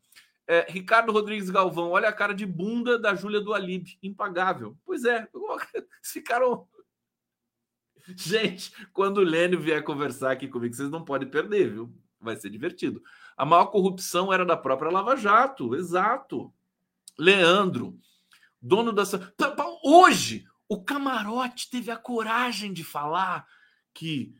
É, 0.48 0.66
Ricardo 0.68 1.12
Rodrigues 1.12 1.48
Galvão, 1.48 1.90
olha 1.90 2.08
a 2.08 2.12
cara 2.12 2.34
de 2.34 2.44
bunda 2.44 2.98
da 2.98 3.14
Júlia 3.14 3.40
do 3.40 3.54
Alib, 3.54 3.96
impagável. 4.02 4.76
Pois 4.84 5.04
é, 5.04 5.28
ficaram. 6.02 6.66
Gente, 8.16 8.72
quando 8.92 9.18
o 9.18 9.22
Lênio 9.22 9.60
vier 9.60 9.84
conversar 9.84 10.32
aqui 10.32 10.48
comigo, 10.48 10.74
vocês 10.74 10.90
não 10.90 11.04
podem 11.04 11.28
perder, 11.28 11.70
viu? 11.70 11.94
Vai 12.20 12.34
ser 12.34 12.50
divertido. 12.50 13.00
A 13.36 13.44
maior 13.44 13.66
corrupção 13.66 14.32
era 14.32 14.44
da 14.44 14.56
própria 14.56 14.90
Lava 14.90 15.16
Jato, 15.16 15.74
exato. 15.74 16.52
Leandro, 17.18 17.98
dono 18.60 18.92
dessa. 18.92 19.32
Hoje, 19.84 20.46
o 20.68 20.82
camarote 20.82 21.68
teve 21.70 21.90
a 21.90 21.96
coragem 21.96 22.72
de 22.72 22.84
falar 22.84 23.46
que 23.92 24.34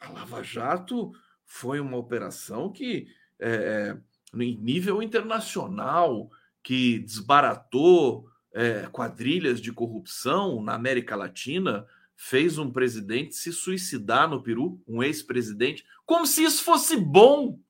a 0.00 0.10
Lava 0.10 0.42
Jato 0.42 1.12
foi 1.44 1.80
uma 1.80 1.96
operação 1.96 2.70
que, 2.70 3.06
é, 3.38 3.50
é, 3.50 3.98
em 4.34 4.56
nível 4.56 5.02
internacional, 5.02 6.30
que 6.62 6.98
desbaratou 6.98 8.28
é, 8.52 8.88
quadrilhas 8.90 9.60
de 9.60 9.72
corrupção 9.72 10.60
na 10.62 10.74
América 10.74 11.14
Latina, 11.14 11.86
fez 12.16 12.58
um 12.58 12.70
presidente 12.70 13.34
se 13.34 13.52
suicidar 13.52 14.28
no 14.28 14.42
Peru, 14.42 14.82
um 14.88 15.02
ex-presidente, 15.02 15.84
como 16.04 16.26
se 16.26 16.42
isso 16.42 16.64
fosse 16.64 16.96
bom. 16.96 17.60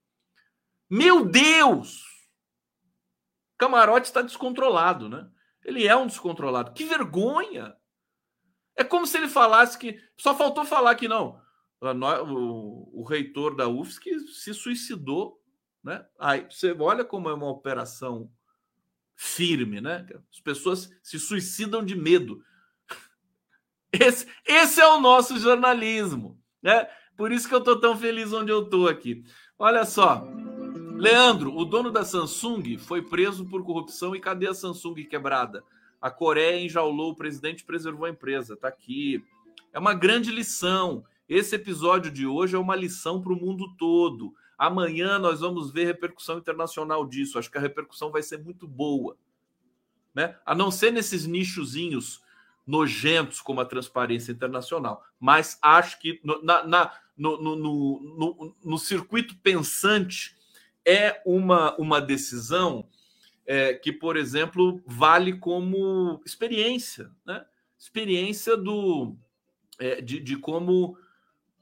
Meu 0.89 1.25
Deus! 1.25 2.03
Camarote 3.57 4.07
está 4.07 4.21
descontrolado, 4.21 5.09
né? 5.09 5.29
Ele 5.63 5.87
é 5.87 5.95
um 5.95 6.07
descontrolado. 6.07 6.73
Que 6.73 6.85
vergonha! 6.85 7.75
É 8.75 8.83
como 8.83 9.07
se 9.07 9.17
ele 9.17 9.27
falasse 9.27 9.77
que. 9.77 9.99
Só 10.17 10.35
faltou 10.35 10.63
falar 10.63 10.95
que 10.95 11.07
não 11.07 11.41
o, 11.81 13.01
o 13.01 13.03
reitor 13.03 13.55
da 13.55 13.67
UFSC 13.67 14.19
se 14.19 14.53
suicidou. 14.53 15.39
Né? 15.83 16.05
Aí 16.19 16.45
você 16.49 16.71
olha 16.73 17.05
como 17.05 17.29
é 17.29 17.33
uma 17.33 17.49
operação 17.49 18.31
firme, 19.15 19.81
né? 19.81 20.05
As 20.31 20.39
pessoas 20.39 20.89
se 21.01 21.19
suicidam 21.19 21.83
de 21.83 21.95
medo. 21.95 22.43
Esse, 23.91 24.27
esse 24.45 24.81
é 24.81 24.87
o 24.87 24.99
nosso 24.99 25.39
jornalismo, 25.39 26.39
né? 26.61 26.87
Por 27.15 27.31
isso 27.31 27.47
que 27.47 27.55
eu 27.55 27.59
estou 27.59 27.79
tão 27.79 27.97
feliz 27.97 28.31
onde 28.31 28.51
eu 28.51 28.65
estou 28.65 28.87
aqui. 28.87 29.23
Olha 29.57 29.85
só, 29.85 30.27
Leandro, 30.97 31.55
o 31.55 31.63
dono 31.63 31.91
da 31.91 32.03
Samsung 32.03 32.77
foi 32.79 33.03
preso 33.03 33.45
por 33.45 33.63
corrupção 33.63 34.15
e 34.15 34.19
cadê 34.19 34.47
a 34.47 34.53
Samsung 34.53 34.95
quebrada? 35.03 35.63
A 36.01 36.09
Coreia 36.09 36.59
enjaulou 36.59 37.11
o 37.11 37.15
presidente 37.15 37.59
e 37.59 37.65
preservou 37.65 38.05
a 38.05 38.09
empresa. 38.09 38.55
Está 38.55 38.67
aqui. 38.67 39.23
É 39.71 39.77
uma 39.77 39.93
grande 39.93 40.31
lição. 40.31 41.05
Esse 41.29 41.55
episódio 41.55 42.11
de 42.11 42.25
hoje 42.25 42.55
é 42.55 42.59
uma 42.59 42.75
lição 42.75 43.21
para 43.21 43.31
o 43.31 43.35
mundo 43.35 43.75
todo. 43.77 44.33
Amanhã 44.57 45.19
nós 45.19 45.41
vamos 45.41 45.71
ver 45.71 45.85
repercussão 45.85 46.39
internacional 46.39 47.05
disso. 47.05 47.37
Acho 47.37 47.51
que 47.51 47.57
a 47.59 47.61
repercussão 47.61 48.11
vai 48.11 48.23
ser 48.23 48.39
muito 48.39 48.67
boa. 48.67 49.15
Né? 50.15 50.35
A 50.43 50.55
não 50.55 50.71
ser 50.71 50.91
nesses 50.91 51.27
nichozinhos 51.27 52.23
nojentos 52.65 53.39
como 53.39 53.61
a 53.61 53.65
transparência 53.65 54.31
internacional. 54.31 55.03
Mas 55.19 55.59
acho 55.61 55.99
que 55.99 56.19
no, 56.23 56.43
na, 56.43 56.63
na, 56.65 56.91
no, 57.17 57.41
no, 57.41 57.55
no, 57.55 58.55
no, 58.63 58.77
circuito 58.77 59.35
pensante 59.37 60.36
é 60.87 61.21
uma, 61.25 61.75
uma 61.75 61.99
decisão 61.99 62.87
é, 63.45 63.73
que, 63.73 63.91
por 63.91 64.15
exemplo, 64.15 64.81
vale 64.85 65.37
como 65.37 66.21
experiência, 66.25 67.11
né? 67.25 67.45
experiência 67.77 68.55
do, 68.55 69.15
é, 69.77 70.01
de, 70.01 70.19
de 70.19 70.37
como 70.37 70.97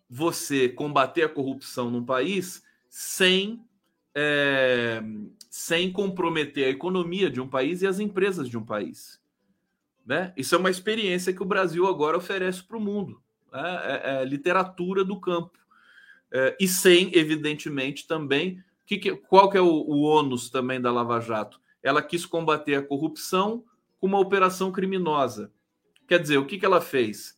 você 0.07 0.69
combater 0.69 1.23
a 1.23 1.29
corrupção 1.29 1.89
num 1.89 2.05
país 2.05 2.63
sem, 2.87 3.65
é, 4.13 5.01
sem 5.49 5.91
comprometer 5.91 6.67
a 6.67 6.69
economia 6.69 7.29
de 7.29 7.41
um 7.41 7.47
país 7.47 7.81
e 7.81 7.87
as 7.87 7.99
empresas 7.99 8.47
de 8.47 8.57
um 8.57 8.63
país. 8.63 9.19
Né? 10.05 10.31
Isso 10.37 10.53
é 10.53 10.57
uma 10.57 10.69
experiência 10.69 11.33
que 11.33 11.41
o 11.41 11.47
Brasil 11.47 11.87
agora 11.87 12.17
oferece 12.17 12.63
para 12.63 12.77
o 12.77 12.81
mundo. 12.81 13.19
Né? 13.51 13.61
É, 13.83 14.21
é, 14.21 14.25
literatura 14.25 15.03
do 15.03 15.19
campo. 15.19 15.57
É, 16.31 16.55
e 16.59 16.67
sem, 16.67 17.09
evidentemente, 17.15 18.07
também. 18.07 18.63
Que, 18.85 18.97
que, 18.97 19.15
qual 19.15 19.49
que 19.49 19.57
é 19.57 19.61
o, 19.61 19.67
o 19.67 20.01
ônus 20.01 20.49
também 20.49 20.79
da 20.79 20.91
Lava 20.91 21.19
Jato? 21.19 21.59
Ela 21.81 22.01
quis 22.01 22.25
combater 22.25 22.75
a 22.75 22.83
corrupção 22.83 23.63
com 23.99 24.07
uma 24.07 24.19
operação 24.19 24.71
criminosa. 24.71 25.51
Quer 26.07 26.19
dizer, 26.19 26.37
o 26.37 26.45
que, 26.45 26.57
que 26.57 26.65
ela 26.65 26.81
fez? 26.81 27.37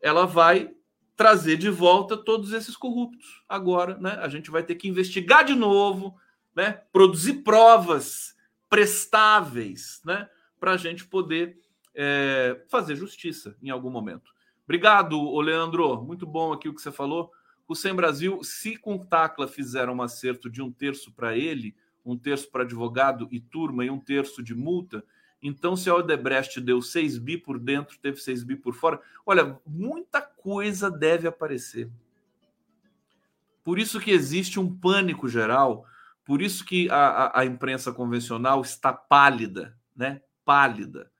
Ela 0.00 0.26
vai 0.26 0.74
trazer 1.16 1.56
de 1.56 1.70
volta 1.70 2.16
todos 2.16 2.52
esses 2.52 2.76
corruptos. 2.76 3.42
Agora, 3.48 3.96
né? 3.98 4.18
A 4.20 4.28
gente 4.28 4.50
vai 4.50 4.62
ter 4.62 4.74
que 4.74 4.88
investigar 4.88 5.44
de 5.44 5.54
novo, 5.54 6.16
né? 6.54 6.82
Produzir 6.92 7.42
provas 7.42 8.34
prestáveis, 8.68 10.02
né? 10.04 10.28
Para 10.58 10.72
a 10.72 10.76
gente 10.76 11.06
poder 11.06 11.58
é, 11.94 12.60
fazer 12.68 12.96
justiça 12.96 13.56
em 13.62 13.70
algum 13.70 13.90
momento. 13.90 14.32
Obrigado, 14.64 15.38
Leandro. 15.40 16.02
Muito 16.02 16.26
bom 16.26 16.52
aqui 16.52 16.68
o 16.68 16.74
que 16.74 16.82
você 16.82 16.90
falou. 16.90 17.30
O 17.66 17.74
Sem 17.74 17.94
Brasil, 17.94 18.42
se 18.42 18.76
com 18.76 18.98
Tacla 18.98 19.48
fizeram 19.48 19.94
um 19.94 20.02
acerto 20.02 20.50
de 20.50 20.60
um 20.60 20.70
terço 20.70 21.12
para 21.12 21.36
ele, 21.36 21.74
um 22.04 22.16
terço 22.16 22.50
para 22.50 22.62
advogado 22.62 23.28
e 23.30 23.40
turma 23.40 23.84
e 23.84 23.90
um 23.90 23.98
terço 23.98 24.42
de 24.42 24.54
multa, 24.54 25.02
então, 25.46 25.76
se 25.76 25.90
a 25.90 25.94
Odebrecht 25.94 26.58
deu 26.58 26.80
6 26.80 27.18
bi 27.18 27.36
por 27.36 27.58
dentro, 27.58 27.98
teve 27.98 28.16
6 28.16 28.42
bi 28.44 28.56
por 28.56 28.74
fora, 28.74 28.98
olha, 29.26 29.60
muita 29.66 30.22
coisa 30.22 30.90
deve 30.90 31.28
aparecer. 31.28 31.90
Por 33.62 33.78
isso 33.78 34.00
que 34.00 34.10
existe 34.10 34.58
um 34.58 34.74
pânico 34.74 35.28
geral, 35.28 35.84
por 36.24 36.40
isso 36.40 36.64
que 36.64 36.88
a, 36.88 36.96
a, 36.96 37.40
a 37.40 37.44
imprensa 37.44 37.92
convencional 37.92 38.62
está 38.62 38.90
pálida, 38.90 39.76
né? 39.94 40.22
Pálida 40.46 41.10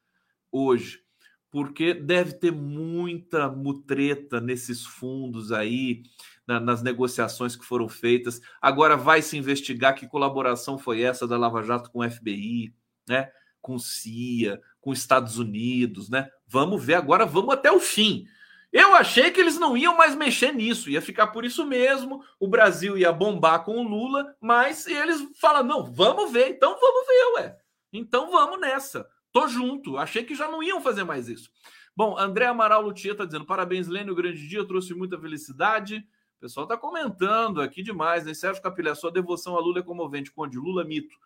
hoje, 0.50 1.02
porque 1.50 1.92
deve 1.92 2.32
ter 2.32 2.50
muita 2.50 3.50
mutreta 3.50 4.40
nesses 4.40 4.86
fundos 4.86 5.52
aí, 5.52 6.02
na, 6.46 6.60
nas 6.60 6.82
negociações 6.82 7.56
que 7.56 7.64
foram 7.64 7.88
feitas. 7.88 8.40
Agora 8.60 8.96
vai 8.96 9.22
se 9.22 9.36
investigar 9.36 9.94
que 9.94 10.06
colaboração 10.06 10.78
foi 10.78 11.02
essa 11.02 11.26
da 11.26 11.36
Lava 11.36 11.62
Jato 11.62 11.90
com 11.90 12.00
o 12.00 12.10
FBI, 12.10 12.74
né? 13.08 13.30
com 13.64 13.78
CIA, 13.78 14.60
com 14.78 14.92
Estados 14.92 15.38
Unidos, 15.38 16.10
né? 16.10 16.28
Vamos 16.46 16.84
ver 16.84 16.94
agora, 16.94 17.24
vamos 17.24 17.54
até 17.54 17.72
o 17.72 17.80
fim. 17.80 18.26
Eu 18.70 18.94
achei 18.94 19.30
que 19.30 19.40
eles 19.40 19.58
não 19.58 19.74
iam 19.74 19.96
mais 19.96 20.14
mexer 20.14 20.52
nisso, 20.52 20.90
ia 20.90 21.00
ficar 21.00 21.28
por 21.28 21.46
isso 21.46 21.64
mesmo. 21.64 22.22
O 22.38 22.46
Brasil 22.46 22.98
ia 22.98 23.10
bombar 23.10 23.64
com 23.64 23.78
o 23.78 23.88
Lula, 23.88 24.36
mas 24.38 24.86
eles 24.86 25.26
falam: 25.40 25.62
não, 25.62 25.84
vamos 25.84 26.30
ver, 26.30 26.50
então 26.50 26.76
vamos 26.78 27.06
ver, 27.06 27.24
ué. 27.36 27.56
Então 27.90 28.30
vamos 28.30 28.60
nessa. 28.60 29.08
Tô 29.32 29.48
junto. 29.48 29.96
Achei 29.96 30.24
que 30.24 30.34
já 30.34 30.46
não 30.46 30.62
iam 30.62 30.82
fazer 30.82 31.04
mais 31.04 31.28
isso. 31.28 31.48
Bom, 31.96 32.18
André 32.18 32.46
Amaral 32.46 32.82
Lutia 32.82 33.12
está 33.12 33.24
dizendo: 33.24 33.46
parabéns, 33.46 33.86
Lênin, 33.86 34.10
o 34.10 34.14
grande 34.14 34.46
dia 34.46 34.66
trouxe 34.66 34.92
muita 34.92 35.18
felicidade. 35.18 36.06
Pessoal 36.44 36.64
está 36.64 36.76
comentando 36.76 37.62
aqui 37.62 37.82
demais, 37.82 38.26
né? 38.26 38.34
Sérgio 38.34 38.62
Capilé, 38.62 38.94
sua 38.94 39.10
devoção 39.10 39.56
a 39.56 39.60
Lula 39.60 39.78
é 39.78 39.82
comovente. 39.82 40.30
Conde, 40.30 40.58
Lula 40.58 40.84
mito. 40.84 41.16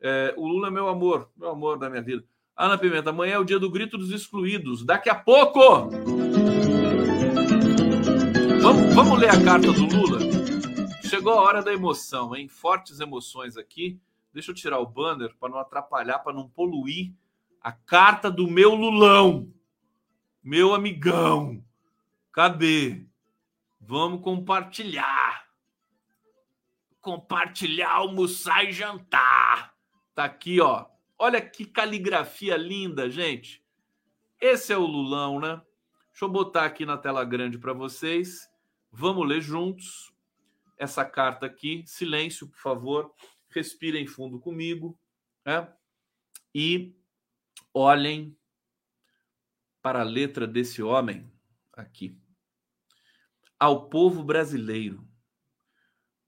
É, 0.00 0.32
o 0.34 0.48
Lula 0.48 0.68
é 0.68 0.70
meu 0.70 0.88
amor, 0.88 1.30
meu 1.36 1.50
amor 1.50 1.78
da 1.78 1.90
minha 1.90 2.00
vida. 2.00 2.24
Ana 2.56 2.78
Pimenta, 2.78 3.10
amanhã 3.10 3.34
é 3.34 3.38
o 3.38 3.44
dia 3.44 3.58
do 3.58 3.68
grito 3.68 3.98
dos 3.98 4.10
excluídos. 4.10 4.82
Daqui 4.82 5.10
a 5.10 5.14
pouco! 5.14 5.90
Vamos, 8.62 8.94
vamos 8.94 9.18
ler 9.18 9.28
a 9.28 9.44
carta 9.44 9.70
do 9.70 9.84
Lula? 9.84 10.20
Chegou 11.04 11.34
a 11.34 11.42
hora 11.42 11.62
da 11.62 11.70
emoção, 11.70 12.34
hein? 12.34 12.48
Fortes 12.48 12.98
emoções 12.98 13.58
aqui. 13.58 14.00
Deixa 14.32 14.52
eu 14.52 14.54
tirar 14.54 14.78
o 14.78 14.86
banner 14.86 15.36
para 15.38 15.50
não 15.50 15.58
atrapalhar, 15.58 16.20
para 16.20 16.32
não 16.32 16.48
poluir 16.48 17.12
a 17.60 17.72
carta 17.72 18.30
do 18.30 18.48
meu 18.48 18.74
Lulão. 18.74 19.52
Meu 20.42 20.72
amigão. 20.72 21.62
Cadê? 22.32 23.11
Vamos 23.84 24.22
compartilhar. 24.22 25.48
Compartilhar, 27.00 27.90
almoçar 27.90 28.64
e 28.64 28.72
jantar. 28.72 29.76
Tá 30.14 30.24
aqui, 30.24 30.60
ó. 30.60 30.86
Olha 31.18 31.40
que 31.40 31.64
caligrafia 31.66 32.56
linda, 32.56 33.10
gente. 33.10 33.62
Esse 34.40 34.72
é 34.72 34.76
o 34.76 34.86
Lulão, 34.86 35.40
né? 35.40 35.60
Deixa 36.10 36.24
eu 36.24 36.28
botar 36.28 36.64
aqui 36.64 36.86
na 36.86 36.96
tela 36.96 37.24
grande 37.24 37.58
para 37.58 37.72
vocês. 37.72 38.48
Vamos 38.90 39.26
ler 39.26 39.40
juntos 39.40 40.12
essa 40.78 41.04
carta 41.04 41.46
aqui. 41.46 41.82
Silêncio, 41.86 42.46
por 42.46 42.58
favor. 42.58 43.12
Respirem 43.48 44.06
fundo 44.06 44.38
comigo, 44.38 44.96
né? 45.44 45.68
E 46.54 46.94
olhem 47.74 48.36
para 49.80 50.00
a 50.00 50.04
letra 50.04 50.46
desse 50.46 50.82
homem 50.82 51.28
aqui. 51.72 52.21
Ao 53.62 53.88
povo 53.88 54.24
brasileiro, 54.24 55.06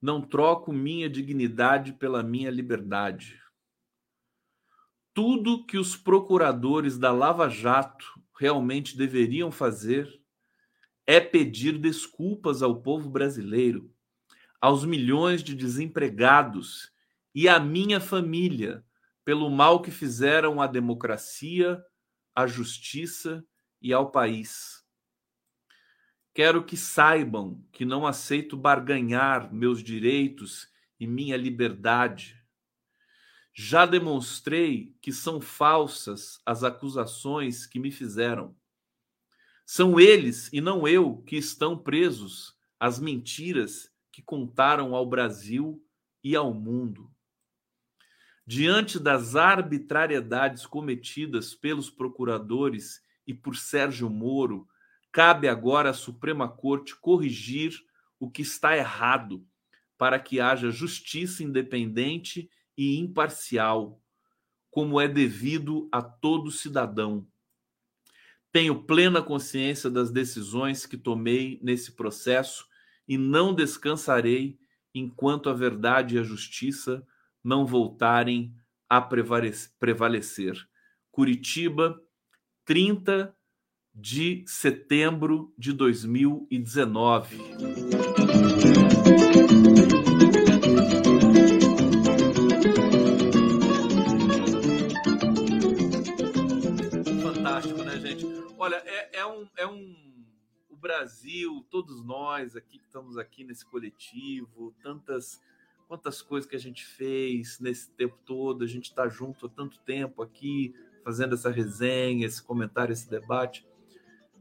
não 0.00 0.22
troco 0.22 0.72
minha 0.72 1.10
dignidade 1.10 1.92
pela 1.94 2.22
minha 2.22 2.48
liberdade 2.48 3.42
tudo 5.14 5.64
que 5.64 5.78
os 5.78 5.96
procuradores 5.96 6.98
da 6.98 7.12
Lava 7.12 7.48
Jato 7.48 8.20
realmente 8.36 8.96
deveriam 8.96 9.50
fazer 9.50 10.20
é 11.06 11.20
pedir 11.20 11.78
desculpas 11.78 12.62
ao 12.62 12.82
povo 12.82 13.08
brasileiro, 13.08 13.92
aos 14.60 14.84
milhões 14.84 15.42
de 15.42 15.54
desempregados 15.54 16.92
e 17.34 17.48
à 17.48 17.58
minha 17.58 18.00
família 18.00 18.84
pelo 19.24 19.48
mal 19.48 19.82
que 19.82 19.90
fizeram 19.90 20.60
à 20.60 20.68
democracia, 20.68 21.82
à 22.32 22.46
justiça 22.46 23.44
e 23.80 23.92
ao 23.92 24.12
país. 24.12 24.83
Quero 26.34 26.64
que 26.64 26.76
saibam 26.76 27.64
que 27.70 27.84
não 27.84 28.04
aceito 28.04 28.56
barganhar 28.56 29.54
meus 29.54 29.80
direitos 29.82 30.68
e 30.98 31.06
minha 31.06 31.36
liberdade 31.36 32.44
já 33.56 33.86
demonstrei 33.86 34.96
que 35.00 35.12
são 35.12 35.40
falsas 35.40 36.40
as 36.44 36.64
acusações 36.64 37.66
que 37.66 37.78
me 37.78 37.92
fizeram. 37.92 38.56
São 39.64 40.00
eles 40.00 40.52
e 40.52 40.60
não 40.60 40.88
eu 40.88 41.18
que 41.18 41.36
estão 41.36 41.78
presos 41.78 42.58
às 42.80 42.98
mentiras 42.98 43.88
que 44.10 44.20
contaram 44.20 44.92
ao 44.92 45.06
Brasil 45.06 45.80
e 46.22 46.34
ao 46.34 46.52
mundo. 46.52 47.08
Diante 48.44 48.98
das 48.98 49.36
arbitrariedades 49.36 50.66
cometidas 50.66 51.54
pelos 51.54 51.88
procuradores 51.88 53.00
e 53.24 53.32
por 53.32 53.56
Sérgio 53.56 54.10
Moro, 54.10 54.68
cabe 55.14 55.46
agora 55.46 55.90
à 55.90 55.92
Suprema 55.92 56.48
Corte 56.48 56.96
corrigir 56.96 57.80
o 58.18 58.28
que 58.28 58.42
está 58.42 58.76
errado 58.76 59.46
para 59.96 60.18
que 60.18 60.40
haja 60.40 60.72
justiça 60.72 61.44
independente 61.44 62.50
e 62.76 62.98
imparcial, 62.98 64.02
como 64.72 65.00
é 65.00 65.06
devido 65.06 65.88
a 65.92 66.02
todo 66.02 66.50
cidadão. 66.50 67.24
Tenho 68.50 68.82
plena 68.82 69.22
consciência 69.22 69.88
das 69.88 70.10
decisões 70.10 70.84
que 70.84 70.96
tomei 70.96 71.60
nesse 71.62 71.92
processo 71.92 72.66
e 73.06 73.16
não 73.16 73.54
descansarei 73.54 74.58
enquanto 74.92 75.48
a 75.48 75.52
verdade 75.52 76.16
e 76.16 76.18
a 76.18 76.24
justiça 76.24 77.06
não 77.42 77.64
voltarem 77.64 78.52
a 78.88 79.00
prevalecer. 79.00 80.56
Curitiba, 81.12 82.02
30 82.64 83.32
de 83.94 84.44
setembro 84.46 85.52
de 85.56 85.72
2019. 85.72 87.38
Olha, 98.58 98.76
é, 98.86 99.18
é, 99.18 99.26
um, 99.26 99.48
é 99.56 99.66
um. 99.66 99.94
O 100.70 100.76
Brasil, 100.76 101.64
todos 101.70 102.04
nós 102.04 102.56
aqui 102.56 102.78
que 102.78 102.86
estamos 102.86 103.16
aqui 103.16 103.44
nesse 103.44 103.64
coletivo, 103.64 104.74
tantas 104.82 105.40
quantas 105.86 106.22
coisas 106.22 106.48
que 106.48 106.56
a 106.56 106.60
gente 106.60 106.84
fez 106.84 107.60
nesse 107.60 107.90
tempo 107.90 108.18
todo, 108.24 108.64
a 108.64 108.66
gente 108.66 108.86
está 108.86 109.08
junto 109.08 109.46
há 109.46 109.48
tanto 109.48 109.78
tempo 109.80 110.22
aqui, 110.22 110.74
fazendo 111.04 111.34
essa 111.34 111.50
resenha, 111.50 112.26
esse 112.26 112.42
comentário, 112.42 112.92
esse 112.92 113.08
debate. 113.08 113.64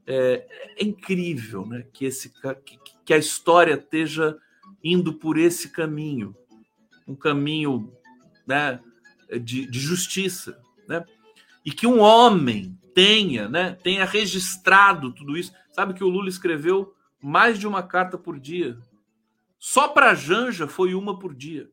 É, 0.05 0.45
é 0.77 0.83
incrível 0.83 1.65
né, 1.65 1.85
que, 1.93 2.05
esse, 2.05 2.29
que, 2.65 2.77
que 3.05 3.13
a 3.13 3.17
história 3.17 3.75
esteja 3.75 4.37
indo 4.83 5.13
por 5.13 5.37
esse 5.37 5.69
caminho, 5.69 6.35
um 7.07 7.15
caminho 7.15 7.91
né, 8.45 8.79
de, 9.41 9.65
de 9.65 9.79
justiça, 9.79 10.61
né? 10.87 11.05
E 11.65 11.71
que 11.71 11.87
um 11.87 11.99
homem 12.01 12.77
tenha, 12.93 13.47
né, 13.47 13.77
tenha 13.81 14.05
registrado 14.05 15.13
tudo 15.13 15.37
isso. 15.37 15.53
Sabe 15.71 15.93
que 15.93 16.03
o 16.03 16.09
Lula 16.09 16.29
escreveu 16.29 16.93
mais 17.21 17.57
de 17.57 17.65
uma 17.65 17.81
carta 17.81 18.17
por 18.17 18.39
dia. 18.39 18.77
Só 19.57 19.87
para 19.87 20.13
Janja 20.13 20.67
foi 20.67 20.93
uma 20.93 21.17
por 21.17 21.33
dia 21.33 21.71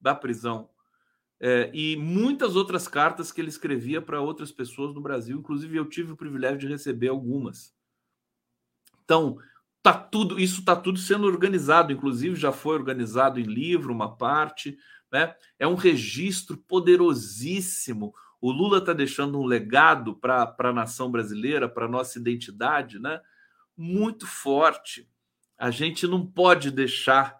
da 0.00 0.14
prisão. 0.14 0.68
É, 1.42 1.70
e 1.72 1.96
muitas 1.96 2.54
outras 2.54 2.86
cartas 2.86 3.32
que 3.32 3.40
ele 3.40 3.48
escrevia 3.48 4.02
para 4.02 4.20
outras 4.20 4.52
pessoas 4.52 4.94
no 4.94 5.00
Brasil, 5.00 5.38
inclusive 5.38 5.74
eu 5.74 5.88
tive 5.88 6.12
o 6.12 6.16
privilégio 6.16 6.58
de 6.58 6.68
receber 6.68 7.08
algumas. 7.08 7.74
Então, 9.02 9.38
tá 9.82 9.94
tudo, 9.94 10.38
isso 10.38 10.60
está 10.60 10.76
tudo 10.76 10.98
sendo 10.98 11.26
organizado, 11.26 11.92
inclusive 11.92 12.36
já 12.36 12.52
foi 12.52 12.76
organizado 12.76 13.40
em 13.40 13.44
livro, 13.44 13.92
uma 13.92 14.14
parte, 14.14 14.76
né? 15.10 15.34
É 15.58 15.66
um 15.66 15.74
registro 15.74 16.58
poderosíssimo. 16.58 18.14
O 18.38 18.52
Lula 18.52 18.78
está 18.78 18.92
deixando 18.92 19.40
um 19.40 19.44
legado 19.44 20.14
para 20.14 20.54
a 20.58 20.72
nação 20.72 21.10
brasileira, 21.10 21.68
para 21.68 21.86
a 21.86 21.90
nossa 21.90 22.18
identidade, 22.18 22.98
né? 22.98 23.20
Muito 23.76 24.26
forte. 24.26 25.08
A 25.58 25.70
gente 25.70 26.06
não 26.06 26.24
pode 26.24 26.70
deixar 26.70 27.38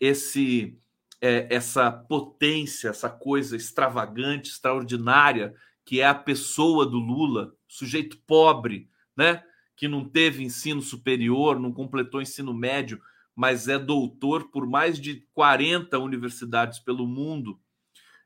esse 0.00 0.78
é, 1.22 1.46
essa 1.48 1.90
potência, 1.92 2.88
essa 2.88 3.08
coisa 3.08 3.56
extravagante, 3.56 4.50
extraordinária 4.50 5.54
que 5.84 6.00
é 6.00 6.06
a 6.06 6.14
pessoa 6.14 6.84
do 6.84 6.98
Lula, 6.98 7.54
sujeito 7.66 8.16
pobre, 8.26 8.88
né? 9.16 9.42
Que 9.76 9.88
não 9.88 10.04
teve 10.04 10.44
ensino 10.44 10.80
superior, 10.80 11.58
não 11.58 11.72
completou 11.72 12.22
ensino 12.22 12.52
médio, 12.52 13.00
mas 13.34 13.68
é 13.68 13.78
doutor 13.78 14.50
por 14.50 14.66
mais 14.66 15.00
de 15.00 15.26
40 15.32 15.98
universidades 15.98 16.78
pelo 16.78 17.06
mundo. 17.06 17.58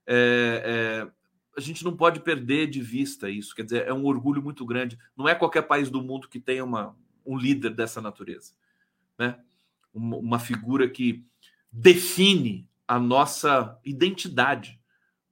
É, 0.07 0.63
é, 0.65 1.13
a 1.57 1.61
gente 1.61 1.83
não 1.85 1.97
pode 1.97 2.21
perder 2.21 2.67
de 2.67 2.83
vista 2.83 3.31
isso. 3.31 3.55
Quer 3.55 3.65
dizer, 3.65 3.87
é 3.87 3.93
um 3.93 4.05
orgulho 4.05 4.43
muito 4.43 4.65
grande. 4.67 4.99
Não 5.17 5.29
é 5.29 5.35
qualquer 5.35 5.63
país 5.63 5.89
do 5.89 6.03
mundo 6.03 6.29
que 6.29 6.39
tenha 6.39 6.65
uma, 6.65 6.95
um 7.25 7.39
líder 7.39 7.71
dessa 7.71 8.01
natureza, 8.03 8.53
né? 9.19 9.39
Uma, 9.95 10.17
uma 10.19 10.39
figura 10.39 10.89
que 10.91 11.25
define 11.73 12.69
a 12.87 12.99
nossa 12.99 13.79
identidade. 13.85 14.81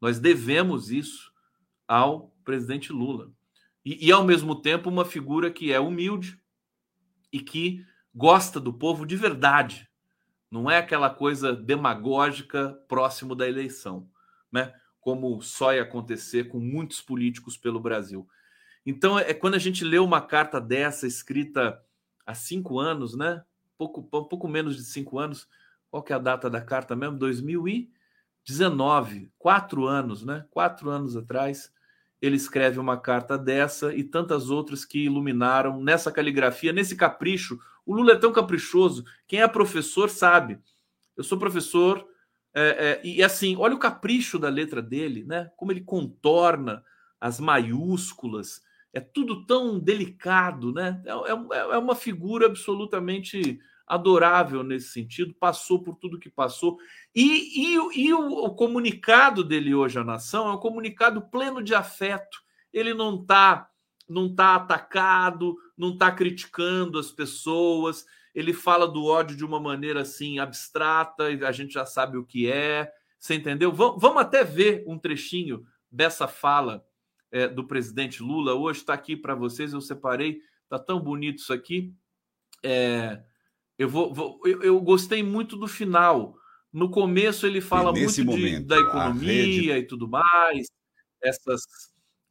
Nós 0.00 0.18
devemos 0.18 0.90
isso 0.90 1.32
ao 1.86 2.34
presidente 2.44 2.92
Lula. 2.92 3.32
E, 3.84 4.06
e, 4.06 4.12
ao 4.12 4.24
mesmo 4.24 4.56
tempo, 4.60 4.88
uma 4.88 5.04
figura 5.04 5.50
que 5.50 5.72
é 5.72 5.78
humilde 5.78 6.40
e 7.32 7.40
que 7.40 7.84
gosta 8.14 8.58
do 8.58 8.72
povo 8.72 9.04
de 9.04 9.16
verdade. 9.16 9.88
Não 10.50 10.70
é 10.70 10.78
aquela 10.78 11.10
coisa 11.10 11.54
demagógica 11.54 12.72
próximo 12.88 13.34
da 13.34 13.48
eleição, 13.48 14.08
né? 14.50 14.72
Como 15.00 15.42
só 15.42 15.74
ia 15.74 15.82
acontecer 15.82 16.44
com 16.44 16.58
muitos 16.58 17.02
políticos 17.02 17.56
pelo 17.56 17.80
Brasil. 17.80 18.26
Então, 18.86 19.18
é 19.18 19.34
quando 19.34 19.54
a 19.54 19.58
gente 19.58 19.84
lê 19.84 19.98
uma 19.98 20.20
carta 20.20 20.60
dessa 20.60 21.06
escrita 21.06 21.82
há 22.24 22.34
cinco 22.34 22.78
anos, 22.78 23.14
né? 23.16 23.42
Pouco, 23.76 24.02
pouco 24.02 24.48
menos 24.48 24.76
de 24.76 24.84
cinco 24.84 25.18
anos, 25.18 25.48
qual 25.94 26.02
que 26.02 26.12
é 26.12 26.16
a 26.16 26.18
data 26.18 26.50
da 26.50 26.60
carta 26.60 26.96
mesmo? 26.96 27.16
2019, 27.18 29.30
quatro 29.38 29.86
anos, 29.86 30.24
né? 30.24 30.44
Quatro 30.50 30.90
anos 30.90 31.16
atrás, 31.16 31.72
ele 32.20 32.34
escreve 32.34 32.80
uma 32.80 32.96
carta 32.96 33.38
dessa 33.38 33.94
e 33.94 34.02
tantas 34.02 34.50
outras 34.50 34.84
que 34.84 35.04
iluminaram 35.04 35.80
nessa 35.80 36.10
caligrafia, 36.10 36.72
nesse 36.72 36.96
capricho. 36.96 37.60
O 37.86 37.94
Lula 37.94 38.14
é 38.14 38.16
tão 38.16 38.32
caprichoso. 38.32 39.04
Quem 39.28 39.40
é 39.40 39.46
professor 39.46 40.10
sabe. 40.10 40.58
Eu 41.16 41.22
sou 41.22 41.38
professor 41.38 42.04
é, 42.52 42.62
é, 42.62 43.00
e 43.06 43.22
assim, 43.22 43.54
olha 43.56 43.76
o 43.76 43.78
capricho 43.78 44.36
da 44.36 44.48
letra 44.48 44.82
dele, 44.82 45.22
né? 45.22 45.52
Como 45.56 45.70
ele 45.70 45.82
contorna 45.82 46.84
as 47.20 47.38
maiúsculas. 47.38 48.60
É 48.92 48.98
tudo 48.98 49.46
tão 49.46 49.78
delicado, 49.78 50.72
né? 50.72 51.00
É, 51.06 51.12
é, 51.12 51.74
é 51.74 51.78
uma 51.78 51.94
figura 51.94 52.46
absolutamente 52.46 53.60
adorável 53.86 54.62
nesse 54.62 54.88
sentido, 54.88 55.34
passou 55.34 55.82
por 55.82 55.96
tudo 55.96 56.18
que 56.18 56.30
passou. 56.30 56.78
E, 57.14 57.74
e, 57.76 58.06
e 58.06 58.14
o, 58.14 58.44
o, 58.44 58.54
comunicado 58.54 59.44
dele 59.44 59.74
hoje 59.74 59.98
à 59.98 60.04
nação 60.04 60.48
é 60.48 60.52
um 60.52 60.58
comunicado 60.58 61.22
pleno 61.22 61.62
de 61.62 61.74
afeto. 61.74 62.42
Ele 62.72 62.94
não 62.94 63.20
está 63.20 63.68
não 64.06 64.34
tá 64.34 64.56
atacado, 64.56 65.56
não 65.76 65.94
está 65.94 66.12
criticando 66.12 66.98
as 66.98 67.10
pessoas, 67.10 68.04
ele 68.34 68.52
fala 68.52 68.86
do 68.86 69.06
ódio 69.06 69.36
de 69.36 69.44
uma 69.44 69.58
maneira 69.58 70.02
assim 70.02 70.38
abstrata, 70.38 71.30
e 71.30 71.42
a 71.44 71.52
gente 71.52 71.72
já 71.72 71.86
sabe 71.86 72.18
o 72.18 72.24
que 72.24 72.50
é. 72.50 72.92
Você 73.18 73.34
entendeu? 73.34 73.72
Vamos, 73.72 74.00
vamos 74.00 74.20
até 74.20 74.44
ver 74.44 74.84
um 74.86 74.98
trechinho 74.98 75.64
dessa 75.90 76.28
fala 76.28 76.84
é, 77.30 77.48
do 77.48 77.66
presidente 77.66 78.22
Lula. 78.22 78.54
Hoje 78.54 78.80
está 78.80 78.92
aqui 78.92 79.16
para 79.16 79.34
vocês, 79.34 79.72
eu 79.72 79.80
separei, 79.80 80.40
tá 80.68 80.78
tão 80.78 81.00
bonito 81.00 81.38
isso 81.38 81.52
aqui. 81.52 81.94
É, 82.62 83.22
eu, 83.78 83.88
vou, 83.88 84.12
vou 84.12 84.40
eu, 84.44 84.62
eu, 84.62 84.80
gostei 84.80 85.22
muito 85.22 85.56
do 85.56 85.66
final. 85.66 86.36
No 86.72 86.90
começo 86.90 87.46
ele 87.46 87.60
fala 87.60 87.92
muito 87.92 88.24
momento, 88.24 88.62
de, 88.62 88.66
da 88.66 88.78
economia 88.78 89.74
rede... 89.74 89.84
e 89.84 89.86
tudo 89.86 90.08
mais, 90.08 90.66
essas 91.22 91.62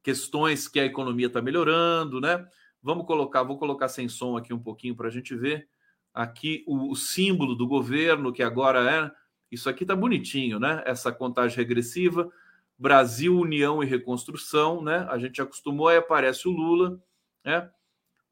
questões 0.01 0.67
que 0.67 0.79
a 0.79 0.85
economia 0.85 1.27
está 1.27 1.41
melhorando, 1.41 2.19
né? 2.19 2.45
Vamos 2.81 3.05
colocar, 3.05 3.43
vou 3.43 3.57
colocar 3.57 3.87
sem 3.87 4.09
som 4.09 4.35
aqui 4.35 4.53
um 4.53 4.59
pouquinho 4.59 4.95
para 4.95 5.07
a 5.07 5.11
gente 5.11 5.33
ver 5.35 5.67
aqui 6.13 6.63
o, 6.67 6.91
o, 6.91 6.95
símbolo 6.95 7.55
do 7.55 7.67
governo 7.67 8.31
que 8.31 8.43
agora 8.43 8.91
é. 8.91 9.11
Isso 9.51 9.69
aqui 9.69 9.83
está 9.83 9.95
bonitinho, 9.95 10.59
né? 10.59 10.83
Essa 10.85 11.11
contagem 11.11 11.55
regressiva, 11.55 12.29
Brasil, 12.77 13.37
União 13.37 13.83
e 13.83 13.85
Reconstrução, 13.85 14.81
né? 14.81 15.07
A 15.09 15.17
gente 15.17 15.41
acostumou 15.41 15.87
aí 15.87 15.97
aparece 15.97 16.47
o 16.47 16.51
Lula, 16.51 16.99
né? 17.45 17.69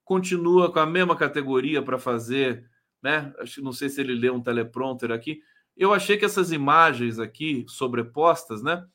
Continua 0.04 0.72
com 0.72 0.80
a 0.80 0.86
mesma 0.86 1.16
categoria 1.16 1.82
para 1.82 1.98
fazer 1.98 2.70
né? 3.02 3.34
Não 3.60 3.72
sei 3.74 3.90
se 3.90 4.00
ele 4.02 4.14
leu 4.14 4.36
um 4.36 4.42
teleprompter 4.42 5.12
aqui. 5.12 5.42
Eu 5.76 5.94
achei 5.94 6.18
que 6.18 6.26
essas 6.26 6.52
imagens 6.52 7.20
aqui 7.20 7.66
sobrepostas, 7.68 8.62
né? 8.62 8.86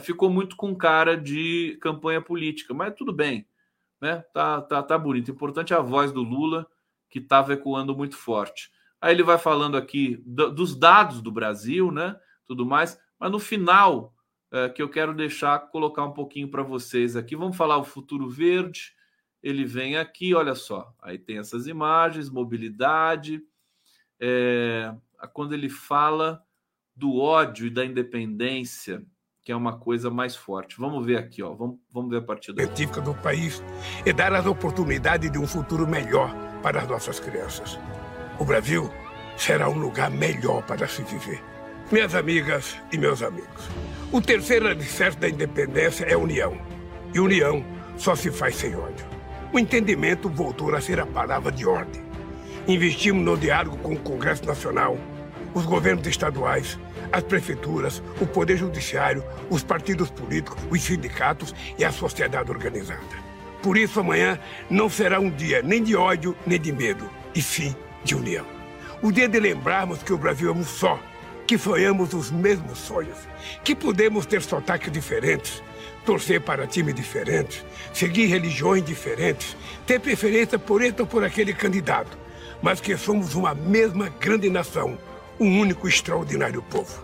Ficou 0.00 0.30
muito 0.30 0.56
com 0.56 0.74
cara 0.74 1.16
de 1.16 1.76
campanha 1.80 2.22
política, 2.22 2.72
mas 2.72 2.94
tudo 2.94 3.12
bem, 3.12 3.46
né? 4.00 4.24
Tá, 4.32 4.60
tá, 4.62 4.82
tá 4.82 4.96
bonito. 4.96 5.28
O 5.28 5.32
importante 5.32 5.74
é 5.74 5.76
a 5.76 5.82
voz 5.82 6.12
do 6.12 6.22
Lula 6.22 6.66
que 7.10 7.18
estava 7.18 7.52
ecoando 7.52 7.94
muito 7.94 8.16
forte. 8.16 8.70
Aí 9.00 9.14
ele 9.14 9.22
vai 9.22 9.36
falando 9.36 9.76
aqui 9.76 10.22
do, 10.24 10.50
dos 10.50 10.74
dados 10.74 11.20
do 11.20 11.30
Brasil, 11.30 11.90
né? 11.90 12.18
Tudo 12.46 12.64
mais, 12.64 12.98
mas 13.18 13.30
no 13.30 13.38
final 13.38 14.14
é, 14.50 14.68
que 14.68 14.80
eu 14.80 14.88
quero 14.88 15.14
deixar 15.14 15.58
colocar 15.70 16.04
um 16.04 16.12
pouquinho 16.12 16.48
para 16.48 16.62
vocês 16.62 17.16
aqui. 17.16 17.36
Vamos 17.36 17.56
falar 17.56 17.76
o 17.76 17.84
futuro 17.84 18.28
verde 18.28 18.94
ele 19.42 19.64
vem 19.64 19.96
aqui, 19.96 20.34
olha 20.34 20.54
só, 20.54 20.94
aí 21.00 21.18
tem 21.18 21.38
essas 21.38 21.66
imagens, 21.66 22.30
mobilidade, 22.30 23.42
é, 24.20 24.94
quando 25.32 25.52
ele 25.52 25.68
fala 25.68 26.42
do 26.94 27.18
ódio 27.18 27.66
e 27.66 27.70
da 27.70 27.84
independência, 27.84 29.02
que 29.42 29.50
é 29.50 29.56
uma 29.56 29.76
coisa 29.76 30.08
mais 30.08 30.36
forte. 30.36 30.76
Vamos 30.78 31.04
ver 31.04 31.18
aqui, 31.18 31.42
ó. 31.42 31.52
Vamos, 31.52 31.78
vamos 31.90 32.10
ver 32.10 32.18
a 32.18 32.22
partir 32.22 32.52
daqui. 32.52 32.68
científica 32.68 33.00
do 33.00 33.14
país 33.14 33.62
é 34.06 34.12
dar 34.12 34.32
as 34.32 34.46
oportunidades 34.46 35.30
de 35.30 35.38
um 35.38 35.46
futuro 35.46 35.86
melhor 35.86 36.32
para 36.62 36.82
as 36.82 36.88
nossas 36.88 37.18
crianças. 37.18 37.78
O 38.38 38.44
Brasil 38.44 38.88
será 39.36 39.68
um 39.68 39.78
lugar 39.78 40.10
melhor 40.10 40.64
para 40.64 40.86
se 40.86 41.02
viver. 41.02 41.42
Minhas 41.90 42.14
amigas 42.14 42.76
e 42.92 42.96
meus 42.96 43.22
amigos, 43.22 43.68
o 44.12 44.20
terceiro 44.20 44.68
alicerce 44.68 45.18
da 45.18 45.28
independência 45.28 46.04
é 46.04 46.16
união. 46.16 46.56
E 47.12 47.18
união 47.18 47.64
só 47.96 48.14
se 48.14 48.30
faz 48.30 48.54
sem 48.54 48.74
ódio. 48.76 49.11
O 49.52 49.58
entendimento 49.58 50.30
voltou 50.30 50.74
a 50.74 50.80
ser 50.80 50.98
a 50.98 51.04
palavra 51.04 51.52
de 51.52 51.66
ordem. 51.66 52.02
Investimos 52.66 53.22
no 53.22 53.36
diálogo 53.36 53.76
com 53.76 53.92
o 53.92 53.98
Congresso 53.98 54.46
Nacional, 54.46 54.96
os 55.52 55.66
governos 55.66 56.06
estaduais, 56.06 56.78
as 57.12 57.22
prefeituras, 57.22 58.02
o 58.18 58.26
Poder 58.26 58.56
Judiciário, 58.56 59.22
os 59.50 59.62
partidos 59.62 60.10
políticos, 60.10 60.58
os 60.70 60.80
sindicatos 60.80 61.54
e 61.78 61.84
a 61.84 61.92
sociedade 61.92 62.50
organizada. 62.50 63.02
Por 63.62 63.76
isso, 63.76 64.00
amanhã 64.00 64.40
não 64.70 64.88
será 64.88 65.20
um 65.20 65.28
dia 65.28 65.60
nem 65.60 65.82
de 65.82 65.94
ódio 65.94 66.34
nem 66.46 66.58
de 66.58 66.72
medo, 66.72 67.10
e 67.34 67.42
sim 67.42 67.76
de 68.02 68.14
união. 68.14 68.46
O 69.02 69.12
dia 69.12 69.28
de 69.28 69.38
lembrarmos 69.38 70.02
que 70.02 70.14
o 70.14 70.18
Brasil 70.18 70.48
é 70.48 70.52
um 70.54 70.64
só, 70.64 70.98
que 71.46 71.58
sonhamos 71.58 72.14
os 72.14 72.30
mesmos 72.30 72.78
sonhos, 72.78 73.18
que 73.62 73.74
podemos 73.74 74.24
ter 74.24 74.40
sotaques 74.40 74.90
diferentes, 74.90 75.62
torcer 76.04 76.40
para 76.40 76.66
times 76.66 76.94
diferentes, 76.94 77.64
seguir 77.92 78.26
religiões 78.26 78.84
diferentes, 78.84 79.56
ter 79.86 80.00
preferência 80.00 80.58
por 80.58 80.82
este 80.82 81.00
ou 81.00 81.06
por 81.06 81.24
aquele 81.24 81.52
candidato, 81.52 82.16
mas 82.60 82.80
que 82.80 82.96
somos 82.96 83.34
uma 83.34 83.54
mesma 83.54 84.08
grande 84.08 84.50
nação, 84.50 84.98
um 85.38 85.60
único 85.60 85.88
extraordinário 85.88 86.62
povo. 86.62 87.02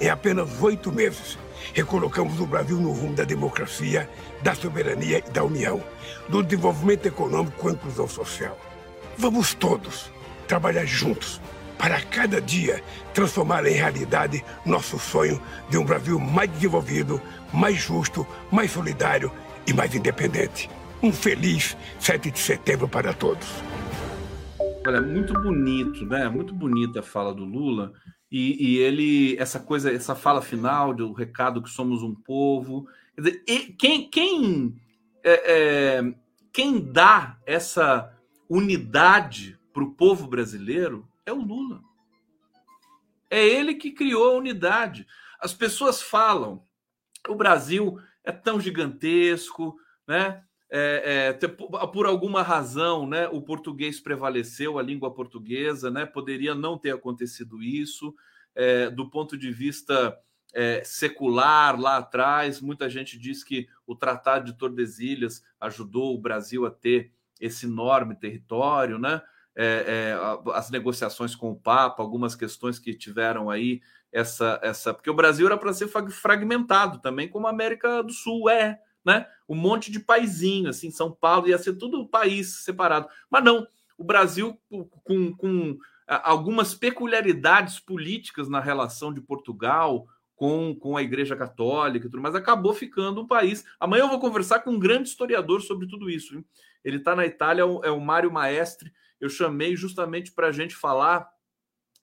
Em 0.00 0.08
apenas 0.08 0.62
oito 0.62 0.90
meses, 0.90 1.38
recolocamos 1.74 2.40
o 2.40 2.46
Brasil 2.46 2.78
no 2.78 2.92
rumo 2.92 3.14
da 3.14 3.24
democracia, 3.24 4.08
da 4.42 4.54
soberania 4.54 5.18
e 5.18 5.30
da 5.30 5.44
união, 5.44 5.82
do 6.28 6.42
desenvolvimento 6.42 7.06
econômico 7.06 7.58
com 7.58 7.68
a 7.68 7.72
inclusão 7.72 8.08
social. 8.08 8.58
Vamos 9.18 9.54
todos 9.54 10.10
trabalhar 10.48 10.84
juntos 10.84 11.40
para 11.80 11.98
cada 12.02 12.42
dia 12.42 12.84
transformar 13.14 13.64
em 13.64 13.72
realidade 13.72 14.44
nosso 14.66 14.98
sonho 14.98 15.40
de 15.70 15.78
um 15.78 15.84
Brasil 15.84 16.20
mais 16.20 16.50
desenvolvido, 16.50 17.18
mais 17.54 17.76
justo, 17.76 18.26
mais 18.52 18.70
solidário 18.70 19.32
e 19.66 19.72
mais 19.72 19.94
independente. 19.94 20.68
Um 21.02 21.10
feliz 21.10 21.74
7 21.98 22.32
de 22.32 22.38
setembro 22.38 22.86
para 22.86 23.14
todos. 23.14 23.48
Olha, 24.86 25.00
muito 25.00 25.32
bonito, 25.32 26.04
né? 26.04 26.28
Muito 26.28 26.54
bonita 26.54 27.00
a 27.00 27.02
fala 27.02 27.32
do 27.32 27.46
Lula. 27.46 27.94
E, 28.30 28.74
e, 28.74 28.78
ele, 28.78 29.36
essa 29.38 29.58
coisa, 29.58 29.90
essa 29.90 30.14
fala 30.14 30.42
final 30.42 30.92
do 30.92 31.14
recado 31.14 31.62
que 31.62 31.70
somos 31.70 32.02
um 32.02 32.14
povo. 32.14 32.86
Quer 33.14 33.22
dizer, 33.22 33.44
quem, 33.78 34.10
quem, 34.10 34.76
é, 35.24 35.52
é, 35.52 36.14
quem 36.52 36.78
dá 36.78 37.38
essa 37.46 38.12
unidade 38.50 39.58
para 39.72 39.82
o 39.82 39.92
povo 39.92 40.26
brasileiro 40.26 41.08
é 41.30 41.32
o 41.32 41.40
Lula. 41.40 41.80
É 43.30 43.46
ele 43.46 43.74
que 43.74 43.92
criou 43.92 44.30
a 44.30 44.36
unidade. 44.36 45.06
As 45.40 45.54
pessoas 45.54 46.02
falam, 46.02 46.64
o 47.28 47.34
Brasil 47.34 47.98
é 48.24 48.32
tão 48.32 48.60
gigantesco, 48.60 49.76
né? 50.06 50.42
É, 50.72 51.32
é, 51.36 51.48
por 51.48 52.06
alguma 52.06 52.42
razão, 52.42 53.04
né, 53.04 53.26
o 53.26 53.42
português 53.42 53.98
prevaleceu, 53.98 54.78
a 54.78 54.82
língua 54.82 55.12
portuguesa, 55.12 55.90
né, 55.90 56.06
poderia 56.06 56.54
não 56.54 56.78
ter 56.78 56.92
acontecido 56.92 57.60
isso, 57.60 58.14
é, 58.54 58.88
do 58.88 59.10
ponto 59.10 59.36
de 59.36 59.50
vista 59.50 60.16
é, 60.54 60.80
secular 60.84 61.78
lá 61.78 61.96
atrás, 61.96 62.60
muita 62.60 62.88
gente 62.88 63.18
diz 63.18 63.42
que 63.42 63.68
o 63.84 63.96
Tratado 63.96 64.44
de 64.44 64.56
Tordesilhas 64.56 65.42
ajudou 65.60 66.14
o 66.14 66.20
Brasil 66.20 66.64
a 66.64 66.70
ter 66.70 67.12
esse 67.40 67.66
enorme 67.66 68.14
território, 68.14 68.96
né? 68.96 69.20
É, 69.56 70.14
é, 70.16 70.52
as 70.54 70.70
negociações 70.70 71.34
com 71.34 71.50
o 71.50 71.56
Papa, 71.56 72.02
algumas 72.02 72.34
questões 72.34 72.78
que 72.78 72.94
tiveram 72.94 73.50
aí 73.50 73.80
essa, 74.12 74.60
essa, 74.62 74.94
porque 74.94 75.10
o 75.10 75.14
Brasil 75.14 75.46
era 75.46 75.56
para 75.56 75.72
ser 75.72 75.88
fragmentado 75.88 76.98
também, 76.98 77.28
como 77.28 77.46
a 77.46 77.50
América 77.50 78.02
do 78.02 78.12
Sul 78.12 78.48
é, 78.48 78.80
né? 79.04 79.26
Um 79.48 79.54
monte 79.54 79.90
de 79.90 80.00
paizinho, 80.00 80.68
assim, 80.68 80.90
São 80.90 81.10
Paulo 81.10 81.48
ia 81.48 81.58
ser 81.58 81.74
tudo 81.74 82.06
país 82.08 82.64
separado. 82.64 83.08
Mas 83.28 83.44
não, 83.44 83.66
o 83.96 84.04
Brasil, 84.04 84.58
com, 85.04 85.34
com 85.34 85.78
algumas 86.06 86.74
peculiaridades 86.74 87.78
políticas 87.78 88.48
na 88.48 88.60
relação 88.60 89.12
de 89.12 89.20
Portugal 89.20 90.06
com, 90.40 90.74
com 90.74 90.96
a 90.96 91.02
Igreja 91.02 91.36
Católica 91.36 92.06
e 92.06 92.10
tudo 92.10 92.22
mais, 92.22 92.34
acabou 92.34 92.72
ficando 92.72 93.20
um 93.20 93.26
país. 93.26 93.62
Amanhã 93.78 94.04
eu 94.04 94.08
vou 94.08 94.18
conversar 94.18 94.60
com 94.60 94.70
um 94.70 94.78
grande 94.78 95.10
historiador 95.10 95.60
sobre 95.60 95.86
tudo 95.86 96.08
isso. 96.08 96.34
Hein? 96.34 96.42
Ele 96.82 96.96
está 96.96 97.14
na 97.14 97.26
Itália, 97.26 97.60
é 97.60 97.64
o 97.66 97.84
é 97.84 98.00
Mário 98.00 98.32
Maestre. 98.32 98.90
Eu 99.20 99.28
chamei 99.28 99.76
justamente 99.76 100.32
para 100.32 100.46
a 100.46 100.52
gente 100.52 100.74
falar. 100.74 101.28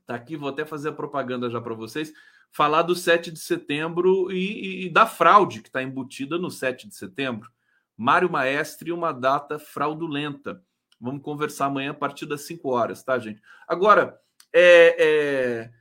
Tá 0.06 0.14
aqui, 0.14 0.38
vou 0.38 0.50
até 0.50 0.64
fazer 0.64 0.90
a 0.90 0.94
propaganda 0.94 1.50
já 1.50 1.60
para 1.60 1.74
vocês 1.74 2.14
falar 2.52 2.84
do 2.84 2.96
7 2.96 3.32
de 3.32 3.40
setembro 3.40 4.32
e, 4.32 4.86
e 4.86 4.90
da 4.90 5.08
fraude 5.08 5.62
que 5.62 5.70
está 5.70 5.82
embutida 5.82 6.38
no 6.38 6.52
7 6.52 6.88
de 6.88 6.96
setembro. 6.96 7.50
Mário 7.98 8.32
Maestre, 8.32 8.92
uma 8.92 9.12
data 9.12 9.58
fraudulenta. 9.58 10.62
Vamos 11.02 11.24
conversar 11.24 11.66
amanhã 11.66 11.90
a 11.90 11.96
partir 11.96 12.28
das 12.28 12.42
5 12.42 12.70
horas, 12.70 13.04
tá, 13.04 13.18
gente? 13.18 13.42
Agora, 13.68 14.18
é, 14.54 14.96
é 15.00 15.77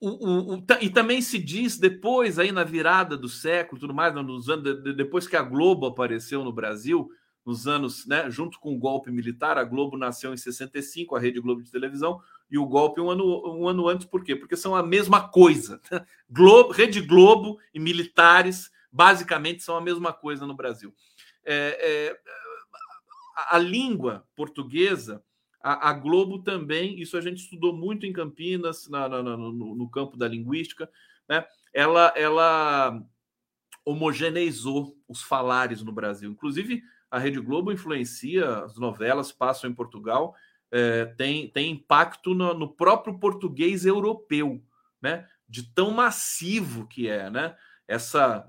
o, 0.00 0.54
o, 0.54 0.66
e 0.80 0.90
também 0.90 1.20
se 1.20 1.38
diz 1.38 1.78
depois, 1.78 2.38
aí 2.38 2.52
na 2.52 2.64
virada 2.64 3.16
do 3.16 3.28
século, 3.28 3.80
tudo 3.80 3.94
mais, 3.94 4.14
nos 4.14 4.48
anos, 4.48 4.82
depois 4.96 5.26
que 5.26 5.36
a 5.36 5.42
Globo 5.42 5.86
apareceu 5.86 6.44
no 6.44 6.52
Brasil, 6.52 7.10
nos 7.44 7.66
anos, 7.66 8.06
né, 8.06 8.30
junto 8.30 8.60
com 8.60 8.74
o 8.74 8.78
golpe 8.78 9.10
militar, 9.10 9.56
a 9.56 9.64
Globo 9.64 9.96
nasceu 9.96 10.34
em 10.34 10.36
65, 10.36 11.16
a 11.16 11.18
Rede 11.18 11.40
Globo 11.40 11.62
de 11.62 11.70
televisão, 11.70 12.20
e 12.50 12.58
o 12.58 12.66
golpe 12.66 13.00
um 13.00 13.10
ano, 13.10 13.24
um 13.54 13.66
ano 13.66 13.88
antes, 13.88 14.06
por 14.06 14.22
quê? 14.22 14.36
Porque 14.36 14.56
são 14.56 14.74
a 14.74 14.82
mesma 14.82 15.28
coisa. 15.28 15.80
Globo, 16.28 16.72
Rede 16.72 17.00
Globo 17.00 17.58
e 17.72 17.80
militares, 17.80 18.70
basicamente, 18.92 19.62
são 19.62 19.76
a 19.76 19.80
mesma 19.80 20.12
coisa 20.12 20.46
no 20.46 20.54
Brasil. 20.54 20.94
É, 21.44 22.10
é, 22.10 22.20
a, 23.50 23.58
língua 23.58 24.26
portuguesa, 24.36 25.22
a, 25.62 25.90
a, 25.90 25.92
Globo 25.92 26.40
também, 26.40 27.00
isso 27.00 27.16
a 27.16 27.20
gente 27.20 27.38
estudou 27.38 27.76
muito 27.76 28.06
em 28.06 28.12
Campinas, 28.12 28.88
na, 28.88 29.08
na, 29.08 29.22
no, 29.22 29.52
no, 29.52 29.90
campo 29.90 30.16
da 30.16 30.28
linguística, 30.28 30.90
né? 31.28 31.44
ela, 31.72 32.12
ela 32.16 33.02
homogeneizou 33.84 34.96
os 35.08 35.22
falares 35.22 35.82
no 35.82 35.92
Brasil. 35.92 36.30
Inclusive, 36.30 36.82
a 37.10 37.18
Rede 37.18 37.40
Globo 37.40 37.72
influencia, 37.72 38.64
as 38.64 38.76
novelas 38.76 39.32
passam 39.32 39.70
em 39.70 39.74
Portugal 39.74 40.34
é, 40.70 41.06
tem, 41.06 41.48
tem 41.48 41.72
impacto 41.72 42.34
no, 42.34 42.54
no, 42.54 42.68
próprio 42.68 43.18
português 43.18 43.86
europeu, 43.86 44.62
né? 45.00 45.26
De 45.48 45.62
tão 45.62 45.90
massivo 45.90 46.86
que 46.86 47.08
é, 47.08 47.30
né? 47.30 47.56
Essa, 47.86 48.46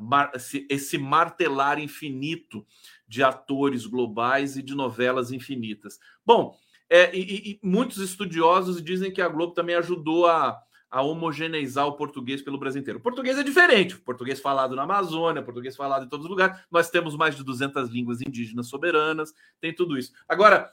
esse, 0.70 0.98
martelar 0.98 1.80
infinito 1.80 2.66
de 3.08 3.24
atores 3.24 3.86
globais 3.86 4.58
e 4.58 4.62
de 4.62 4.76
novelas 4.76 5.32
infinitas. 5.32 5.98
Bom, 6.26 6.58
é, 6.90 7.16
e, 7.16 7.52
e, 7.52 7.60
muitos 7.62 8.00
estudiosos 8.00 8.82
dizem 8.82 9.12
que 9.12 9.22
a 9.22 9.28
Globo 9.28 9.54
também 9.54 9.76
ajudou 9.76 10.26
a, 10.26 10.60
a 10.90 11.02
homogeneizar 11.02 11.86
o 11.86 11.96
português 11.96 12.42
pelo 12.42 12.58
Brasil 12.58 12.82
inteiro. 12.82 13.00
O 13.00 13.04
português 13.04 13.38
é 13.38 13.44
diferente, 13.44 13.96
português 13.98 14.40
falado 14.40 14.76
na 14.76 14.84
Amazônia, 14.84 15.44
português 15.44 15.76
falado 15.76 16.06
em 16.06 16.10
todos 16.10 16.26
os 16.26 16.30
lugares. 16.30 16.60
Nós 16.72 16.90
temos 16.90 17.16
mais 17.16 17.36
de 17.36 17.44
200 17.44 17.90
línguas 17.90 18.22
indígenas 18.22 18.68
soberanas, 18.68 19.34
tem 19.62 19.74
tudo 19.74 19.98
isso. 19.98 20.12
Agora, 20.28 20.72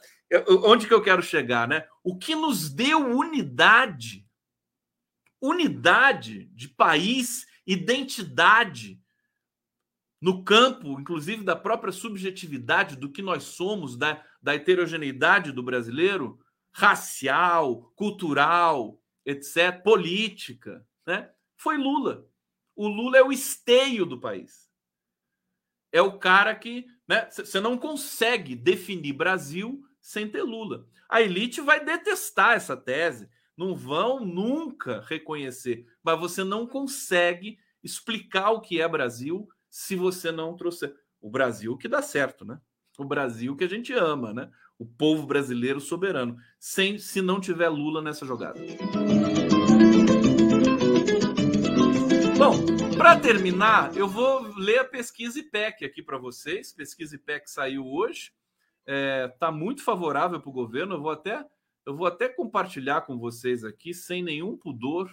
onde 0.63 0.87
que 0.87 0.93
eu 0.93 1.03
quero 1.03 1.21
chegar, 1.21 1.67
né? 1.67 1.85
O 2.03 2.17
que 2.17 2.33
nos 2.33 2.69
deu 2.69 2.99
unidade, 2.99 4.25
unidade 5.39 6.45
de 6.45 6.67
país, 6.67 7.45
identidade 7.65 8.99
no 10.19 10.43
campo, 10.43 10.99
inclusive 10.99 11.43
da 11.43 11.55
própria 11.55 11.93
subjetividade 11.93 12.95
do 12.95 13.11
que 13.11 13.21
nós 13.21 13.43
somos, 13.43 13.95
da, 13.95 14.23
da 14.41 14.55
heterogeneidade 14.55 15.51
do 15.51 15.61
brasileiro, 15.61 16.39
racial, 16.71 17.91
cultural, 17.95 19.01
etc., 19.25 19.81
política, 19.83 20.85
né? 21.05 21.31
Foi 21.55 21.77
Lula. 21.77 22.27
O 22.75 22.87
Lula 22.87 23.17
é 23.17 23.23
o 23.23 23.31
esteio 23.31 24.05
do 24.05 24.19
país. 24.19 24.67
É 25.91 26.01
o 26.01 26.17
cara 26.17 26.53
que, 26.55 26.85
né? 27.07 27.29
Você 27.31 27.59
não 27.59 27.77
consegue 27.77 28.55
definir 28.55 29.13
Brasil 29.13 29.83
sem 30.01 30.29
ter 30.29 30.43
Lula. 30.43 30.87
A 31.09 31.21
elite 31.21 31.61
vai 31.61 31.83
detestar 31.83 32.53
essa 32.53 32.75
tese, 32.75 33.29
não 33.55 33.75
vão 33.75 34.25
nunca 34.25 35.01
reconhecer, 35.07 35.87
mas 36.03 36.19
você 36.19 36.43
não 36.43 36.67
consegue 36.67 37.57
explicar 37.83 38.51
o 38.51 38.61
que 38.61 38.81
é 38.81 38.87
Brasil 38.87 39.47
se 39.77 39.95
você 39.95 40.31
não 40.31 40.57
trouxer 40.57 40.91
o 41.21 41.29
Brasil 41.29 41.77
que 41.77 41.87
dá 41.87 42.01
certo, 42.01 42.43
né? 42.43 42.59
O 42.97 43.05
Brasil 43.05 43.55
que 43.55 43.63
a 43.63 43.69
gente 43.69 43.93
ama, 43.93 44.33
né? 44.33 44.49
O 44.79 44.87
povo 44.87 45.27
brasileiro 45.27 45.79
soberano, 45.79 46.35
sem 46.59 46.97
se 46.97 47.21
não 47.21 47.39
tiver 47.39 47.69
Lula 47.69 48.01
nessa 48.01 48.25
jogada. 48.25 48.59
Bom, 52.39 52.95
para 52.97 53.19
terminar, 53.19 53.95
eu 53.95 54.07
vou 54.07 54.51
ler 54.57 54.79
a 54.79 54.83
pesquisa 54.83 55.37
IPEC 55.37 55.85
aqui 55.85 56.01
para 56.01 56.17
vocês. 56.17 56.73
Pesquisa 56.73 57.15
IPEC 57.15 57.47
saiu 57.47 57.85
hoje 57.85 58.31
está 58.81 59.49
é, 59.49 59.51
muito 59.51 59.83
favorável 59.83 60.41
para 60.41 60.49
o 60.49 60.53
governo. 60.53 60.95
Eu 60.95 61.01
vou 61.01 61.11
até 61.11 61.45
eu 61.85 61.95
vou 61.95 62.07
até 62.07 62.27
compartilhar 62.27 63.01
com 63.01 63.19
vocês 63.19 63.63
aqui 63.63 63.93
sem 63.93 64.23
nenhum 64.23 64.57
pudor, 64.57 65.07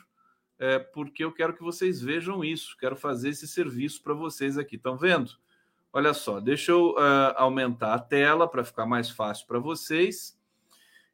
é, 0.59 0.78
porque 0.78 1.24
eu 1.24 1.32
quero 1.32 1.55
que 1.55 1.62
vocês 1.62 2.00
vejam 2.00 2.44
isso. 2.44 2.76
Quero 2.78 2.96
fazer 2.96 3.30
esse 3.30 3.46
serviço 3.48 4.02
para 4.02 4.14
vocês 4.14 4.57
aqui. 4.57 4.76
Estão 4.76 4.96
vendo? 4.96 5.32
Olha 5.92 6.12
só, 6.12 6.40
deixa 6.40 6.72
eu 6.72 6.90
uh, 6.92 7.34
aumentar 7.36 7.94
a 7.94 7.98
tela 7.98 8.48
para 8.48 8.64
ficar 8.64 8.84
mais 8.84 9.11
fácil 9.11 9.46
para 9.46 9.59
vocês. 9.59 10.38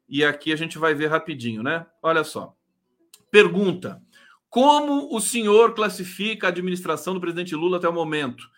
E 0.09 0.25
aqui 0.25 0.51
a 0.51 0.55
gente 0.55 0.77
vai 0.77 0.93
ver 0.93 1.07
rapidinho, 1.07 1.61
né? 1.61 1.85
Olha 2.01 2.23
só. 2.23 2.55
Pergunta: 3.29 4.01
Como 4.49 5.15
o 5.15 5.21
senhor 5.21 5.75
classifica 5.75 6.47
a 6.47 6.49
administração 6.49 7.13
do 7.13 7.21
presidente 7.21 7.55
Lula 7.55 7.77
até 7.77 7.87
o 7.87 7.93
momento? 7.93 8.49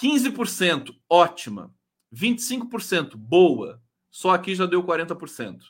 15%, 0.00 0.94
ótima. 1.08 1.72
25% 2.12 3.16
boa, 3.16 3.80
só 4.10 4.30
aqui 4.30 4.54
já 4.54 4.66
deu 4.66 4.82
40%. 4.82 5.60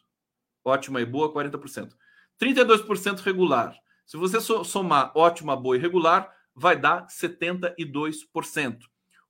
Ótima 0.64 1.00
e 1.00 1.06
boa, 1.06 1.32
40%. 1.32 1.92
32% 2.40 3.20
regular. 3.20 3.76
Se 4.04 4.16
você 4.16 4.40
somar 4.40 5.12
ótima, 5.14 5.56
boa 5.56 5.76
e 5.76 5.78
regular, 5.78 6.32
vai 6.54 6.78
dar 6.78 7.06
72%. 7.06 8.78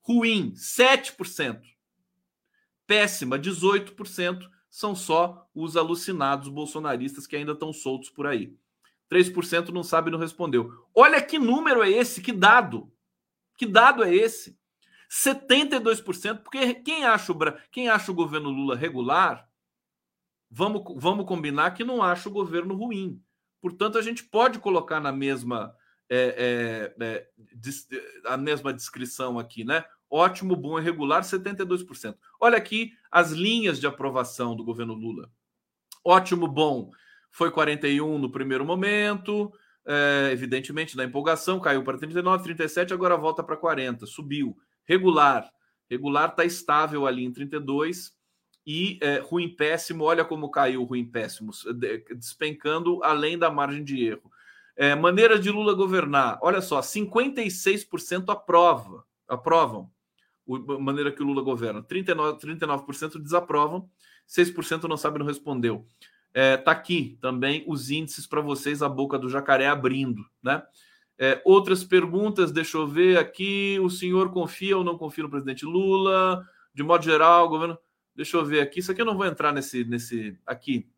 Ruim, 0.01 0.53
7%. 0.55 1.63
Péssima, 2.87 3.39
18%. 3.39 4.51
São 4.69 4.95
só 4.95 5.47
os 5.55 5.77
alucinados 5.77 6.49
bolsonaristas 6.49 7.27
que 7.27 7.37
ainda 7.37 7.53
estão 7.53 7.73
soltos 7.73 8.09
por 8.09 8.27
aí. 8.27 8.57
3% 9.11 9.69
não 9.69 9.83
sabe 9.83 10.09
e 10.09 10.13
não 10.13 10.19
respondeu. 10.19 10.73
Olha 10.95 11.21
que 11.21 11.39
número 11.39 11.83
é 11.83 11.91
esse, 11.91 12.23
que 12.23 12.33
dado. 12.33 12.91
Que 13.57 13.67
dado 13.67 14.03
é 14.03 14.15
esse? 14.15 14.59
72%, 15.11 16.39
porque 16.39 16.75
quem 16.77 17.05
acha, 17.05 17.33
o, 17.33 17.39
quem 17.71 17.89
acha 17.89 18.11
o 18.11 18.15
governo 18.15 18.49
Lula 18.49 18.75
regular 18.75 19.47
vamos, 20.53 20.83
vamos 20.97 21.27
combinar 21.27 21.73
que 21.73 21.83
não 21.83 22.03
acho 22.03 22.29
o 22.29 22.33
governo 22.33 22.75
ruim. 22.75 23.21
Portanto, 23.63 23.97
a 23.97 24.03
gente 24.03 24.25
pode 24.25 24.59
colocar 24.59 24.99
na 24.99 25.13
mesma 25.13 25.73
é, 26.11 26.93
é, 26.99 27.05
é, 27.07 27.29
a 28.27 28.37
mesma 28.37 28.73
descrição 28.73 29.39
aqui, 29.39 29.65
né? 29.65 29.85
Ótimo, 30.11 30.55
bom 30.55 30.79
e 30.79 30.83
regular, 30.83 31.23
72%. 31.23 32.17
Olha 32.39 32.59
aqui 32.59 32.93
as 33.11 33.31
linhas 33.31 33.81
de 33.81 33.87
aprovação 33.87 34.55
do 34.55 34.65
governo 34.65 34.93
Lula. 34.93 35.31
Ótimo, 36.05 36.47
bom, 36.47 36.91
foi 37.31 37.51
41 37.51 38.19
no 38.19 38.31
primeiro 38.31 38.65
momento, 38.65 39.51
é, 39.87 40.31
evidentemente 40.33 40.97
na 40.97 41.05
empolgação, 41.05 41.61
caiu 41.61 41.83
para 41.85 41.97
39, 41.97 42.43
37, 42.43 42.93
agora 42.93 43.17
volta 43.17 43.43
para 43.43 43.57
40, 43.57 44.05
subiu. 44.05 44.55
Regular, 44.85 45.49
regular 45.89 46.31
está 46.31 46.45
estável 46.45 47.07
ali 47.07 47.25
em 47.25 47.33
32 47.33 48.13
e 48.67 48.99
é, 49.03 49.19
ruim 49.19 49.49
péssimo, 49.49 50.05
olha 50.05 50.25
como 50.25 50.51
caiu 50.51 50.85
ruim 50.85 51.05
péssimo, 51.05 51.51
despencando 52.17 53.03
além 53.03 53.39
da 53.39 53.51
margem 53.51 53.83
de 53.83 54.05
erro. 54.05 54.31
É, 54.77 54.95
maneira 54.95 55.39
de 55.39 55.51
Lula 55.51 55.75
governar, 55.75 56.39
olha 56.41 56.61
só, 56.61 56.81
56% 56.81 58.29
aprova, 58.29 59.05
aprovam 59.29 59.91
a 60.49 60.79
maneira 60.79 61.13
que 61.13 61.23
o 61.23 61.27
Lula 61.27 61.43
governa, 61.43 61.83
39%, 61.83 62.41
39% 62.41 63.23
desaprovam, 63.23 63.89
6% 64.29 64.85
não 64.85 64.97
sabe, 64.97 65.19
não 65.19 65.27
respondeu. 65.27 65.87
É, 66.35 66.57
tá 66.57 66.71
aqui 66.71 67.19
também 67.21 67.65
os 67.67 67.91
índices 67.91 68.27
para 68.27 68.41
vocês, 68.41 68.83
a 68.83 68.89
boca 68.89 69.19
do 69.19 69.29
jacaré 69.29 69.67
abrindo, 69.67 70.25
né? 70.43 70.63
É, 71.19 71.41
outras 71.45 71.85
perguntas, 71.85 72.51
deixa 72.51 72.79
eu 72.79 72.87
ver 72.89 73.19
aqui. 73.19 73.79
O 73.81 73.91
senhor 73.91 74.33
confia 74.33 74.77
ou 74.77 74.83
não 74.83 74.97
confia 74.97 75.23
no 75.23 75.31
presidente 75.31 75.65
Lula? 75.65 76.45
De 76.75 76.83
modo 76.83 77.05
geral, 77.05 77.49
governo. 77.49 77.79
Deixa 78.15 78.37
eu 78.37 78.45
ver 78.45 78.61
aqui. 78.61 78.81
Isso 78.81 78.93
aqui 78.93 79.01
eu 79.01 79.07
não 79.07 79.17
vou 79.17 79.27
entrar 79.27 79.53
nesse. 79.53 79.85
nesse 79.85 80.39
aqui. 80.47 80.89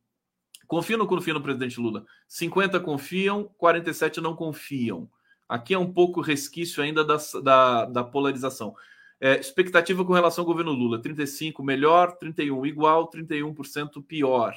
Confia 0.66 0.96
ou 0.96 1.00
não 1.00 1.06
confia 1.06 1.34
no 1.34 1.42
presidente 1.42 1.78
Lula? 1.78 2.06
50 2.26 2.80
confiam, 2.80 3.44
47 3.58 4.20
não 4.20 4.34
confiam. 4.34 5.10
Aqui 5.48 5.74
é 5.74 5.78
um 5.78 5.92
pouco 5.92 6.20
resquício 6.20 6.82
ainda 6.82 7.04
da, 7.04 7.16
da, 7.42 7.84
da 7.84 8.04
polarização. 8.04 8.74
É, 9.20 9.38
expectativa 9.38 10.04
com 10.04 10.12
relação 10.12 10.42
ao 10.42 10.46
governo 10.46 10.72
Lula: 10.72 11.00
35 11.00 11.62
melhor, 11.62 12.16
31 12.16 12.66
igual, 12.66 13.10
31% 13.10 14.02
pior. 14.04 14.54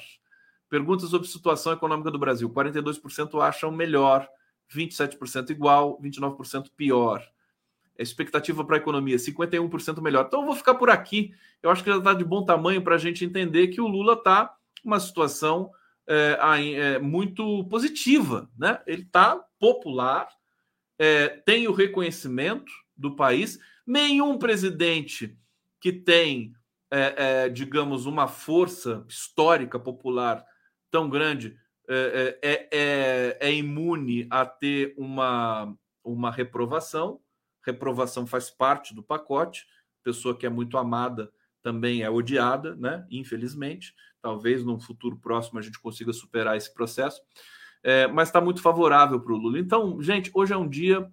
Perguntas 0.68 1.10
sobre 1.10 1.28
situação 1.28 1.72
econômica 1.72 2.10
do 2.10 2.18
Brasil: 2.18 2.48
42% 2.50 3.40
acham 3.40 3.70
melhor, 3.70 4.28
27% 4.74 5.50
igual, 5.50 6.00
29% 6.02 6.70
pior. 6.76 7.22
Expectativa 8.02 8.64
para 8.64 8.76
a 8.76 8.78
economia: 8.78 9.16
51% 9.16 10.00
melhor. 10.00 10.24
Então 10.26 10.40
eu 10.40 10.46
vou 10.46 10.56
ficar 10.56 10.74
por 10.74 10.90
aqui. 10.90 11.34
Eu 11.62 11.70
acho 11.70 11.82
que 11.82 11.90
já 11.90 11.98
está 11.98 12.14
de 12.14 12.24
bom 12.24 12.44
tamanho 12.44 12.82
para 12.82 12.94
a 12.94 12.98
gente 12.98 13.24
entender 13.24 13.68
que 13.68 13.80
o 13.80 13.86
Lula 13.86 14.14
está 14.14 14.54
uma 14.84 15.00
situação 15.00 15.70
é, 16.06 16.38
é, 16.74 16.98
muito 16.98 17.64
positiva, 17.64 18.48
né? 18.58 18.80
Ele 18.86 19.02
está 19.02 19.36
popular, 19.58 20.28
é, 20.98 21.28
tem 21.28 21.68
o 21.68 21.72
reconhecimento 21.72 22.72
do 22.96 23.14
país. 23.14 23.58
Nenhum 23.86 24.38
presidente 24.38 25.36
que 25.80 25.92
tem, 25.92 26.54
é, 26.90 27.14
é, 27.16 27.48
digamos, 27.48 28.06
uma 28.06 28.26
força 28.26 29.04
histórica 29.08 29.78
popular 29.78 30.44
tão 30.90 31.08
grande 31.08 31.56
é, 31.90 32.38
é, 32.42 32.50
é, 32.50 32.68
é, 32.70 33.38
é 33.48 33.54
imune 33.54 34.26
a 34.30 34.44
ter 34.44 34.94
uma, 34.98 35.74
uma 36.04 36.30
reprovação. 36.30 37.20
Reprovação 37.64 38.26
faz 38.26 38.50
parte 38.50 38.94
do 38.94 39.02
pacote. 39.02 39.66
Pessoa 40.02 40.36
que 40.36 40.46
é 40.46 40.48
muito 40.48 40.78
amada 40.78 41.30
também 41.62 42.02
é 42.02 42.10
odiada, 42.10 42.74
né? 42.76 43.06
Infelizmente. 43.10 43.94
Talvez 44.20 44.64
num 44.64 44.80
futuro 44.80 45.16
próximo 45.16 45.58
a 45.58 45.62
gente 45.62 45.80
consiga 45.80 46.12
superar 46.12 46.56
esse 46.56 46.72
processo. 46.72 47.20
É, 47.82 48.06
mas 48.06 48.28
está 48.28 48.40
muito 48.40 48.60
favorável 48.60 49.20
para 49.20 49.32
o 49.32 49.36
Lula. 49.36 49.58
Então, 49.58 50.00
gente, 50.02 50.30
hoje 50.34 50.52
é 50.52 50.56
um 50.56 50.68
dia. 50.68 51.10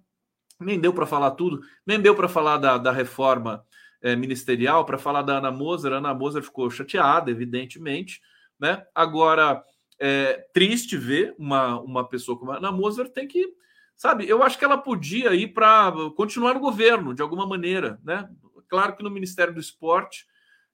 Nem 0.58 0.80
deu 0.80 0.92
para 0.92 1.04
falar 1.04 1.32
tudo, 1.32 1.60
nem 1.86 2.00
deu 2.00 2.14
para 2.14 2.28
falar 2.28 2.56
da, 2.56 2.78
da 2.78 2.90
reforma 2.90 3.62
é, 4.00 4.16
ministerial, 4.16 4.86
para 4.86 4.96
falar 4.96 5.20
da 5.20 5.36
Ana 5.36 5.50
Moser. 5.50 5.92
A 5.92 5.96
Ana 5.96 6.14
Moser 6.14 6.42
ficou 6.42 6.70
chateada, 6.70 7.30
evidentemente. 7.30 8.22
Né? 8.58 8.82
Agora, 8.94 9.62
é 9.98 10.46
triste 10.52 10.96
ver 10.96 11.34
uma, 11.38 11.80
uma 11.80 12.08
pessoa 12.08 12.38
como 12.38 12.52
a 12.52 12.56
Ana 12.56 12.72
Moser 12.72 13.10
tem 13.10 13.26
que, 13.26 13.54
sabe, 13.96 14.28
eu 14.28 14.42
acho 14.42 14.58
que 14.58 14.64
ela 14.64 14.78
podia 14.78 15.34
ir 15.34 15.48
para 15.48 15.92
continuar 16.16 16.54
no 16.54 16.60
governo 16.60 17.14
de 17.14 17.22
alguma 17.22 17.46
maneira, 17.46 17.98
né? 18.04 18.28
Claro 18.68 18.96
que 18.96 19.02
no 19.02 19.10
Ministério 19.10 19.54
do 19.54 19.60
Esporte 19.60 20.26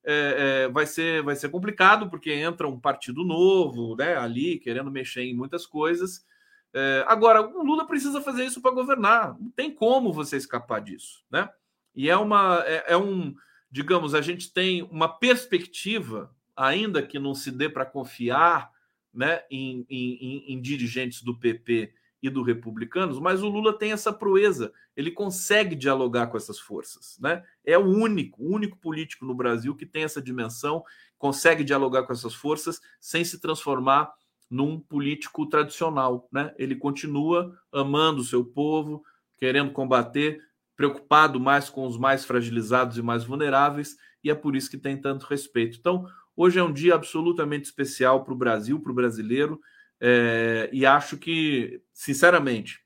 é, 0.04 0.64
é, 0.64 0.68
vai, 0.68 0.86
ser, 0.86 1.22
vai 1.22 1.36
ser 1.36 1.48
complicado, 1.48 2.10
porque 2.10 2.32
entra 2.32 2.66
um 2.66 2.80
partido 2.80 3.24
novo, 3.24 3.94
né, 3.96 4.16
ali, 4.16 4.58
querendo 4.58 4.90
mexer 4.90 5.22
em 5.22 5.34
muitas 5.34 5.66
coisas. 5.66 6.26
É, 6.74 7.04
agora, 7.06 7.40
o 7.42 7.62
Lula 7.62 7.86
precisa 7.86 8.20
fazer 8.20 8.44
isso 8.44 8.60
para 8.60 8.72
governar, 8.72 9.38
não 9.38 9.50
tem 9.50 9.70
como 9.70 10.12
você 10.12 10.36
escapar 10.36 10.80
disso, 10.80 11.22
né? 11.30 11.48
E 11.94 12.08
é 12.08 12.16
uma, 12.16 12.62
é, 12.66 12.92
é 12.94 12.96
um, 12.96 13.34
digamos, 13.70 14.14
a 14.14 14.22
gente 14.22 14.52
tem 14.52 14.82
uma 14.84 15.08
perspectiva, 15.08 16.34
ainda 16.56 17.02
que 17.02 17.18
não 17.18 17.34
se 17.34 17.50
dê 17.50 17.68
para 17.68 17.84
confiar 17.84 18.70
né, 19.12 19.42
em, 19.50 19.86
em, 19.90 20.54
em, 20.54 20.60
dirigentes 20.60 21.22
do 21.22 21.38
PP 21.38 21.92
e 22.22 22.30
do 22.30 22.42
Republicanos, 22.42 23.18
mas 23.18 23.42
o 23.42 23.48
Lula 23.48 23.76
tem 23.76 23.92
essa 23.92 24.12
proeza, 24.12 24.72
ele 24.96 25.10
consegue 25.10 25.74
dialogar 25.74 26.28
com 26.28 26.36
essas 26.36 26.58
forças, 26.58 27.18
né? 27.20 27.42
É 27.64 27.76
o 27.76 27.84
único, 27.84 28.42
o 28.42 28.54
único 28.54 28.78
político 28.78 29.24
no 29.24 29.34
Brasil 29.34 29.74
que 29.74 29.84
tem 29.84 30.04
essa 30.04 30.22
dimensão, 30.22 30.84
consegue 31.18 31.64
dialogar 31.64 32.04
com 32.04 32.12
essas 32.12 32.34
forças 32.34 32.80
sem 33.00 33.24
se 33.24 33.40
transformar 33.40 34.12
num 34.48 34.78
político 34.78 35.46
tradicional, 35.46 36.28
né? 36.30 36.54
Ele 36.56 36.76
continua 36.76 37.58
amando 37.72 38.20
o 38.20 38.24
seu 38.24 38.44
povo, 38.44 39.02
querendo 39.36 39.72
combater, 39.72 40.40
preocupado 40.76 41.40
mais 41.40 41.68
com 41.68 41.86
os 41.86 41.98
mais 41.98 42.24
fragilizados 42.24 42.98
e 42.98 43.02
mais 43.02 43.24
vulneráveis, 43.24 43.96
e 44.22 44.30
é 44.30 44.34
por 44.34 44.54
isso 44.54 44.70
que 44.70 44.78
tem 44.78 44.96
tanto 44.96 45.26
respeito. 45.26 45.76
Então, 45.78 46.06
Hoje 46.34 46.58
é 46.58 46.62
um 46.62 46.72
dia 46.72 46.94
absolutamente 46.94 47.66
especial 47.66 48.24
para 48.24 48.32
o 48.32 48.36
Brasil, 48.36 48.80
para 48.80 48.90
o 48.90 48.94
brasileiro, 48.94 49.60
é, 50.04 50.68
e 50.72 50.84
acho 50.84 51.16
que, 51.16 51.80
sinceramente, 51.94 52.80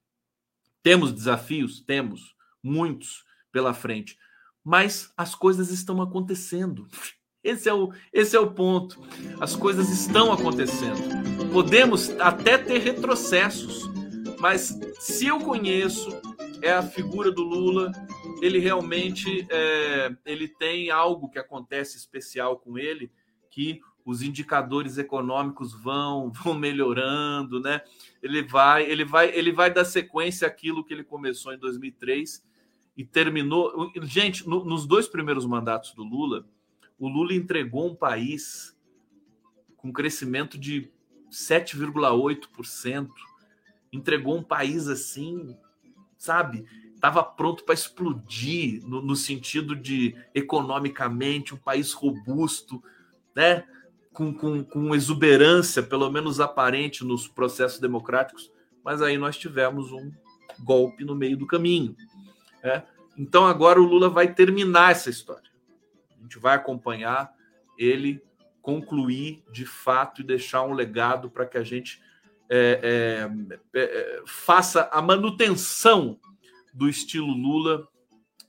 temos 0.83 1.11
desafios, 1.11 1.81
temos 1.81 2.37
muitos 2.63 3.25
pela 3.51 3.73
frente, 3.73 4.19
mas 4.63 5.11
as 5.17 5.35
coisas 5.35 5.71
estão 5.71 6.03
acontecendo. 6.03 6.87
Esse 7.43 7.69
é 7.69 7.73
o, 7.73 7.93
esse 8.13 8.35
é 8.35 8.41
o 8.41 8.51
ponto. 8.51 9.01
As 9.41 9.55
coisas 9.55 9.89
estão 9.89 10.33
acontecendo. 10.33 10.99
Podemos 11.53 12.11
até 12.19 12.59
ter 12.59 12.79
retrocessos, 12.79 13.89
mas 14.41 14.77
se 14.99 15.29
eu 15.29 15.39
conheço 15.39 16.11
é 16.61 16.73
a 16.73 16.83
figura 16.83 17.31
do 17.31 17.45
Lula, 17.45 17.93
ele 18.43 18.59
realmente 18.59 19.47
é, 19.49 20.13
ele 20.25 20.49
tem 20.49 20.91
algo 20.91 21.31
que 21.31 21.39
acontece 21.39 21.97
especial 21.97 22.59
com 22.59 22.77
ele 22.77 23.13
que 23.49 23.81
os 24.07 24.23
indicadores 24.23 24.97
econômicos 24.97 25.75
vão 25.75 26.31
vão 26.43 26.55
melhorando, 26.55 27.61
né? 27.61 27.83
Ele 28.23 28.43
vai 28.43 28.89
ele 28.89 29.05
vai 29.05 29.37
ele 29.37 29.53
vai 29.53 29.71
dar 29.71 29.85
sequência 29.85 30.47
àquilo 30.47 30.85
que 30.85 30.95
ele 30.95 31.05
começou 31.05 31.53
em 31.53 31.59
2003 31.59 32.47
e 32.97 33.05
terminou. 33.05 33.93
Gente, 34.03 34.49
no, 34.49 34.65
nos 34.65 34.87
dois 34.87 35.09
primeiros 35.09 35.45
mandatos 35.45 35.93
do 35.93 36.05
Lula, 36.05 36.47
o 36.99 37.09
Lula 37.09 37.35
entregou 37.35 37.91
um 37.91 37.95
país 37.95 38.75
com 39.77 39.93
crescimento 39.93 40.57
de 40.57 40.91
7,8%. 41.31 43.09
Entregou 43.93 44.37
um 44.39 44.43
país 44.43 44.89
assim, 44.89 45.57
sabe? 46.17 46.65
Estava 46.95 47.23
pronto 47.23 47.65
para 47.65 47.75
explodir 47.75 48.83
no, 48.87 49.03
no 49.03 49.17
sentido 49.17 49.77
de 49.77 50.17
economicamente 50.35 51.55
um 51.55 51.59
país 51.59 51.93
robusto, 51.93 52.83
né, 53.35 53.67
com, 54.17 54.33
com, 54.33 54.65
com 54.65 54.95
exuberância, 54.95 55.83
pelo 55.83 56.11
menos 56.11 56.41
aparente, 56.41 57.05
nos 57.05 57.29
processos 57.29 57.79
democráticos, 57.79 58.51
mas 58.83 59.03
aí 59.03 59.19
nós 59.19 59.37
tivemos 59.37 59.93
um 59.93 60.11
golpe 60.61 61.05
no 61.05 61.15
meio 61.15 61.37
do 61.37 61.47
caminho. 61.47 61.95
Né? 62.65 62.83
Então 63.19 63.47
agora 63.47 63.79
o 63.79 63.85
Lula 63.85 64.09
vai 64.09 64.33
terminar 64.33 64.93
essa 64.93 65.11
história. 65.11 65.51
A 66.19 66.23
gente 66.23 66.39
vai 66.39 66.57
acompanhar 66.57 67.31
ele 67.77 68.23
concluir 68.63 69.45
de 69.53 69.67
fato 69.67 70.23
e 70.23 70.25
deixar 70.25 70.63
um 70.63 70.73
legado 70.73 71.29
para 71.29 71.45
que 71.45 71.59
a 71.59 71.63
gente 71.63 72.01
é, 72.49 73.29
é, 73.45 73.59
é, 73.75 74.23
faça 74.27 74.89
a 74.91 75.03
manutenção 75.03 76.19
do 76.73 76.89
estilo 76.89 77.29
Lula 77.29 77.87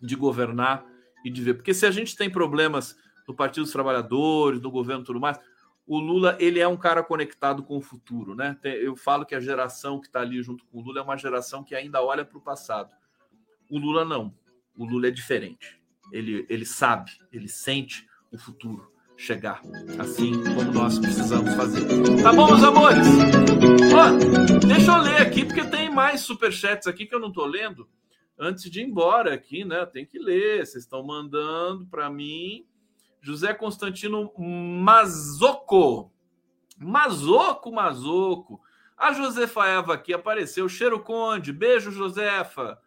de 0.02 0.16
governar 0.16 0.86
e 1.26 1.30
de 1.30 1.42
ver. 1.42 1.56
Porque 1.56 1.74
se 1.74 1.86
a 1.86 1.92
gente 1.92 2.16
tem 2.16 2.30
problemas 2.30 2.96
do 3.26 3.34
Partido 3.34 3.64
dos 3.64 3.74
Trabalhadores, 3.74 4.62
do 4.62 4.72
governo 4.72 5.04
tudo 5.04 5.20
mais, 5.20 5.38
o 5.88 6.00
Lula 6.00 6.36
ele 6.40 6.60
é 6.60 6.68
um 6.68 6.76
cara 6.76 7.02
conectado 7.02 7.64
com 7.64 7.78
o 7.78 7.82
futuro, 7.82 8.36
né? 8.36 8.58
Eu 8.64 8.96
falo 8.96 9.26
que 9.26 9.34
a 9.34 9.40
geração 9.40 10.00
que 10.00 10.08
está 10.08 10.20
ali 10.20 10.44
junto 10.44 10.66
com 10.66 10.80
o 10.80 10.82
Lula 10.82 11.00
é 11.00 11.04
uma 11.04 11.18
geração 11.18 11.64
que 11.64 11.74
ainda 11.74 12.04
olha 12.04 12.26
para 12.26 12.38
o 12.38 12.42
passado. 12.42 12.94
O 13.70 13.80
Lula 13.80 14.04
não. 14.04 14.36
O 14.78 14.86
Lula 14.86 15.08
é 15.08 15.12
diferente. 15.12 15.82
Ele, 16.12 16.46
ele 16.50 16.66
sabe, 16.66 17.12
ele 17.32 17.48
sente 17.48 18.08
o 18.32 18.38
futuro. 18.38 18.92
chegar, 19.18 19.62
assim 19.98 20.32
como 20.44 20.72
nós 20.72 21.00
precisamos 21.00 21.56
fazer. 21.56 21.82
Tá 22.22 22.32
bom, 22.32 22.48
meus 22.48 22.64
amores? 22.64 23.08
Ó, 23.92 24.68
deixa 24.68 24.92
eu 24.92 25.02
ler 25.02 25.22
aqui, 25.22 25.44
porque 25.44 25.64
tem 25.66 25.90
mais 25.90 26.22
superchats 26.22 26.86
aqui 26.86 27.08
que 27.08 27.16
eu 27.16 27.20
não 27.20 27.32
tô 27.32 27.46
lendo. 27.46 27.90
Antes 28.40 28.70
de 28.70 28.82
ir 28.82 28.84
embora 28.84 29.34
aqui, 29.34 29.66
né? 29.66 29.84
Tem 29.88 30.06
que 30.06 30.20
ler. 30.20 30.64
Vocês 30.64 30.84
estão 30.84 31.04
mandando 31.04 31.88
para 31.88 32.08
mim. 32.10 32.64
José 33.28 33.54
Constantino 33.54 34.32
Mazoco. 34.38 36.14
Mazoco, 36.78 37.70
Mazoco. 37.74 38.62
A 38.96 39.12
Josefa 39.12 39.68
Eva 39.68 39.96
aqui 39.96 40.14
apareceu. 40.14 40.70
Cheiro 40.70 41.02
Conde. 41.02 41.52
Beijo, 41.52 41.92
Josefa. 41.92 42.80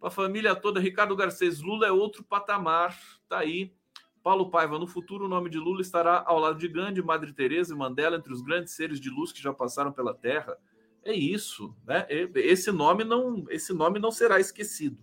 Para 0.00 0.08
a 0.08 0.10
família 0.10 0.56
toda. 0.56 0.80
Ricardo 0.80 1.14
Garcês. 1.14 1.60
Lula 1.60 1.86
é 1.86 1.92
outro 1.92 2.24
patamar. 2.24 2.98
Tá 3.28 3.40
aí. 3.40 3.74
Paulo 4.22 4.50
Paiva, 4.50 4.78
no 4.78 4.86
futuro 4.86 5.26
o 5.26 5.28
nome 5.28 5.50
de 5.50 5.58
Lula 5.58 5.82
estará 5.82 6.24
ao 6.26 6.38
lado 6.38 6.58
de 6.58 6.68
Gandhi, 6.68 7.02
Madre 7.02 7.32
Teresa 7.34 7.74
e 7.74 7.76
Mandela, 7.76 8.16
entre 8.16 8.32
os 8.32 8.40
grandes 8.40 8.72
seres 8.72 8.98
de 8.98 9.10
luz 9.10 9.32
que 9.32 9.42
já 9.42 9.52
passaram 9.52 9.92
pela 9.92 10.14
Terra. 10.14 10.56
É 11.04 11.12
isso, 11.12 11.76
né? 11.84 12.06
Esse 12.08 12.72
nome 12.72 13.04
não, 13.04 13.44
esse 13.50 13.74
nome 13.74 13.98
não 13.98 14.12
será 14.12 14.40
esquecido. 14.40 14.96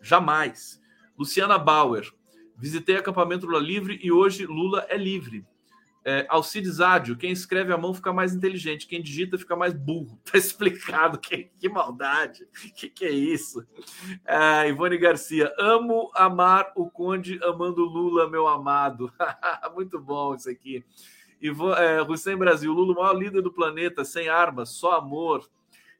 Jamais. 0.00 0.82
Luciana 1.16 1.58
Bauer, 1.58 2.10
visitei 2.58 2.96
acampamento 2.96 3.46
Lula 3.46 3.60
Livre 3.60 3.98
e 4.02 4.10
hoje 4.10 4.44
Lula 4.44 4.84
é 4.88 4.96
livre. 4.96 5.46
É, 6.04 6.26
Alcides 6.28 6.80
Ádio, 6.80 7.16
quem 7.16 7.30
escreve 7.32 7.72
a 7.72 7.76
mão 7.76 7.92
fica 7.92 8.12
mais 8.12 8.34
inteligente, 8.34 8.86
quem 8.86 9.02
digita 9.02 9.36
fica 9.36 9.54
mais 9.54 9.74
burro. 9.74 10.18
Tá 10.30 10.38
explicado, 10.38 11.18
que, 11.18 11.50
que 11.58 11.68
maldade, 11.68 12.46
que 12.74 12.88
que 12.88 13.04
é 13.04 13.10
isso? 13.10 13.64
É, 14.24 14.68
Ivone 14.68 14.96
Garcia, 14.96 15.52
amo 15.58 16.10
amar 16.14 16.72
o 16.74 16.90
Conde 16.90 17.38
amando 17.42 17.84
Lula, 17.84 18.28
meu 18.28 18.48
amado. 18.48 19.12
Muito 19.74 20.00
bom 20.00 20.34
isso 20.34 20.48
aqui. 20.48 20.84
Ivo, 21.40 21.72
é, 21.74 22.02
Hussein 22.02 22.36
Brasil, 22.36 22.72
Lula, 22.72 22.92
o 22.92 22.96
maior 22.96 23.12
líder 23.12 23.42
do 23.42 23.52
planeta, 23.52 24.04
sem 24.04 24.28
armas, 24.28 24.70
só 24.70 24.92
amor. 24.92 25.48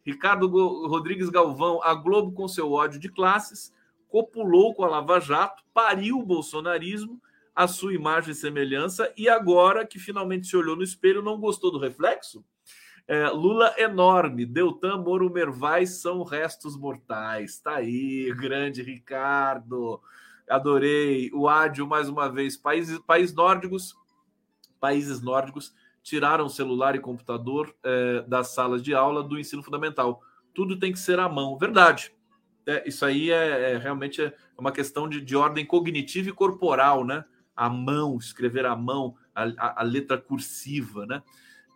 Ricardo 0.05 0.49
Rodrigues 0.87 1.29
Galvão, 1.29 1.83
a 1.83 1.95
Globo 1.95 2.33
com 2.33 2.49
seu 2.49 2.73
ódio 2.73 2.99
de 2.99 3.11
classes, 3.11 3.75
copulou 4.09 4.75
com 4.75 4.85
a 4.85 4.89
Lava 4.89 5.21
Jato, 5.21 5.63
pariu 5.73 6.19
o 6.19 6.27
bolsonarismo 6.27 7.21
a 7.55 7.67
sua 7.67 7.93
imagem 7.93 8.31
e 8.31 8.37
semelhança, 8.37 9.13
e 9.17 9.29
agora 9.29 9.85
que 9.85 9.99
finalmente 9.99 10.47
se 10.47 10.57
olhou 10.57 10.77
no 10.77 10.83
espelho, 10.85 11.21
não 11.21 11.41
gostou 11.41 11.73
do 11.73 11.79
reflexo? 11.79 12.45
É, 13.09 13.29
Lula 13.31 13.75
enorme, 13.79 14.47
Deltan 14.47 14.99
Moro 14.99 15.29
Mervais 15.29 16.01
são 16.01 16.23
restos 16.23 16.77
mortais. 16.77 17.59
Tá 17.59 17.77
aí, 17.77 18.33
grande 18.37 18.83
Ricardo. 18.83 20.01
Adorei. 20.49 21.31
O 21.33 21.49
Ádio, 21.49 21.87
mais 21.87 22.09
uma 22.09 22.31
vez. 22.31 22.57
Países, 22.57 22.99
países 23.01 23.35
nórdicos, 23.35 23.97
países 24.79 25.23
nórdicos 25.23 25.75
tiraram 26.03 26.49
celular 26.49 26.95
e 26.95 27.01
computador 27.01 27.75
é, 27.83 28.23
das 28.29 28.49
salas 28.49 28.83
de 28.83 28.95
aula 28.95 29.23
do 29.23 29.39
ensino 29.39 29.63
fundamental. 29.63 30.23
Tudo 30.55 30.79
tem 30.79 30.93
que 30.93 30.99
ser 30.99 31.19
à 31.19 31.29
mão. 31.29 31.57
Verdade. 31.59 32.15
É, 32.69 32.87
isso 32.87 33.05
aí 33.05 33.31
é, 33.31 33.73
é 33.73 33.79
realmente 33.79 34.23
é 34.23 34.33
uma 34.57 34.71
questão 34.71 35.09
de, 35.09 35.21
de 35.21 35.35
ordem 35.35 35.65
cognitiva 35.65 36.29
e 36.29 36.33
corporal, 36.33 37.05
né? 37.05 37.25
à 37.59 37.69
mão, 37.69 38.17
escrever 38.17 38.65
à 38.65 38.77
mão, 38.77 39.17
a, 39.35 39.43
a, 39.59 39.81
a 39.81 39.83
letra 39.83 40.17
cursiva, 40.17 41.05
né? 41.07 41.21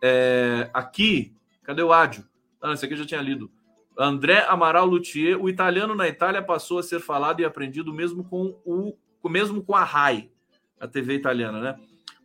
É, 0.01 0.69
aqui, 0.73 1.35
cadê 1.61 1.83
o 1.83 1.91
ádio? 1.91 2.23
Ah, 2.61 2.71
esse 2.71 2.85
aqui 2.85 2.93
eu 2.93 2.99
já 2.99 3.05
tinha 3.05 3.21
lido. 3.21 3.51
André 3.99 4.45
Amaral 4.47 4.85
Luthier, 4.85 5.37
o 5.39 5.49
italiano 5.49 5.93
na 5.93 6.07
Itália 6.07 6.41
passou 6.41 6.79
a 6.79 6.83
ser 6.83 7.01
falado 7.01 7.41
e 7.41 7.45
aprendido 7.45 7.93
mesmo 7.93 8.23
com 8.23 8.57
o 8.65 8.95
mesmo 9.29 9.61
com 9.61 9.75
a 9.75 9.83
RAI, 9.83 10.31
a 10.79 10.87
TV 10.87 11.15
italiana, 11.15 11.59
né? 11.59 11.75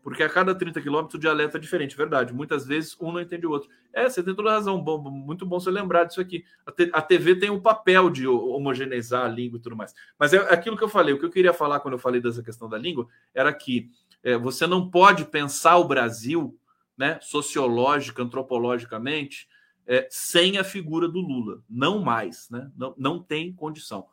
Porque 0.09 0.23
a 0.23 0.29
cada 0.29 0.55
30 0.55 0.81
quilômetros 0.81 1.15
o 1.15 1.21
dialeto 1.21 1.57
é 1.57 1.61
diferente, 1.61 1.97
verdade. 1.97 2.33
Muitas 2.33 2.67
vezes 2.67 2.97
um 3.01 3.13
não 3.13 3.21
entende 3.21 3.47
o 3.47 3.51
outro. 3.51 3.69
É, 3.93 4.09
você 4.09 4.23
tem 4.23 4.35
toda 4.35 4.51
razão. 4.51 4.81
Bom, 4.81 4.99
muito 5.11 5.45
bom 5.45 5.61
você 5.61 5.71
lembrar 5.71 6.05
disso 6.05 6.21
aqui. 6.21 6.45
A, 6.93 7.03
TV 7.03 7.37
tem 7.37 7.51
o 7.51 7.61
papel 7.61 8.11
de 8.11 8.27
homogeneizar 8.27 9.25
a 9.25 9.29
língua 9.29 9.59
e 9.59 9.63
tudo 9.63 9.77
mais. 9.77 9.95
Mas 10.19 10.33
é 10.33 10.39
aquilo 10.53 10.77
que 10.77 10.85
eu 10.85 10.89
falei. 10.89 11.15
O 11.15 11.19
que 11.19 11.25
eu 11.25 11.31
queria 11.31 11.53
falar 11.53 11.81
quando 11.81 11.95
eu 11.95 11.99
falei 11.99 12.21
dessa 12.21 12.43
questão 12.43 12.69
da 12.69 12.79
língua 12.79 13.07
era 13.35 13.53
que 13.53 13.91
é, 14.23 14.37
você 14.37 14.67
não 14.67 14.91
pode 14.91 15.25
pensar 15.25 15.77
o 15.77 15.89
Brasil, 15.89 16.59
né, 16.97 17.19
sociológica, 17.21 18.23
antropologicamente, 18.23 19.49
é, 19.87 20.07
sem 20.11 20.59
a 20.59 20.65
figura 20.65 21.09
do 21.09 21.21
Lula. 21.21 21.63
Não 21.69 22.01
mais, 22.01 22.49
né? 22.51 22.71
Não, 22.77 22.95
não 22.99 23.23
tem 23.23 23.53
condição. 23.53 24.07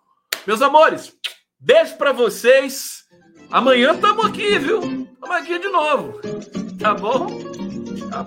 Meus 0.45 0.61
amores, 0.61 1.17
beijo 1.66 1.97
para 1.97 2.13
vocês. 2.13 3.03
Amanhã 3.49 3.93
estamos 3.93 4.26
aqui, 4.26 4.59
viu? 4.59 4.80
Estamos 4.80 5.36
aqui 5.36 5.57
de 5.59 5.68
novo. 5.70 6.22
Tá 6.80 6.93
bom? 6.93 7.28
Tchau. 8.09 8.26